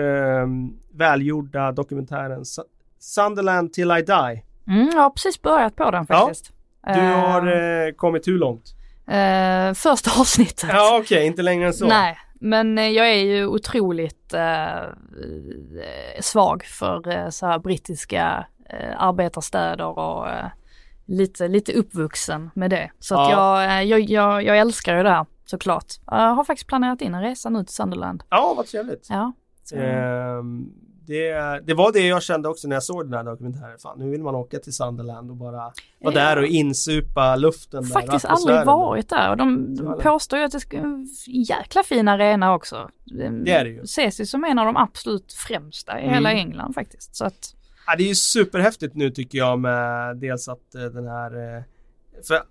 [0.95, 2.62] välgjorda dokumentären Su-
[2.99, 4.43] Sunderland till I die?
[4.69, 6.53] Mm, jag har precis börjat på den Ja, faktiskt.
[6.85, 8.74] Du Eh, har kommit hur långt?
[9.09, 10.70] eh, första avsnittet.
[10.73, 11.86] Ja okej, inte längre än så.
[11.86, 14.90] Nej, men jag är ju otroligt eh,
[16.20, 18.47] svag för så här brittiska
[18.97, 20.27] arbetarstäder och
[21.09, 22.90] lite, lite uppvuxen med det.
[22.98, 23.62] Så att Ja.
[23.62, 25.86] jag, eh, jag, jag, jag älskar ju det här såklart.
[26.06, 28.22] Jag har faktiskt planerat in en resa nu till Sunderland.
[28.30, 29.06] Ja, vad trevligt.
[29.10, 29.32] Ja.
[29.78, 30.66] Ehm,
[31.06, 31.32] det,
[31.66, 33.78] det var det jag kände också när jag såg den här dokumentären.
[33.78, 36.10] Fan, nu vill man åka till Sunderland och bara vara Ja.
[36.10, 37.89] där och insupa luften där.
[37.90, 38.64] faktiskt atmosfären aldrig där.
[38.64, 42.55] varit där och de, är de påstår ju att det ska en jäkla fin arena
[42.55, 42.89] också.
[43.05, 43.80] Det är det ju.
[43.82, 46.14] Ses ju som en av de absolut främsta i Mm.
[46.14, 47.16] hela England faktiskt.
[47.16, 47.55] Så att,
[47.89, 51.56] Ja, det är ju superhäftigt nu tycker jag med dels att eh, den här...
[51.56, 51.62] eh,
[52.28, 52.43] För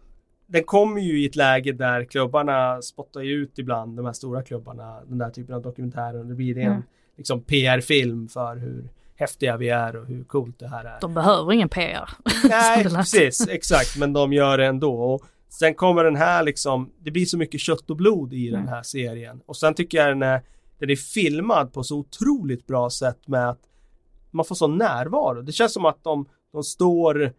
[0.47, 4.43] den kommer ju i ett läge där klubbarna spottar ju ut ibland, de här stora
[4.43, 6.19] klubbarna, den där typen av dokumentärer.
[6.19, 6.81] Och det blir en Mm.
[7.17, 10.97] liksom PR-film för hur häftiga vi är och hur coolt det här är.
[11.01, 12.09] de behöver ingen PR.
[12.49, 14.93] Nej, precis, exakt, men de gör det ändå.
[15.01, 18.59] Och sen kommer den här liksom, det blir så mycket kött och blod i den
[18.59, 18.67] Mm.
[18.73, 19.41] här serien.
[19.45, 20.41] Och sen tycker jag den är,
[20.79, 23.59] den är filmad på så otroligt bra sätt med att
[24.37, 25.41] man får sån närvaro.
[25.41, 27.33] Det känns som att de, de står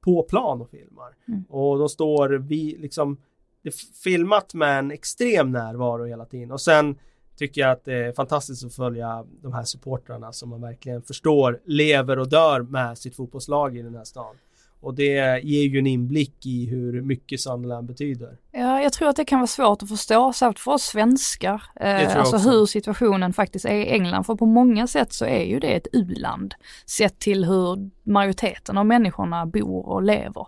[0.00, 1.16] på plan och filmar.
[1.28, 1.44] Mm.
[1.48, 3.20] Och de står vi liksom,
[3.62, 6.50] det är filmat med en extrem närvaro hela tiden.
[6.50, 6.98] Och sen
[7.36, 11.60] tycker jag att det är fantastiskt att följa de här supportrarna som man verkligen förstår
[11.64, 14.36] lever och dör med sitt fotbollslag i den här stan.
[14.84, 18.36] Och det ger ju en inblick i hur mycket Sunderland betyder.
[18.52, 21.62] Ja, jag tror att det kan vara svårt att förstå, särskilt för oss svenskar.
[21.80, 22.50] Eh, alltså också.
[22.50, 24.24] hur situationen faktiskt är i England.
[24.24, 26.54] För på många sätt så är ju det ett u-land.
[26.86, 30.46] Sett till hur majoriteten av människorna bor och lever.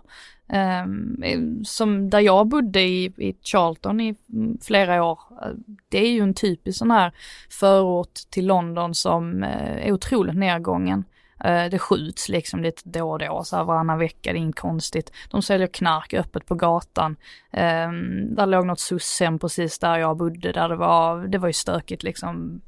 [0.49, 0.85] Eh,
[1.63, 5.19] som där jag bodde i, i Charlton i mm, flera år.
[5.43, 5.51] eh,
[5.89, 7.11] Det är ju en typisk sån här
[7.49, 11.03] förort till London som eh, är otroligt nedgången.
[11.43, 14.59] Eh, Det skjuts liksom lite då och då, så här varannan vecka, det är inget
[14.59, 15.11] konstigt.
[15.31, 17.15] De säljer knark öppet på gatan.
[17.53, 21.53] Um, där låg något SUS-hem precis där jag bodde, där det var, det var ju
[21.53, 22.61] stökigt liksom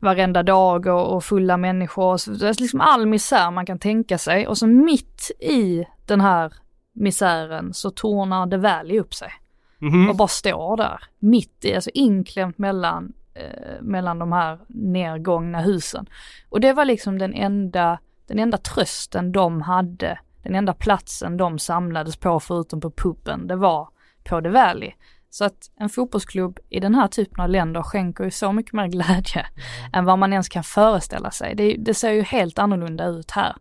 [0.00, 2.16] varenda dag och, och fulla människor.
[2.16, 4.46] Så det är liksom all misär man kan tänka sig.
[4.46, 6.52] Och så mitt i den här
[6.92, 9.32] misären så tornar The Valley upp sig
[9.78, 10.10] Mhm.
[10.10, 11.00] och bara står där.
[11.18, 16.06] Mitt i, alltså inklämt mellan, eh, mellan de här nergångna husen.
[16.48, 21.58] Och det var liksom den enda, den enda trösten de hade, den enda platsen de
[21.58, 23.88] samlades på förutom på puben, det var
[24.24, 24.92] på The Valley.
[25.30, 28.86] Så att en fotbollsklubb i den här typen av länder skänker ju så mycket mer
[28.86, 29.90] glädje mm.
[29.92, 31.54] än vad man ens kan föreställa sig.
[31.54, 33.56] Det, det, ser ju helt annorlunda ut här.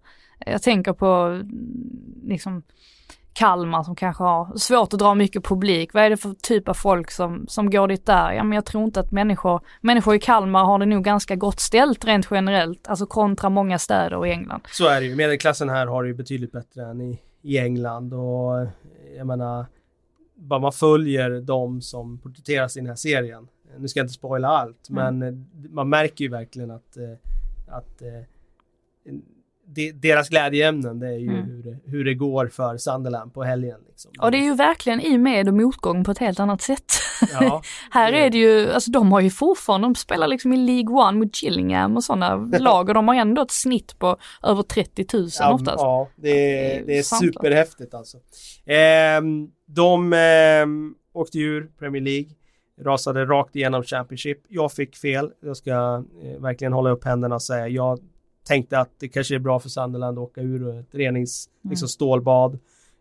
[0.46, 1.48] Jag tänker på mm,
[2.24, 2.64] liksom
[3.36, 5.94] Kalmar som kanske har svårt att dra mycket publik.
[5.94, 8.32] Vad är det för typ av folk som, som går dit där?
[8.32, 11.60] Ja, men jag tror inte att människor, människor i Kalmar har det nog ganska gott
[11.60, 14.62] ställt rent generellt, alltså kontra många städer i England.
[14.72, 15.16] Så är det ju.
[15.16, 18.68] Medelklassen här har det ju betydligt bättre än i, i England och
[19.18, 19.66] jag menar,
[20.36, 23.48] bara man följer de som porträtteras i den här serien.
[23.78, 25.20] Nu ska jag inte spoila allt, mm.
[25.20, 27.18] men man märker ju verkligen att, eh,
[27.68, 28.02] att
[29.94, 31.46] deras glädjeämnen det är ju mm.
[31.46, 33.80] hur, det, hur det går för Sunderland på helgen.
[33.88, 34.12] Liksom.
[34.20, 36.86] Och det är ju verkligen i med och motgång på ett helt annat sätt.
[37.34, 37.62] Ja,
[37.92, 38.18] här det...
[38.18, 41.44] är det ju, alltså de har ju fortfarande, de spelar liksom i League One mot
[41.44, 45.54] Gillingham och sådana lag och de har ändå ett snitt på över 30 000 ja,
[45.54, 45.82] oftast.
[45.82, 48.18] Ja, det är, det är superhäftigt alltså.
[48.66, 49.22] Eh,
[49.68, 52.30] de eh, åkte ur Premier League
[52.82, 54.44] rasade rakt igenom Championship.
[54.48, 55.32] Jag fick fel.
[55.42, 58.00] Jag ska eh, verkligen hålla upp händerna och säga jag
[58.46, 61.70] tänkte att det kanske är bra för Sunderland att åka ur ett renings, mm.
[61.70, 62.54] liksom stålbad.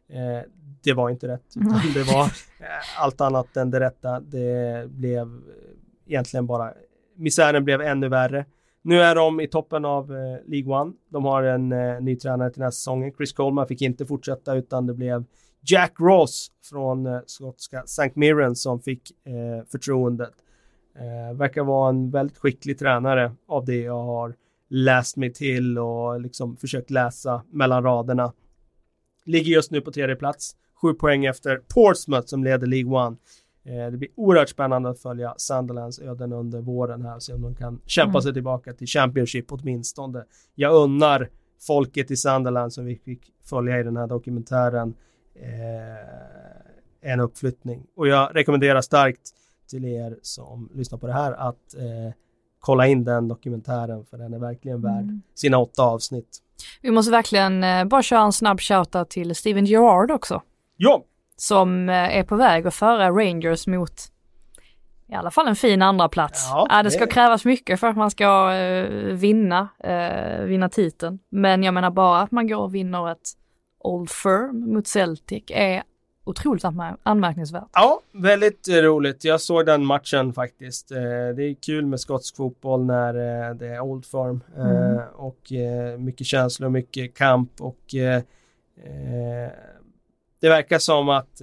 [0.08, 0.50] Eh,
[0.82, 2.24] det var inte rätt, utan det var
[2.60, 4.20] eh, allt annat än det rätta.
[4.20, 6.72] Det blev eh, egentligen bara,
[7.16, 8.44] misären blev ännu värre.
[8.82, 10.92] Nu är de i toppen av eh, League One.
[11.08, 13.12] De har en eh, ny tränare till den här säsongen.
[13.16, 15.24] Chris Coleman fick inte fortsätta utan det blev
[15.66, 18.10] Jack Ross från eh, skotska St.
[18.14, 20.34] Mirren som fick eh, förtroendet.
[20.96, 24.34] Eh, verkar vara en väldigt skicklig tränare av det jag har
[24.68, 28.32] läst mig till och liksom försökt läsa mellan raderna.
[29.24, 33.16] Ligger just nu på tredje plats, sju poäng efter Portsmouth som leder League One.
[33.64, 37.42] Eh, det blir oerhört spännande att följa Sunderlands öden under våren här och se om
[37.42, 38.22] de kan kämpa mm.
[38.22, 40.24] sig tillbaka till Championship åtminstone.
[40.54, 41.30] Jag unnar
[41.66, 44.94] folket i Sunderland som vi fick följa i den här dokumentären
[45.34, 47.86] eh, en uppflyttning.
[47.96, 49.30] Och jag rekommenderar starkt
[49.66, 52.14] till er som lyssnar på det här att eh,
[52.64, 55.22] kolla in den dokumentären för den är verkligen värd mm.
[55.34, 56.38] sina åtta avsnitt.
[56.82, 60.42] Vi måste verkligen eh, bara köra en snabb shoutout till Steven Gerrard också.
[60.76, 61.04] Ja!
[61.36, 63.92] Som eh, är på väg att föra Rangers mot
[65.08, 66.48] i alla fall en fin andra plats.
[66.50, 69.68] Ja, det ska krävas mycket för att man ska uh, vinna,
[70.46, 71.18] vinna titeln.
[71.28, 73.32] Men jag menar bara att man går och vinner ett
[73.80, 75.82] Old Firm mot Celtic är
[76.24, 76.64] otroligt
[77.02, 77.68] anmärkningsvärt.
[77.72, 79.24] Ja, väldigt roligt.
[79.24, 80.90] Jag såg den matchen faktiskt.
[80.90, 80.98] Eh,
[81.36, 85.02] det är kul med skotsk fotboll när eh, det är Old Firm eh, mm.
[85.14, 85.52] och
[85.98, 87.80] mycket känslor, mycket kamp och
[90.40, 91.42] det verkar som att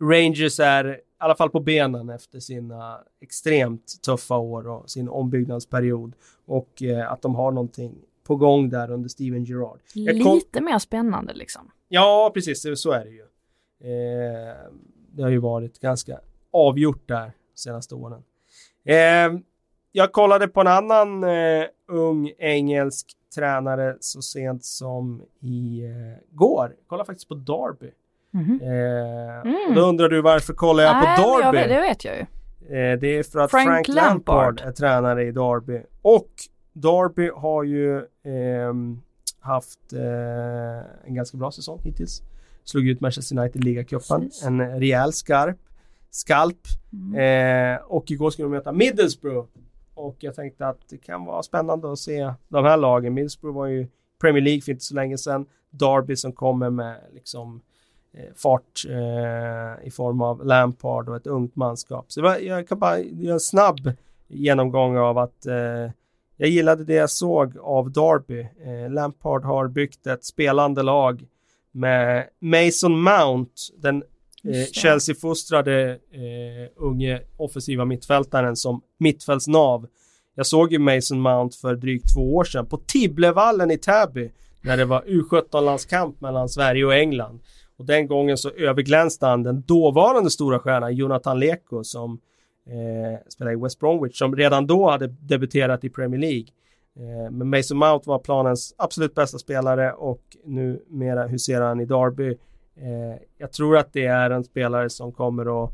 [0.00, 6.14] Rangers är i alla fall på benen efter sina extremt tuffa år och sin ombyggnadsperiod
[6.46, 7.94] och att de har någonting
[8.24, 9.80] på gång där under Steven Gerrard.
[9.94, 11.70] Lite mer spännande liksom.
[11.88, 12.80] Ja, precis.
[12.80, 13.24] Så är det ju.
[13.80, 14.54] Eh,
[15.12, 16.20] det har ju varit ganska
[16.52, 18.22] avgjort där senaste åren.
[18.84, 19.40] Eh,
[19.92, 26.38] jag kollade på en annan eh, ung engelsk tränare så sent som i eh,
[26.88, 27.90] kollade faktiskt på Derby.
[28.34, 29.42] Mm -hmm.
[29.44, 29.74] mm.
[29.74, 31.42] Då undrar du varför kollar jag Nej, på Derby?
[31.42, 32.26] Jag vet, det vet jag ju.
[32.68, 34.36] Eh, det är för att Frank, Frank Lampard.
[34.36, 35.82] Lampard är tränare i Derby.
[36.02, 36.30] Och
[36.72, 38.74] Derby har ju eh,
[39.44, 42.22] haft eh, en ganska bra säsong hittills.
[42.64, 44.30] Slog ut Manchester United i ligacupen.
[44.44, 45.58] En rejäl skarp
[46.14, 46.58] skalp.
[46.92, 47.74] Mm.
[47.74, 49.48] Eh, och igår skulle de möta Middlesbrough.
[49.94, 53.14] Och jag tänkte att det kan vara spännande att se de här lagen.
[53.14, 53.86] Middlesbrough var ju
[54.20, 55.46] Premier League för inte så länge sedan.
[55.70, 57.60] Derby som kommer med liksom
[58.12, 62.12] eh, fart eh, i form av Lampard och ett ungt manskap.
[62.12, 63.92] Så var, jag kan bara göra en snabb
[64.28, 65.90] genomgång av att eh,
[66.36, 68.40] jag gillade det jag såg av Derby.
[68.40, 71.26] Eh, Lampard har byggt ett spelande lag
[71.72, 74.02] med Mason Mount, den
[74.44, 79.86] eh, Chelsea-fostrade eh, unge offensiva mittfältaren som mittfältsnav.
[80.34, 84.30] Jag såg ju Mason Mount för drygt två år sedan på Tibblevallen i Täby
[84.62, 87.40] när det var U17-landskamp mellan Sverige och England.
[87.76, 92.20] Och den gången så överglänste han den dåvarande stora stjärnan Jonathan Leko som
[92.66, 96.46] eh, spelade i West Bromwich som redan då hade debuterat i Premier League.
[96.96, 102.28] Eh, men Mason Mount var planens absolut bästa spelare och numera huserar han i Derby.
[102.76, 105.70] Eh, jag tror att det är en spelare som kommer att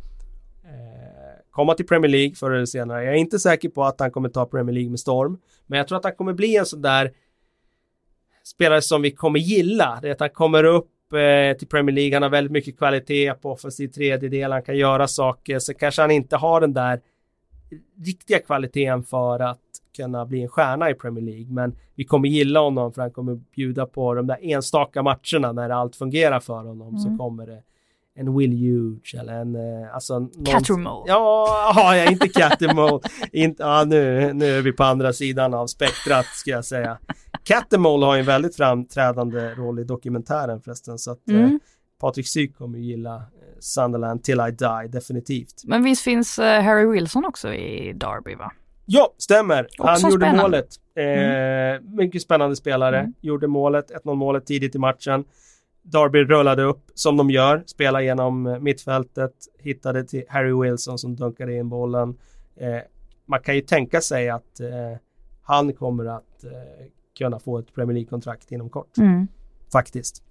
[0.64, 3.04] eh, komma till Premier League förr eller senare.
[3.04, 5.88] Jag är inte säker på att han kommer ta Premier League med storm, men jag
[5.88, 7.12] tror att han kommer bli en sån där
[8.44, 9.98] spelare som vi kommer gilla.
[10.02, 12.14] Det är att han kommer upp eh, till Premier League.
[12.16, 14.52] Han har väldigt mycket kvalitet på offensiv tredjedel.
[14.52, 15.58] Han kan göra saker.
[15.58, 17.00] Så kanske han inte har den där
[18.04, 19.60] riktiga kvaliteten för att
[19.96, 21.52] kunna bli en stjärna i Premier League.
[21.52, 25.70] Men vi kommer gilla honom för han kommer bjuda på de där enstaka matcherna när
[25.70, 26.88] allt fungerar för honom.
[26.88, 26.98] Mm.
[26.98, 27.62] Så kommer det
[28.20, 29.56] en Will Huge eller en...
[29.56, 31.04] Eh, alltså någon...
[31.06, 33.00] Ja, ja, inte Catermole.
[33.32, 36.98] inte, ja, nu, nu är vi på andra sidan av spektrat ska jag säga.
[37.44, 41.44] Catermole har ju en väldigt framträdande roll i dokumentären förresten så att mm.
[41.44, 41.50] eh,
[42.00, 43.22] Patrik Syk kommer gilla eh,
[43.60, 45.62] Sunderland till I die definitivt.
[45.64, 48.52] Men visst finns Harry Wilson också i Derby va?
[48.86, 49.64] Ja, stämmer.
[49.78, 50.42] Också Han gjorde spännande.
[50.42, 50.68] målet.
[50.96, 51.96] Eh, mm.
[51.96, 52.98] Mycket spännande spelare.
[52.98, 53.12] Mm.
[53.20, 55.24] Gjorde målet, 1-0 målet tidigt i matchen.
[55.82, 61.16] Darby rullade upp som de gör, spelade genom eh, mittfältet, hittade till Harry Wilson som
[61.16, 62.18] dunkade in bollen.
[62.56, 62.78] Eh,
[63.26, 64.98] man kan ju tänka sig att eh,
[65.42, 66.86] han kommer att eh,
[67.18, 68.98] kunna få ett Premier League-kontrakt inom kort.
[68.98, 69.28] Mm.
[69.72, 70.22] Faktiskt.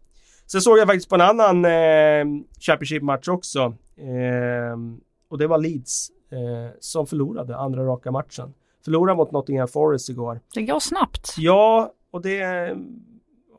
[0.52, 3.60] Sen såg jag faktiskt på en annan eh, Championship-match också.
[3.98, 4.78] Eh,
[5.30, 8.54] och det var Leeds eh, som förlorade andra raka matchen.
[8.86, 10.42] Förlorade mot Nottingham Forest igår.
[10.54, 11.36] Det går snabbt.
[11.38, 12.76] Ja, och det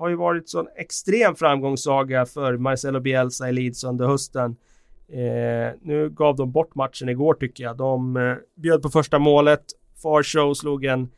[0.01, 4.57] har ju varit sån extrem framgångssaga för Marcelo Bielsa i Leeds under hösten.
[5.09, 7.77] Eh, nu gav de bort matchen igår tycker jag.
[7.77, 9.65] De eh, bjöd på första målet.
[10.03, 11.09] Farshow slog en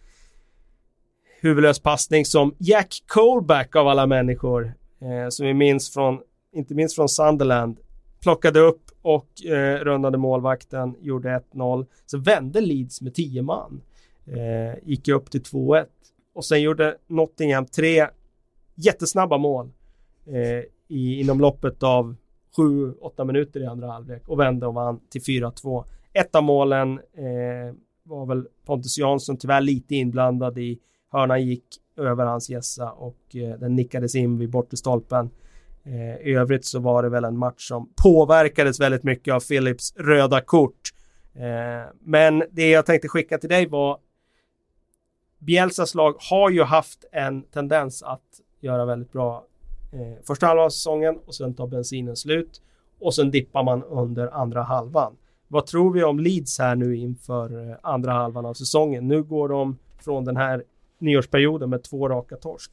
[1.41, 6.21] huvudlös passning som Jack Colback av alla människor, eh, som vi minns från,
[6.53, 7.79] inte minst från Sunderland,
[8.23, 11.87] plockade upp och eh, rundade målvakten, gjorde 1-0.
[12.07, 13.83] Så vände Leeds med 10 man.
[14.27, 15.85] Eh, gick upp till 2-1
[16.35, 18.07] och sen gjorde Nottingham 3
[18.85, 19.71] jättesnabba mål
[20.27, 22.17] eh, i, inom loppet av
[22.57, 25.85] 7-8 minuter i andra halvlek och vände och vann till 4-2.
[26.13, 30.79] Ett av målen eh, var väl Pontus Jansson tyvärr lite inblandad i.
[31.11, 31.65] Hörnan gick
[31.97, 35.31] över hans gässa och eh, den nickades in vid bortre stolpen.
[35.85, 39.95] Eh, I övrigt så var det väl en match som påverkades väldigt mycket av Philips
[39.97, 40.91] röda kort.
[41.35, 43.99] Eh, men det jag tänkte skicka till dig var
[45.39, 49.45] Bielsas lag har ju haft en tendens att göra väldigt bra
[49.93, 52.63] eh, första halvan av säsongen och sen tar bensinen slut
[53.01, 55.17] och sen dippar man under andra halvan.
[55.49, 59.09] Vad tror vi om Leeds här nu inför eh, andra halvan av säsongen?
[59.09, 60.65] Nu går de från den här
[60.99, 62.71] nyårsperioden med två raka torsk.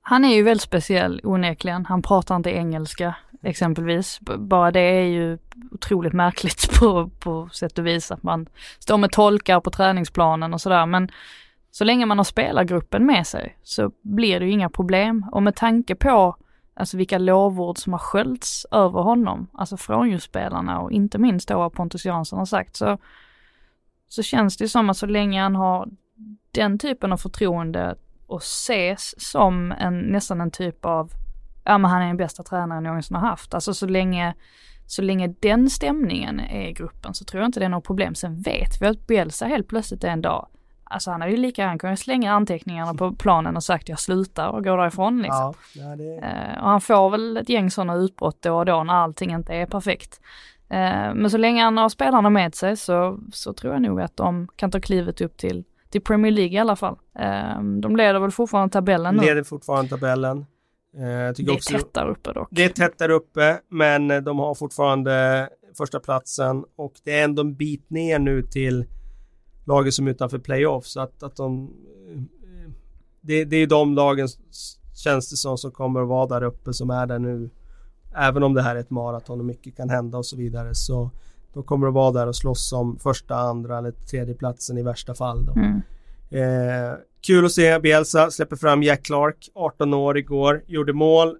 [0.00, 1.86] Han är ju väldigt speciell onekligen.
[1.86, 4.20] Han pratar inte engelska exempelvis.
[4.38, 5.38] Bara det är ju
[5.70, 8.48] otroligt märkligt på, på sätt och vis att man
[8.78, 10.86] står med tolkar på träningsplanen och sådär.
[10.86, 11.08] Men
[11.70, 15.26] så länge man har spelargruppen med sig så blir det ju inga problem.
[15.32, 16.36] Och med tanke på
[16.74, 21.48] alltså vilka lovord som har sköljts över honom, alltså från just spelarna och inte minst
[21.48, 22.98] då vad Pontus Jansson har sagt, så,
[24.08, 25.88] så känns det som att så länge han har
[26.50, 27.96] den typen av förtroende
[28.26, 31.10] och ses som en, nästan en typ av,
[31.64, 33.54] ja men han är den bästa tränaren jag någonsin har haft.
[33.54, 34.34] Alltså så länge,
[34.86, 38.14] så länge den stämningen är i gruppen så tror jag inte det är något problem.
[38.14, 40.48] Sen vet vi att Bielsa helt plötsligt en dag
[40.90, 44.48] Alltså han hade ju lika, han kunde slänga anteckningarna på planen och sagt jag slutar
[44.48, 45.54] och går därifrån liksom.
[45.74, 46.16] Ja, det...
[46.16, 49.54] eh, och han får väl ett gäng sådana utbrott då och då när allting inte
[49.54, 50.20] är perfekt.
[50.70, 54.16] Eh, men så länge han har spelarna med sig så, så tror jag nog att
[54.16, 56.96] de kan ta klivet upp till, till Premier League i alla fall.
[57.18, 59.22] Eh, de leder väl fortfarande tabellen nu.
[59.22, 60.38] Leder fortfarande tabellen.
[60.94, 62.48] Eh, det är också, tätt där uppe dock.
[62.50, 65.48] Det är tätt där uppe, men de har fortfarande
[65.78, 68.86] första platsen och det är ändå en bit ner nu till
[69.68, 70.86] lagen som är utanför playoff.
[70.86, 71.70] Så att, att de...
[73.20, 74.28] Det, det är de lagen,
[74.94, 77.50] känns det som, som kommer att vara där uppe som är där nu.
[78.14, 80.74] Även om det här är ett maraton och mycket kan hända och så vidare.
[80.74, 81.10] Så
[81.52, 85.14] de kommer att vara där och slåss om första, andra eller tredje platsen i värsta
[85.14, 85.46] fall.
[85.46, 85.52] Då.
[85.52, 85.82] Mm.
[86.30, 86.94] Eh,
[87.26, 91.36] kul att se Bielsa släpper fram Jack Clark, 18 år igår, gjorde mål,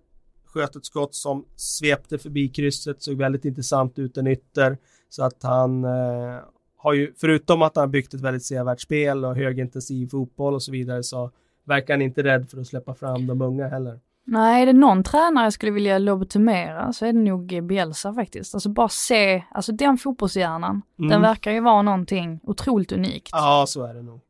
[0.46, 4.78] sköt ett skott som svepte förbi krysset, såg väldigt intressant ut en ytter.
[5.08, 6.38] Så att han eh,
[6.78, 10.62] har ju, förutom att han har byggt ett väldigt sevärt spel och högintensiv fotboll och
[10.62, 11.30] så vidare, så
[11.64, 14.00] verkar han inte rädd för att släppa fram de unga heller.
[14.24, 18.54] Nej, är det någon tränare jag skulle vilja lobotomera så är det nog Bielsa faktiskt.
[18.54, 21.10] Alltså bara se, alltså den fotbollshjärnan, mm.
[21.10, 23.28] den verkar ju vara någonting otroligt unikt.
[23.32, 24.20] Ja, så är det nog.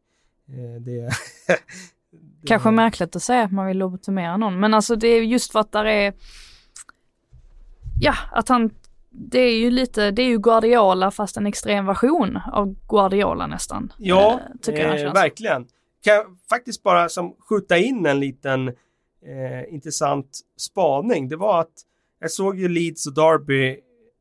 [0.48, 1.00] Eh, det,
[2.40, 5.52] det Kanske märkligt att säga att man vill lobotomera någon, men alltså det är just
[5.52, 6.14] för att där är,
[8.00, 8.70] ja, att han
[9.10, 13.92] det är ju lite, det är ju Guardiola fast en extrem version av Guardiola nästan.
[13.98, 15.66] Ja, eh, eh verkligen.
[16.04, 21.28] Kan jag faktiskt bara som skjuta in en liten eh, intressant spaning.
[21.28, 21.72] Det var att
[22.20, 23.70] jag såg ju Leeds och Derby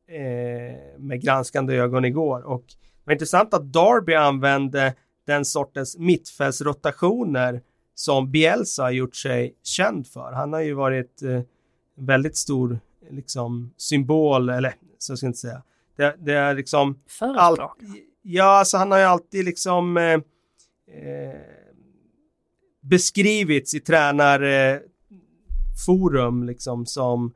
[0.08, 4.94] eh, med granskande ögon igår och det var intressant att Derby använde
[5.26, 7.62] den sortens mittfältsrotationer
[7.94, 10.32] som Bielsa har gjort sig känd för.
[10.32, 11.40] Han har ju varit eh,
[11.96, 15.62] väldigt stor liksom symbol, eller så ska jag inte säga.
[15.96, 16.98] Det, det är liksom...
[17.20, 17.60] Allt,
[18.22, 20.20] ja, alltså han har ju alltid liksom eh, eh,
[22.80, 27.32] beskrivits i tränarforum eh, liksom som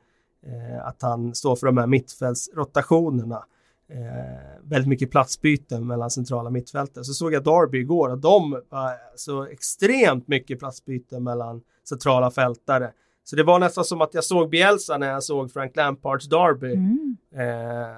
[0.46, 3.44] eh, att han står för de här mittfältsrotationerna.
[3.88, 7.06] Eh, väldigt mycket platsbyten mellan centrala mittfältet.
[7.06, 12.92] Så såg jag Derby igår och de var så extremt mycket platsbyten mellan centrala fältare.
[13.24, 16.72] Så det var nästan som att jag såg Bielsa när jag såg Frank Lampards Derby.
[16.72, 17.16] Mm.
[17.34, 17.96] Eh,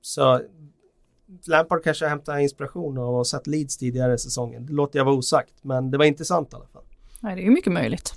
[0.00, 0.40] så
[1.46, 4.66] Lampard kanske hämtar inspiration av att ha sett Leeds tidigare i säsongen.
[4.66, 6.84] Det låter jag vara osagt, men det var intressant i alla fall.
[7.20, 8.14] Nej, det är mycket möjligt.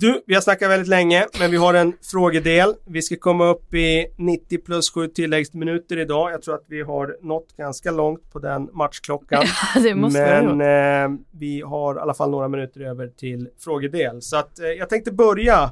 [0.00, 2.74] Du, vi har snackat väldigt länge, men vi har en frågedel.
[2.84, 6.32] Vi ska komma upp i 90 plus 7 tilläggsminuter idag.
[6.32, 9.44] Jag tror att vi har nått ganska långt på den matchklockan.
[9.74, 14.22] Ja, det måste men eh, vi har i alla fall några minuter över till frågedel.
[14.22, 15.70] Så att eh, jag tänkte börja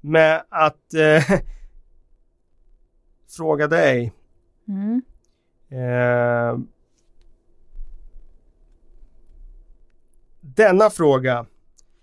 [0.00, 1.38] med att eh,
[3.36, 4.12] fråga dig.
[4.68, 5.02] Mm.
[5.70, 6.58] Eh,
[10.40, 11.46] denna fråga.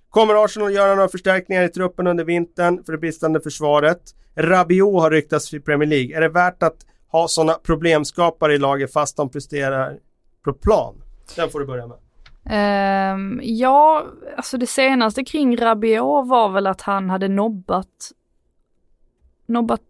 [0.10, 4.02] Kommer Arsenal göra några förstärkningar i truppen under vintern för det bristande försvaret?
[4.36, 6.18] Rabiot har ryktats i Premier League.
[6.18, 10.00] Är det värt att ha sådana problemskapare i laget fast de presterar
[10.44, 11.02] på plan?
[11.36, 11.98] Den får du börja med.
[13.14, 14.06] Um, ja,
[14.38, 18.12] alltså det senaste kring Rabiot var väl att han hade nobbat
[19.50, 19.82] nobbat,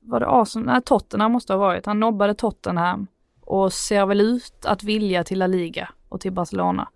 [0.00, 0.66] var det Arsenal?
[0.66, 1.86] Nej, Tottenham måste ha varit.
[1.86, 3.06] Han nobbade Tottenham
[3.40, 6.88] och ser väl ut att vilja till La Liga och till Barcelona.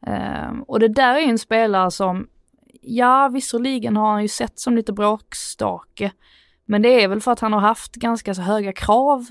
[0.00, 2.28] Um, och det där är en spelare som,
[2.82, 6.12] ja visserligen har han ju sett som lite bråkstake,
[6.64, 9.26] men det är väl för att han har haft ganska så höga krav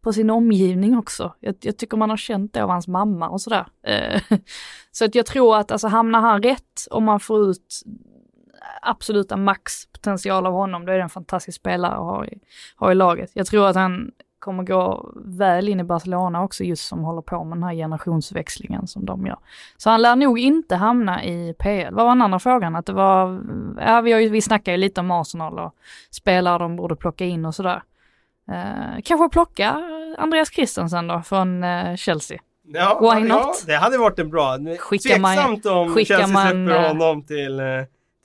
[0.00, 1.34] på sin omgivning också.
[1.40, 3.66] Jag, jag tycker man har känt det av hans mamma och sådär.
[3.88, 4.38] Uh,
[4.92, 7.82] så att jag tror att alltså hamnar han rätt och man får ut
[8.82, 12.38] absoluta maxpotential av honom, då är det en fantastisk spelare att ha i,
[12.76, 13.30] ha i laget.
[13.32, 14.10] Jag tror att han
[14.46, 18.86] kommer gå väl in i Barcelona också just som håller på med den här generationsväxlingen
[18.86, 19.38] som de gör.
[19.76, 21.94] Så han lär nog inte hamna i PL.
[21.94, 22.76] Vad var den andra frågan?
[22.76, 23.40] Att det var,
[23.80, 25.74] ja vi, vi snackar ju lite om Arsenal och
[26.10, 27.82] spelare de borde plocka in och sådär.
[28.50, 29.82] Eh, kanske plocka
[30.18, 32.38] Andreas Christensen då från eh, Chelsea.
[32.68, 33.30] Ja, Why not?
[33.30, 34.58] Ja, det hade varit en bra.
[34.78, 37.66] Skickar Tveksamt man, om Chelsea man, släpper eh, honom till eh,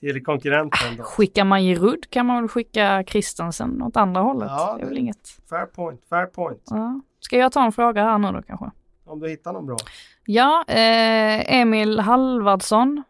[0.01, 0.97] till konkurrenten.
[0.97, 1.03] Då.
[1.03, 4.49] Skickar man Giroud kan man väl skicka Kristensen åt andra hållet.
[4.49, 5.29] Ja, det är väl inget.
[5.49, 6.63] Fair point, fair point.
[6.65, 7.01] Ja.
[7.19, 8.71] Ska jag ta en fråga här nu då kanske?
[9.05, 9.77] Om du hittar någon bra.
[10.25, 13.03] Ja, eh, Emil Halvardsson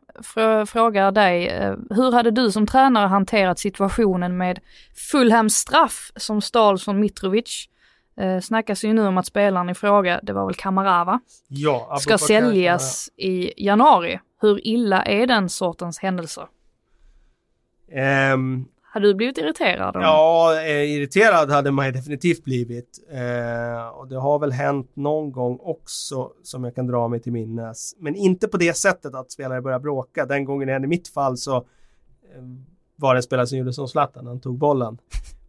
[0.67, 4.59] frågar dig, eh, hur hade du som tränare hanterat situationen med
[5.11, 7.67] Fulhams straff som stals från Mitrovic?
[8.17, 12.17] Eh, snackas ju nu om att spelaren i fråga, det var väl Kamarava, ja, ska
[12.17, 14.19] säljas i januari.
[14.41, 16.47] Hur illa är den sortens händelser?
[18.33, 19.93] Um, hade du blivit irriterad?
[19.93, 19.99] Då?
[19.99, 22.99] Ja, eh, irriterad hade man definitivt blivit.
[23.11, 27.31] Eh, och det har väl hänt någon gång också som jag kan dra mig till
[27.31, 27.95] minnes.
[27.99, 30.25] Men inte på det sättet att spelare börjar bråka.
[30.25, 31.63] Den gången det hände i mitt fall så eh,
[32.95, 34.97] var det en spelare som gjorde som Zlatan, han tog bollen.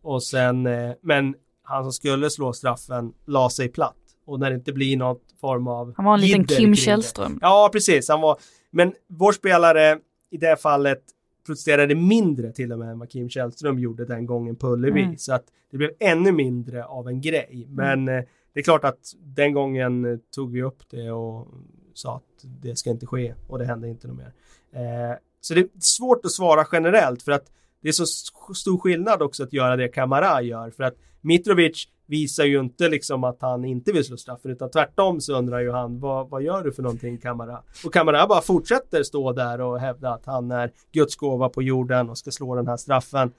[0.02, 3.96] Och sen, eh, men han som skulle slå straffen la sig platt.
[4.26, 7.38] Och när det inte blir något form av Han var en liten Kim Källström.
[7.42, 8.08] Ja, precis.
[8.08, 8.38] Han var,
[8.70, 9.98] men vår spelare
[10.30, 11.02] i det fallet
[11.46, 15.02] protesterade mindre till och med än vad Kim Källström gjorde den gången på Ullevi.
[15.02, 15.18] Mm.
[15.18, 17.50] Så att det blev ännu mindre av en grej.
[17.52, 17.74] Mm.
[17.74, 18.24] Men mm.
[18.52, 21.48] det är klart att den gången tog vi upp det och
[21.94, 24.32] sa att det ska inte ske och det hände inte något mer.
[24.72, 28.06] Eh, så det är svårt att svara generellt för att det är så
[28.54, 33.24] stor skillnad också att göra det Kamara gör för att Mitrovic visar ju inte liksom
[33.24, 36.64] att han inte vill slå straffen utan tvärtom så undrar ju han vad, vad gör
[36.64, 37.62] du för någonting Kamara?
[37.84, 42.10] Och Kamara bara fortsätter stå där och hävda att han är Guds gåva på jorden
[42.10, 43.32] och ska slå den här straffen.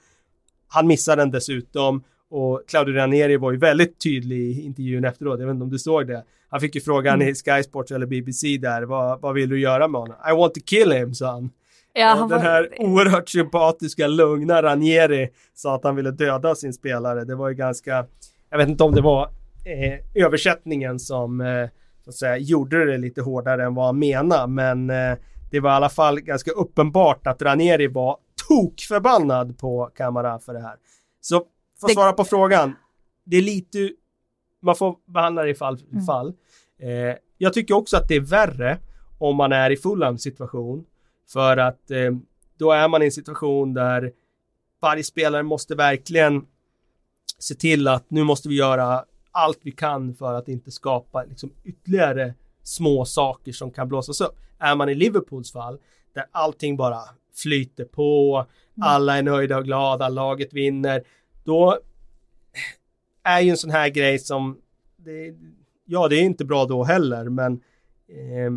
[0.68, 5.48] Han missar den dessutom och Claudio Ranieri var ju väldigt tydlig i intervjun efteråt, jag
[5.48, 6.24] vet inte om du såg det.
[6.50, 7.28] Han fick ju frågan mm.
[7.28, 10.16] i Sky Sports eller BBC där, vad, vad vill du göra med honom?
[10.32, 11.50] I want to kill him, sa han.
[11.94, 12.88] Ja, den här var...
[12.88, 17.24] oerhört sympatiska, lugna Ranieri sa att han ville döda sin spelare.
[17.24, 18.06] Det var ju ganska
[18.54, 19.24] jag vet inte om det var
[19.66, 21.70] eh, översättningen som eh,
[22.04, 25.18] så att säga, gjorde det lite hårdare än vad han menade, men eh,
[25.52, 28.18] det var i alla fall ganska uppenbart att Ranieri var
[28.48, 30.76] tokförbannad på Kamara för det här.
[31.22, 31.36] Så
[31.80, 31.94] för att det...
[31.94, 32.76] svara på frågan,
[33.24, 33.90] det är lite,
[34.62, 36.06] man får behandla det i fall mm.
[36.06, 36.34] fall.
[36.80, 38.78] Eh, jag tycker också att det är värre
[39.18, 40.86] om man är i Fulhams situation,
[41.28, 42.12] för att eh,
[42.58, 44.12] då är man i en situation där
[44.82, 46.46] varje spelare måste verkligen
[47.40, 51.54] se till att nu måste vi göra allt vi kan för att inte skapa liksom
[51.64, 52.34] ytterligare
[52.64, 54.40] små saker som kan blåsas upp.
[54.60, 55.80] Är man i Liverpools fall,
[56.14, 57.00] där allting bara
[57.36, 58.90] flyter på, mm.
[58.90, 61.04] alla är nöjda och glada, laget vinner,
[61.44, 61.80] då
[63.24, 64.62] är ju en sån här grej som,
[64.98, 65.36] det,
[65.86, 67.54] ja det är inte bra då heller, men
[68.08, 68.52] eh,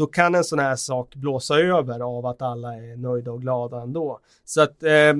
[0.00, 3.82] då kan en sån här sak blåsa över av att alla är nöjda och glada
[3.82, 4.20] ändå.
[4.44, 5.12] Så att eh,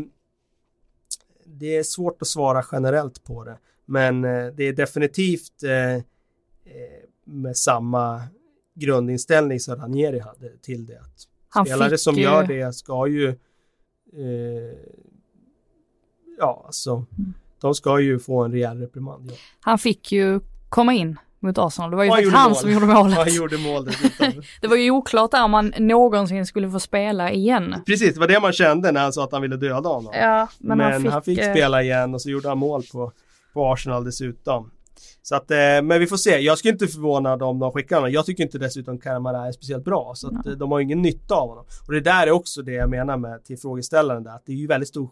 [1.44, 3.58] det är svårt att svara generellt på det.
[3.84, 6.02] Men eh, det är definitivt eh, eh,
[7.24, 8.22] med samma
[8.74, 11.00] grundinställning som Ranieri hade till det.
[11.00, 13.28] Att Han spelare som ju- gör det ska ju
[14.12, 14.78] eh,
[16.38, 17.04] ja, alltså
[17.60, 19.30] de ska ju få en rejäl reprimand.
[19.30, 19.36] Ja.
[19.60, 21.90] Han fick ju komma in mot Arsenal.
[21.90, 22.56] Det var ju han faktiskt han mål.
[22.56, 23.18] som gjorde målet.
[23.18, 24.42] Han gjorde mål dessutom.
[24.60, 27.74] Det var ju oklart där om han någonsin skulle få spela igen.
[27.86, 30.12] Precis, det var det man kände när han sa att han ville döda honom.
[30.14, 33.12] Ja, men, Men, han fick, eh, spela igen och så gjorde han mål på,
[33.52, 34.70] på Arsenal dessutom.
[35.22, 36.38] Så att, eh, men vi får se.
[36.38, 38.12] Jag skulle inte förvånad om de skickar honom.
[38.12, 40.12] Jag tycker inte dessutom Karamara är speciellt bra.
[40.14, 41.64] Så att, eh, de har ingen nytta av honom.
[41.86, 44.30] Och det där är också det jag menar med till frågeställaren där.
[44.30, 45.10] Att det är ju väldigt stor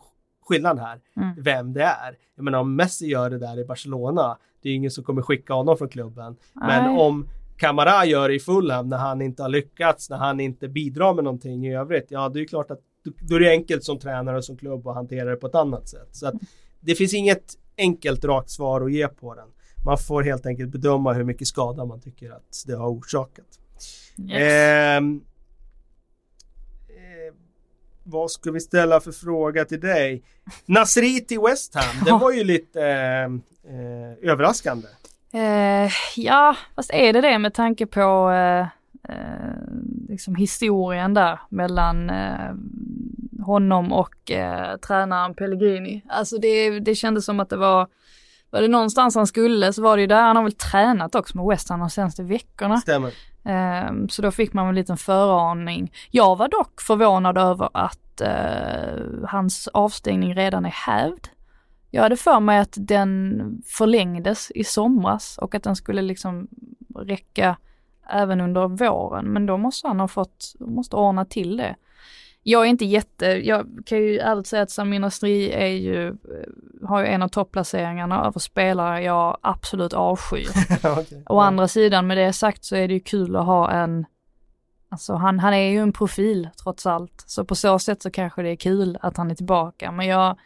[0.48, 1.00] skillnad här.
[1.16, 1.34] Mm.
[1.38, 2.16] Vem det är.
[2.36, 4.38] Jag menar om Messi gör det där i Barcelona.
[4.62, 6.36] Det är ingen som kommer skicka honom från klubben.
[6.52, 7.00] Men Nej.
[7.00, 11.14] om Kamara gör det i Fulham när han inte har lyckats, när han inte bidrar
[11.14, 12.06] med någonting i övrigt.
[12.08, 12.80] Ja, det är klart att
[13.28, 15.88] då är det enkelt som tränare och som klubb att hantera det på ett annat
[15.88, 16.08] sätt.
[16.12, 16.34] Så att
[16.80, 19.48] det finns inget enkelt rakt svar att ge på den.
[19.86, 23.46] Man får helt enkelt bedöma hur mycket skada man tycker att det har orsakat.
[24.18, 24.42] yes.
[24.42, 25.00] Eh,
[28.08, 30.22] vad ska vi ställa för fråga till dig?
[30.66, 33.24] Nasri till West Ham, det var ju lite eh,
[33.74, 34.88] eh, överraskande.
[35.32, 38.60] Eh, ja, fast är det det med tanke på eh,
[39.14, 39.54] eh,
[40.08, 42.54] liksom historien där mellan eh,
[43.44, 44.14] honom och
[44.86, 46.02] tränaren Pellegrini.
[46.08, 47.88] Alltså det, det kändes som att det var,
[48.50, 50.22] var det någonstans han skulle så var det ju där.
[50.22, 52.76] Han har väl tränat också med West Ham de senaste veckorna.
[52.76, 53.12] Stämmer.
[53.48, 55.92] Ehm, Så då fick man en liten föraning.
[56.10, 61.28] Jag var dock förvånad över att eh, hans avstängning redan är hävd.
[61.90, 66.48] Jag hade för mig att den förlängdes i somras och att den skulle liksom
[66.96, 67.56] räcka
[68.10, 69.24] även under våren.
[69.24, 71.76] Men då måste han ha fått, måste ordna till det.
[72.42, 76.14] Jag är inte jätte, jag kan ju ärligt säga att Samir Nasri är ju, eh,
[76.88, 80.48] har ju en av topplaceringarna över spelare jag absolut avskyr.
[80.98, 81.22] Okej.
[81.26, 84.06] Å andra sidan med det sagt så är det ju kul att ha en,
[84.88, 87.24] alltså han, han är ju en profil trots allt.
[87.26, 89.92] Så på så sätt så kanske det är kul att han är tillbaka.
[89.92, 90.38] Men jag,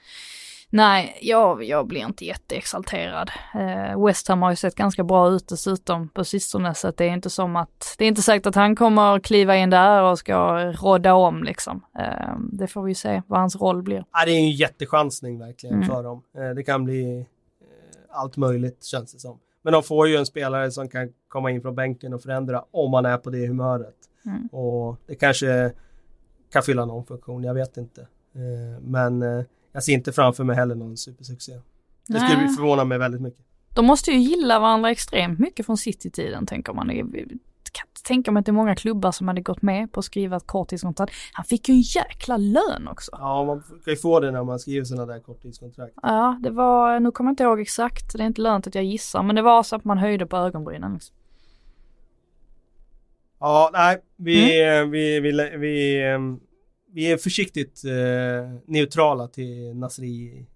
[0.73, 3.31] nej, jag, jag blir inte jätteexalterad.
[3.55, 7.05] Eh, West Ham har ju sett ganska bra ut dessutom på sistone så att det
[7.05, 10.19] är inte som att, det är inte sagt att han kommer kliva in där och
[10.19, 11.85] ska rodda om liksom.
[11.99, 14.05] Eh, det får vi ju se vad hans roll blir.
[14.13, 15.89] Ja, det är ju en jättechansning verkligen Mm.
[15.89, 16.23] för dem.
[16.37, 17.25] Eh, Det kan bli eh,
[18.11, 19.39] allt möjligt känns det som.
[19.63, 22.91] Men de får ju en spelare som kan komma in från bänken och förändra om
[22.91, 23.95] man är på det humöret.
[24.27, 24.47] Mm.
[24.47, 25.73] Och det kanske
[26.53, 28.01] kan fylla någon funktion, jag vet inte.
[28.35, 31.53] Eh, Men eh, jag ser inte framför mig heller någon supersuccé.
[32.09, 32.49] Det skulle Nej.
[32.57, 33.41] förvåna mig väldigt mycket.
[33.75, 36.89] De måste ju gilla varandra extremt mycket från City-tiden tänker man.
[36.97, 37.11] Jag
[37.73, 40.05] kan inte tänka mig att det är många klubbar som hade gått med på att
[40.07, 41.13] skriva ett korttidskontrakt.
[41.33, 43.11] Han fick ju en jäkla lön också.
[43.21, 45.93] Ja, man kan ju få det när man skriver sådana där korttidskontrakt.
[46.03, 48.85] Ja, det var, nu kommer jag inte ihåg exakt, det är inte lönt att jag
[48.85, 50.93] gissar, men det var så att man höjde på ögonbrynen.
[50.95, 51.17] Liksom.
[53.41, 54.91] Ja, nej, vi, Mm.
[54.91, 56.41] vi, vi, vi, ehm,
[56.95, 57.93] vi är försiktigt eh,
[58.67, 60.47] neutrala till Nasri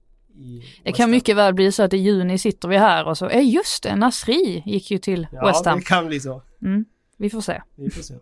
[0.84, 3.48] Det kan mycket väl bli så att i juni sitter vi här och så, eh
[3.48, 5.78] just det, Nasri gick ju till Ja, West Ham.
[5.78, 6.42] det kan bli så.
[6.62, 6.84] Mm,
[7.18, 7.62] vi får se.
[7.76, 8.14] Vi får se.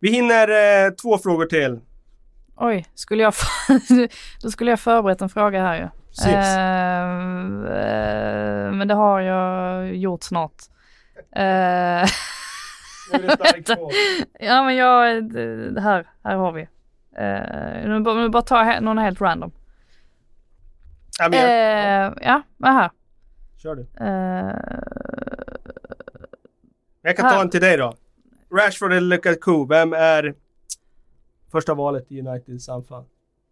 [0.00, 0.48] Vi hinner
[0.86, 1.80] eh, två frågor till.
[2.56, 3.34] Oj, skulle jag,
[4.42, 5.88] då skulle jag förberett en fråga här ju.
[6.30, 6.34] Eh,
[7.78, 10.62] eh, men det har jag gjort snart.
[11.36, 11.42] Eh,
[14.40, 15.32] ja men jag,
[15.74, 16.68] det här, här har vi.
[17.18, 19.52] Uh, nu, bara- nu bara ta någon helt random.
[21.18, 21.40] Ja, men
[22.12, 22.90] Uh, ja, vad här.
[23.62, 23.82] Kör du.
[24.04, 24.54] Eh,
[27.02, 27.34] Jag kan Här.
[27.34, 27.94] ta en till dig då.
[28.50, 30.34] Rashford eller Lukaku, vem är
[31.52, 33.04] första valet i Uniteds anfall?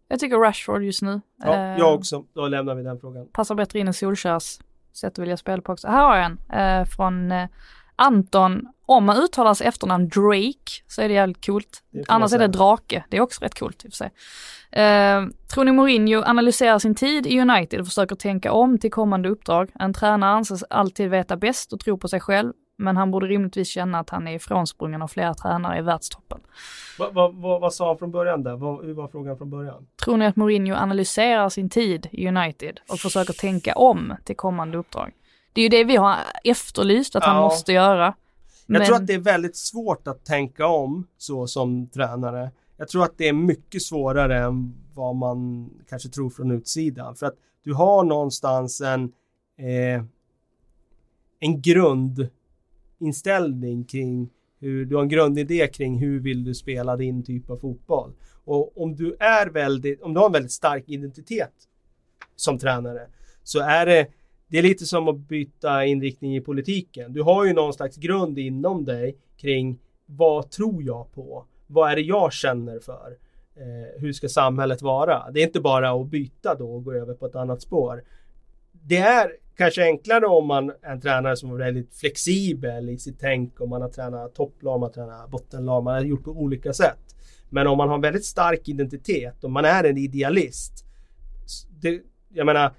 [0.07, 1.21] jag tycker Rashford just nu.
[1.37, 2.23] Ja, Eh, jag också.
[2.33, 3.27] Då lämnar vi den frågan.
[3.33, 4.59] passar bättre in i Solskjärs
[4.93, 5.87] sätt att vilja spela på också.
[5.87, 6.39] Här har jag en
[6.81, 7.47] eh, från eh,
[7.95, 8.67] Anton.
[8.85, 11.83] Om man uttalar sig efternamn Drake så är det jävligt coolt.
[11.91, 12.47] Det Annars är det.
[12.47, 13.03] Drake.
[13.09, 14.11] Det är också rätt coolt i och för sig.
[14.71, 19.29] Eh, tror ni Mourinho analyserar sin tid i United och försöker tänka om till kommande
[19.29, 19.71] uppdrag?
[19.79, 22.53] En tränare anses alltid veta bäst och tro på sig själv.
[22.77, 26.39] Men han borde rimligtvis känna att han är ifrånsprungen av flera tränare i världstoppen.
[26.99, 28.55] Va, va, va, vad sa han från början där?
[28.55, 29.87] Vad, hur var frågan från början?
[30.03, 34.77] Tror ni att Mourinho analyserar sin tid i United och försöker tänka om till kommande
[34.77, 35.11] uppdrag?
[35.53, 37.41] Det är ju det vi har efterlyst att han Ja.
[37.41, 38.15] måste göra.
[38.67, 42.51] Jag tror att det är väldigt svårt att tänka om så som tränare.
[42.77, 47.15] Jag tror att det är mycket svårare än vad man kanske tror från utsidan.
[47.15, 49.03] För att du har någonstans en,
[49.57, 50.03] eh,
[51.39, 57.49] en grundinställning kring hur, du har en grundidé kring hur vill du spela din typ
[57.49, 58.13] av fotboll.
[58.45, 61.53] Och om du är väldigt, om du har en väldigt stark identitet
[62.35, 63.07] som tränare
[63.43, 64.07] så är det
[64.53, 67.13] det är lite som att byta inriktning i politiken.
[67.13, 71.45] Du har ju någon slags grund inom dig kring vad tror jag på?
[71.67, 73.17] Vad är det jag känner för?
[73.55, 75.31] Eh, hur ska samhället vara?
[75.31, 78.03] Det är inte bara att byta då och gå över på ett annat spår.
[78.71, 83.19] Det är kanske enklare om man är en tränare som är väldigt flexibel i sitt
[83.19, 83.61] tänk.
[83.61, 87.15] Om man har tränat topplag, man har tränat bottenlag, man har gjort på olika sätt.
[87.49, 90.85] Men om man har en väldigt stark identitet och man är en idealist.
[91.81, 92.01] Det,
[92.33, 92.71] jag menar,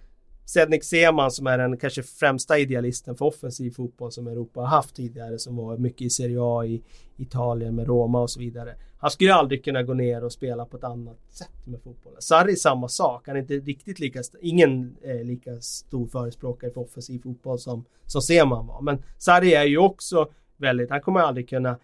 [0.44, 4.96] Sednik Seman som är den kanske främsta idealisten för offensiv fotboll som Europa har haft
[4.96, 6.82] tidigare som var mycket i Serie A i
[7.16, 8.74] Italien med Roma och så vidare.
[8.98, 12.22] Han skulle aldrig kunna gå ner och spela på ett annat sätt med fotbollen.
[12.22, 13.26] Sarri samma sak.
[13.26, 18.22] Han är inte riktigt lika, ingen är lika stor förespråkare för offensiv fotboll som, som
[18.22, 18.82] Seman var.
[18.82, 21.78] Men Sarri är ju också väldigt, han kommer aldrig kunna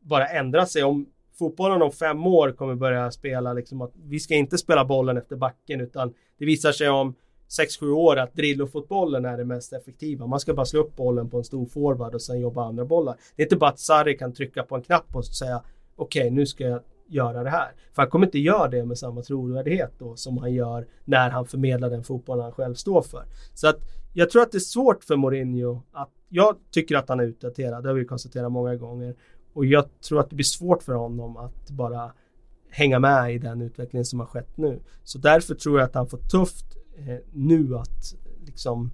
[0.00, 1.06] bara ändra sig om
[1.38, 5.36] fotbollen om fem år kommer börja spela liksom att vi ska inte spela bollen efter
[5.36, 7.14] backen utan det visar sig om
[7.48, 10.26] 6-7 år att Drillo-fotbollen är det mest effektiva.
[10.26, 13.16] Man ska bara slå upp bollen på en stor forward och sen jobba andra bollar.
[13.36, 15.62] Det är inte bara att Sarri kan trycka på en knapp och säga
[15.96, 17.72] okej, okay, nu ska jag göra det här.
[17.92, 21.46] För han kommer inte göra det med samma trovärdighet då som han gör när han
[21.46, 23.24] förmedlar den fotboll han själv står för.
[23.54, 23.78] Så att
[24.14, 27.82] jag tror att det är svårt för Mourinho att jag tycker att han är utdaterad,
[27.82, 29.14] det har vi konstaterat många gånger.
[29.52, 32.12] Och jag tror att det blir svårt för honom att bara
[32.70, 34.80] hänga med i den utveckling som har skett nu.
[35.04, 38.14] Så därför tror jag att han får tufft eh, nu att
[38.46, 38.90] liksom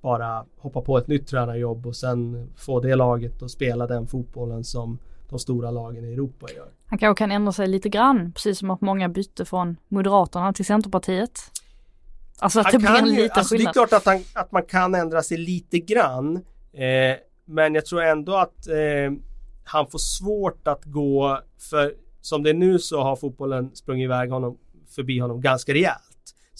[0.00, 4.64] bara hoppa på ett nytt tränarjobb och sen få det laget och spela den fotbollen
[4.64, 4.98] som
[5.28, 6.68] de stora lagen i Europa gör.
[6.86, 10.64] Han kanske kan ändra sig lite grann, precis som att många bytte från Moderaterna till
[10.64, 11.40] Centerpartiet.
[12.38, 13.74] Alltså att han det blir en ju, liten alltså skillnad.
[13.74, 16.36] Det är klart att, han, att man kan ändra sig lite grann.
[16.72, 19.12] Eh, men jag tror ändå att eh,
[19.64, 21.40] han får svårt att gå,
[21.70, 24.58] för som det är nu så har fotbollen sprungit iväg honom,
[24.88, 26.09] förbi honom ganska rejält.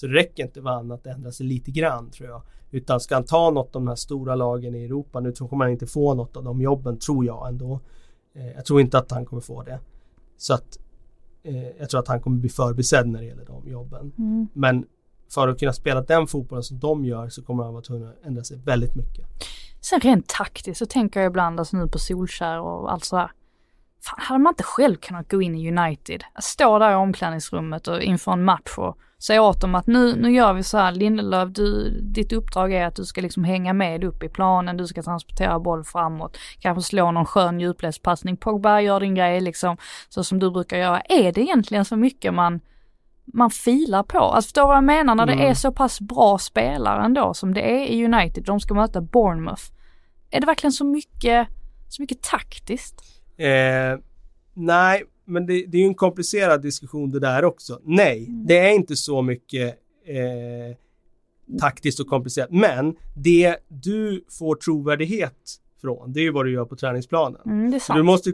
[0.00, 2.42] Så det räcker inte med han att ändra sig lite grann tror jag.
[2.70, 5.72] Utan ska han ta något av de här stora lagen i Europa, nu kommer han
[5.72, 7.80] inte få något av de jobben tror jag ändå.
[8.34, 9.80] Eh, jag tror inte att han kommer få det.
[10.36, 10.78] Så att
[11.42, 14.12] eh, jag tror att han kommer bli förbisedd när det gäller de jobben.
[14.18, 14.48] Mm.
[14.52, 14.86] Men
[15.34, 18.26] för att kunna spela den fotbollen som de gör så kommer han vara tvungen att
[18.26, 19.26] ändra sig väldigt mycket.
[19.80, 23.30] Sen rent taktiskt så tänker jag ibland alltså nu på Solskär och allt sådär.
[24.02, 26.24] Fan, hade man inte själv kunnat gå in i United?
[26.40, 30.32] Stå där i omklädningsrummet och inför en match och säga åt dem att nu, nu
[30.32, 34.04] gör vi så här, Lindelöf, du, ditt uppdrag är att du ska liksom hänga med
[34.04, 39.00] upp i planen, du ska transportera boll framåt, kanske slå någon skön djupledspassning, Pogba gör
[39.00, 39.76] din grej liksom,
[40.08, 41.00] så som du brukar göra.
[41.00, 42.60] Är det egentligen så mycket man,
[43.24, 44.18] man filar på?
[44.18, 45.38] Alltså förstår vad jag menar när mm.
[45.38, 49.00] det är så pass bra spelare ändå som det är i United, de ska möta
[49.00, 49.62] Bournemouth.
[50.30, 51.48] Är det verkligen så mycket,
[51.88, 52.94] så mycket taktiskt?
[53.36, 53.98] Eh,
[54.54, 57.80] nej, men det, det är ju en komplicerad diskussion det där också.
[57.84, 58.46] Nej, mm.
[58.46, 60.76] det är inte så mycket eh,
[61.58, 62.50] taktiskt och komplicerat.
[62.50, 67.40] Men det du får trovärdighet från, det är ju vad du gör på träningsplanen.
[67.46, 68.32] Mm, du måste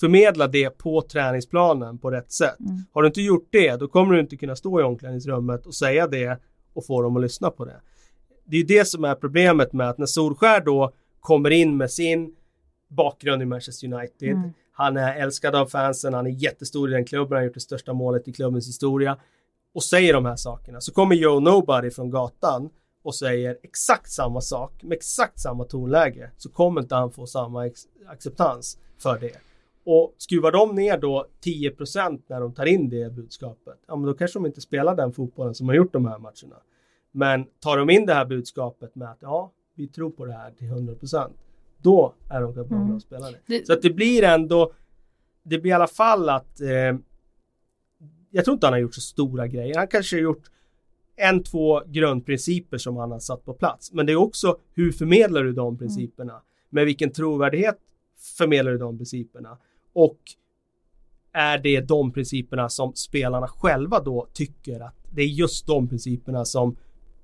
[0.00, 2.60] förmedla det på träningsplanen på rätt sätt.
[2.60, 2.76] Mm.
[2.92, 6.06] Har du inte gjort det, då kommer du inte kunna stå i omklädningsrummet och säga
[6.06, 6.40] det
[6.72, 7.80] och få dem att lyssna på det.
[8.44, 11.90] Det är ju det som är problemet med att när Solskär då kommer in med
[11.90, 12.34] sin
[12.88, 14.28] bakgrund i Manchester United.
[14.28, 14.50] Mm.
[14.80, 17.60] Han är älskad av fansen, han är jättestor i den klubben, han har gjort det
[17.60, 19.16] största målet i klubbens historia.
[19.74, 20.80] Och säger de här sakerna.
[20.80, 22.70] Så kommer Joe Nobody från gatan
[23.02, 27.70] och säger exakt samma sak med exakt samma tonläge så kommer inte han få samma
[28.06, 29.36] acceptans för det.
[29.84, 34.14] Och skruvar de ner då 10% när de tar in det budskapet, ja men då
[34.14, 36.56] kanske de inte spelar den fotbollen som har gjort de här matcherna.
[37.12, 40.50] Men tar de in det här budskapet med att ja, vi tror på det här
[40.50, 41.30] till 100%
[41.82, 42.96] då är de kapabla mm.
[42.96, 43.38] att spela det.
[43.46, 43.66] det.
[43.66, 44.72] Så att det blir ändå,
[45.42, 46.98] det blir i alla fall att eh,
[48.30, 49.76] jag tror inte han har gjort så stora grejer.
[49.76, 50.50] Han kanske har gjort
[51.16, 53.92] en, två grundprinciper som han har satt på plats.
[53.92, 55.78] Men det är också hur förmedlar du de mm.
[55.78, 56.32] principerna?
[56.32, 56.44] Mm.
[56.70, 57.76] Med vilken trovärdighet
[58.38, 59.58] förmedlar du de principerna?
[59.92, 60.18] Och
[61.32, 66.44] är det de principerna som spelarna själva då tycker att det är just de principerna
[66.44, 66.76] som,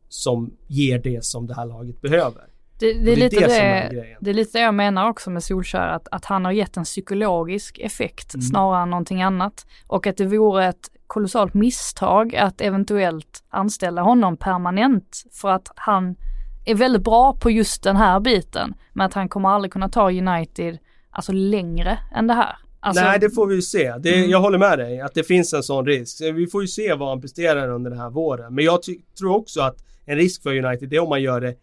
[0.08, 2.55] som ger det som det här laget behöver?
[2.78, 5.88] Det, det, är, lite det, det, det är lite det jag menar också med Solskär,
[5.88, 8.42] att, att han har gett en psykologisk effekt mm.
[8.42, 9.66] snarare än någonting annat.
[9.86, 16.16] Och att det vore ett kolossalt misstag att eventuellt anställa honom permanent för att han
[16.64, 18.74] är väldigt bra på just den här biten.
[18.92, 20.78] Men att han kommer aldrig kunna ta United
[21.10, 22.56] alltså längre än det här.
[22.80, 23.04] Alltså...
[23.04, 23.94] Nej, det får vi ju se.
[23.98, 24.30] Det, mm.
[24.30, 26.20] Jag håller med dig att det finns en sån risk.
[26.20, 28.54] Vi får ju se vad han presterar under den här våren.
[28.54, 28.80] Men jag
[29.18, 31.54] tror också att en risk för United är om man gör det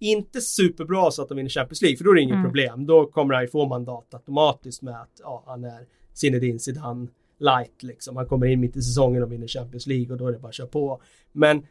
[0.00, 2.44] inte superbra så att de vinner Champions League, för då är det inget mm.
[2.44, 2.86] problem.
[2.86, 7.08] Då kommer han ju få mandat automatiskt med att ja, han är Zinedine Zidane
[7.38, 8.16] light liksom.
[8.16, 10.48] Han kommer in mitt i säsongen och vinner Champions League och då är det bara
[10.48, 11.02] att köra på.
[11.32, 11.66] Men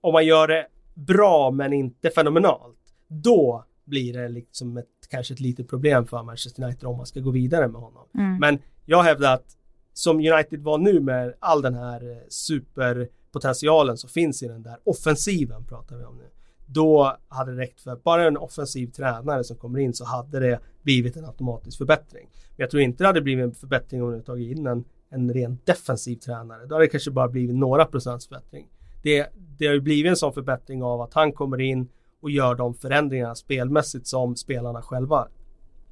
[0.00, 2.78] om man gör det bra men inte fenomenalt,
[3.08, 7.20] då blir det liksom ett, kanske ett litet problem för Manchester United om man ska
[7.20, 8.06] gå vidare med honom.
[8.14, 8.38] Mm.
[8.38, 9.56] Men jag hävdar att
[9.92, 14.78] som United var nu med all den här eh, superpotentialen som finns i den där
[14.84, 16.30] offensiven pratar vi om nu.
[16.72, 20.60] Då hade det räckt för bara en offensiv tränare som kommer in så hade det
[20.82, 22.28] blivit en automatisk förbättring.
[22.32, 25.32] Men jag tror inte det hade blivit en förbättring om du tagit in en, en
[25.32, 26.66] rent defensiv tränare.
[26.66, 28.68] Då hade det kanske bara blivit några procents förbättring.
[29.02, 29.26] Det,
[29.58, 31.88] det har ju blivit en sån förbättring av att han kommer in
[32.20, 35.28] och gör de förändringarna spelmässigt som spelarna själva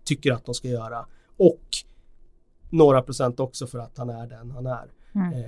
[0.04, 1.06] tycker att de ska göra.
[1.36, 1.62] Och
[2.70, 4.90] några procent också för att han är den han är.
[5.14, 5.32] Mm.
[5.32, 5.40] Eh,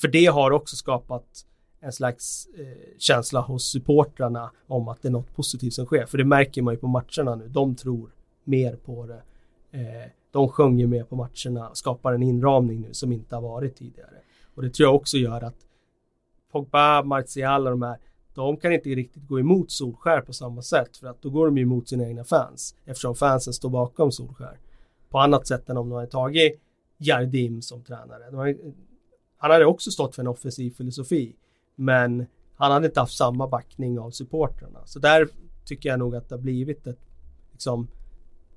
[0.00, 1.44] för det har också skapat
[1.80, 6.06] en slags eh, känsla hos supportrarna om att det är något positivt som sker.
[6.06, 7.48] För det märker man ju på matcherna nu.
[7.48, 8.10] De tror
[8.44, 9.22] mer på det.
[9.78, 14.16] Eh, de sjunger mer på matcherna, skapar en inramning nu som inte har varit tidigare.
[14.54, 15.66] Och det tror jag också gör att
[16.52, 17.98] Pogba, Martial och de här,
[18.34, 21.56] de kan inte riktigt gå emot Solskär på samma sätt för att då går de
[21.56, 24.58] ju emot sina egna fans eftersom fansen står bakom Solskär.
[25.08, 26.60] På annat sätt än om de hade tagit
[26.98, 28.36] Jardim som tränare.
[28.36, 28.56] Har,
[29.36, 31.36] han hade också stått för en offensiv filosofi
[31.78, 32.26] men
[32.56, 34.78] han hade inte haft samma backning av supportrarna.
[34.84, 35.28] Så där
[35.64, 36.98] tycker jag nog att det har blivit ett
[37.52, 37.88] liksom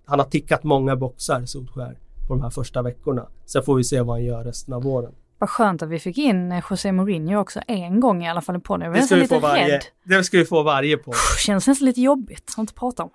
[0.06, 3.28] han har tickat många boxar Solskär på de här första veckorna.
[3.46, 5.12] Sen får vi se vad han gör resten av våren.
[5.38, 8.56] Vad skönt att vi fick in eh, José Mourinho också en gång i alla fall
[8.56, 8.86] i podden.
[8.86, 9.82] Jag var Det ska, nästan vi lite få varje, rädd.
[10.04, 11.14] det ska vi få varje på.
[11.46, 13.10] Känns nästan lite jobbigt att inte prata om.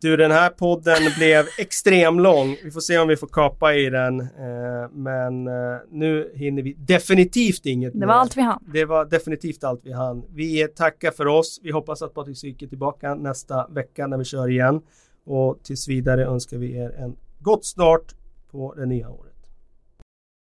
[0.00, 2.56] Du, den här podden blev extrem lång.
[2.64, 4.20] Vi får se om vi får kapa i den.
[4.20, 8.64] Eh, men eh, nu hinner vi definitivt inget Det var allt vi hann.
[8.72, 10.24] Det var definitivt allt vi hann.
[10.34, 11.60] Vi tackar för oss.
[11.62, 14.80] Vi hoppas att Patrik Syk är tillbaka nästa vecka när vi kör igen.
[15.26, 18.14] Och tills vidare önskar vi er en gott start
[18.50, 19.27] på det nya året.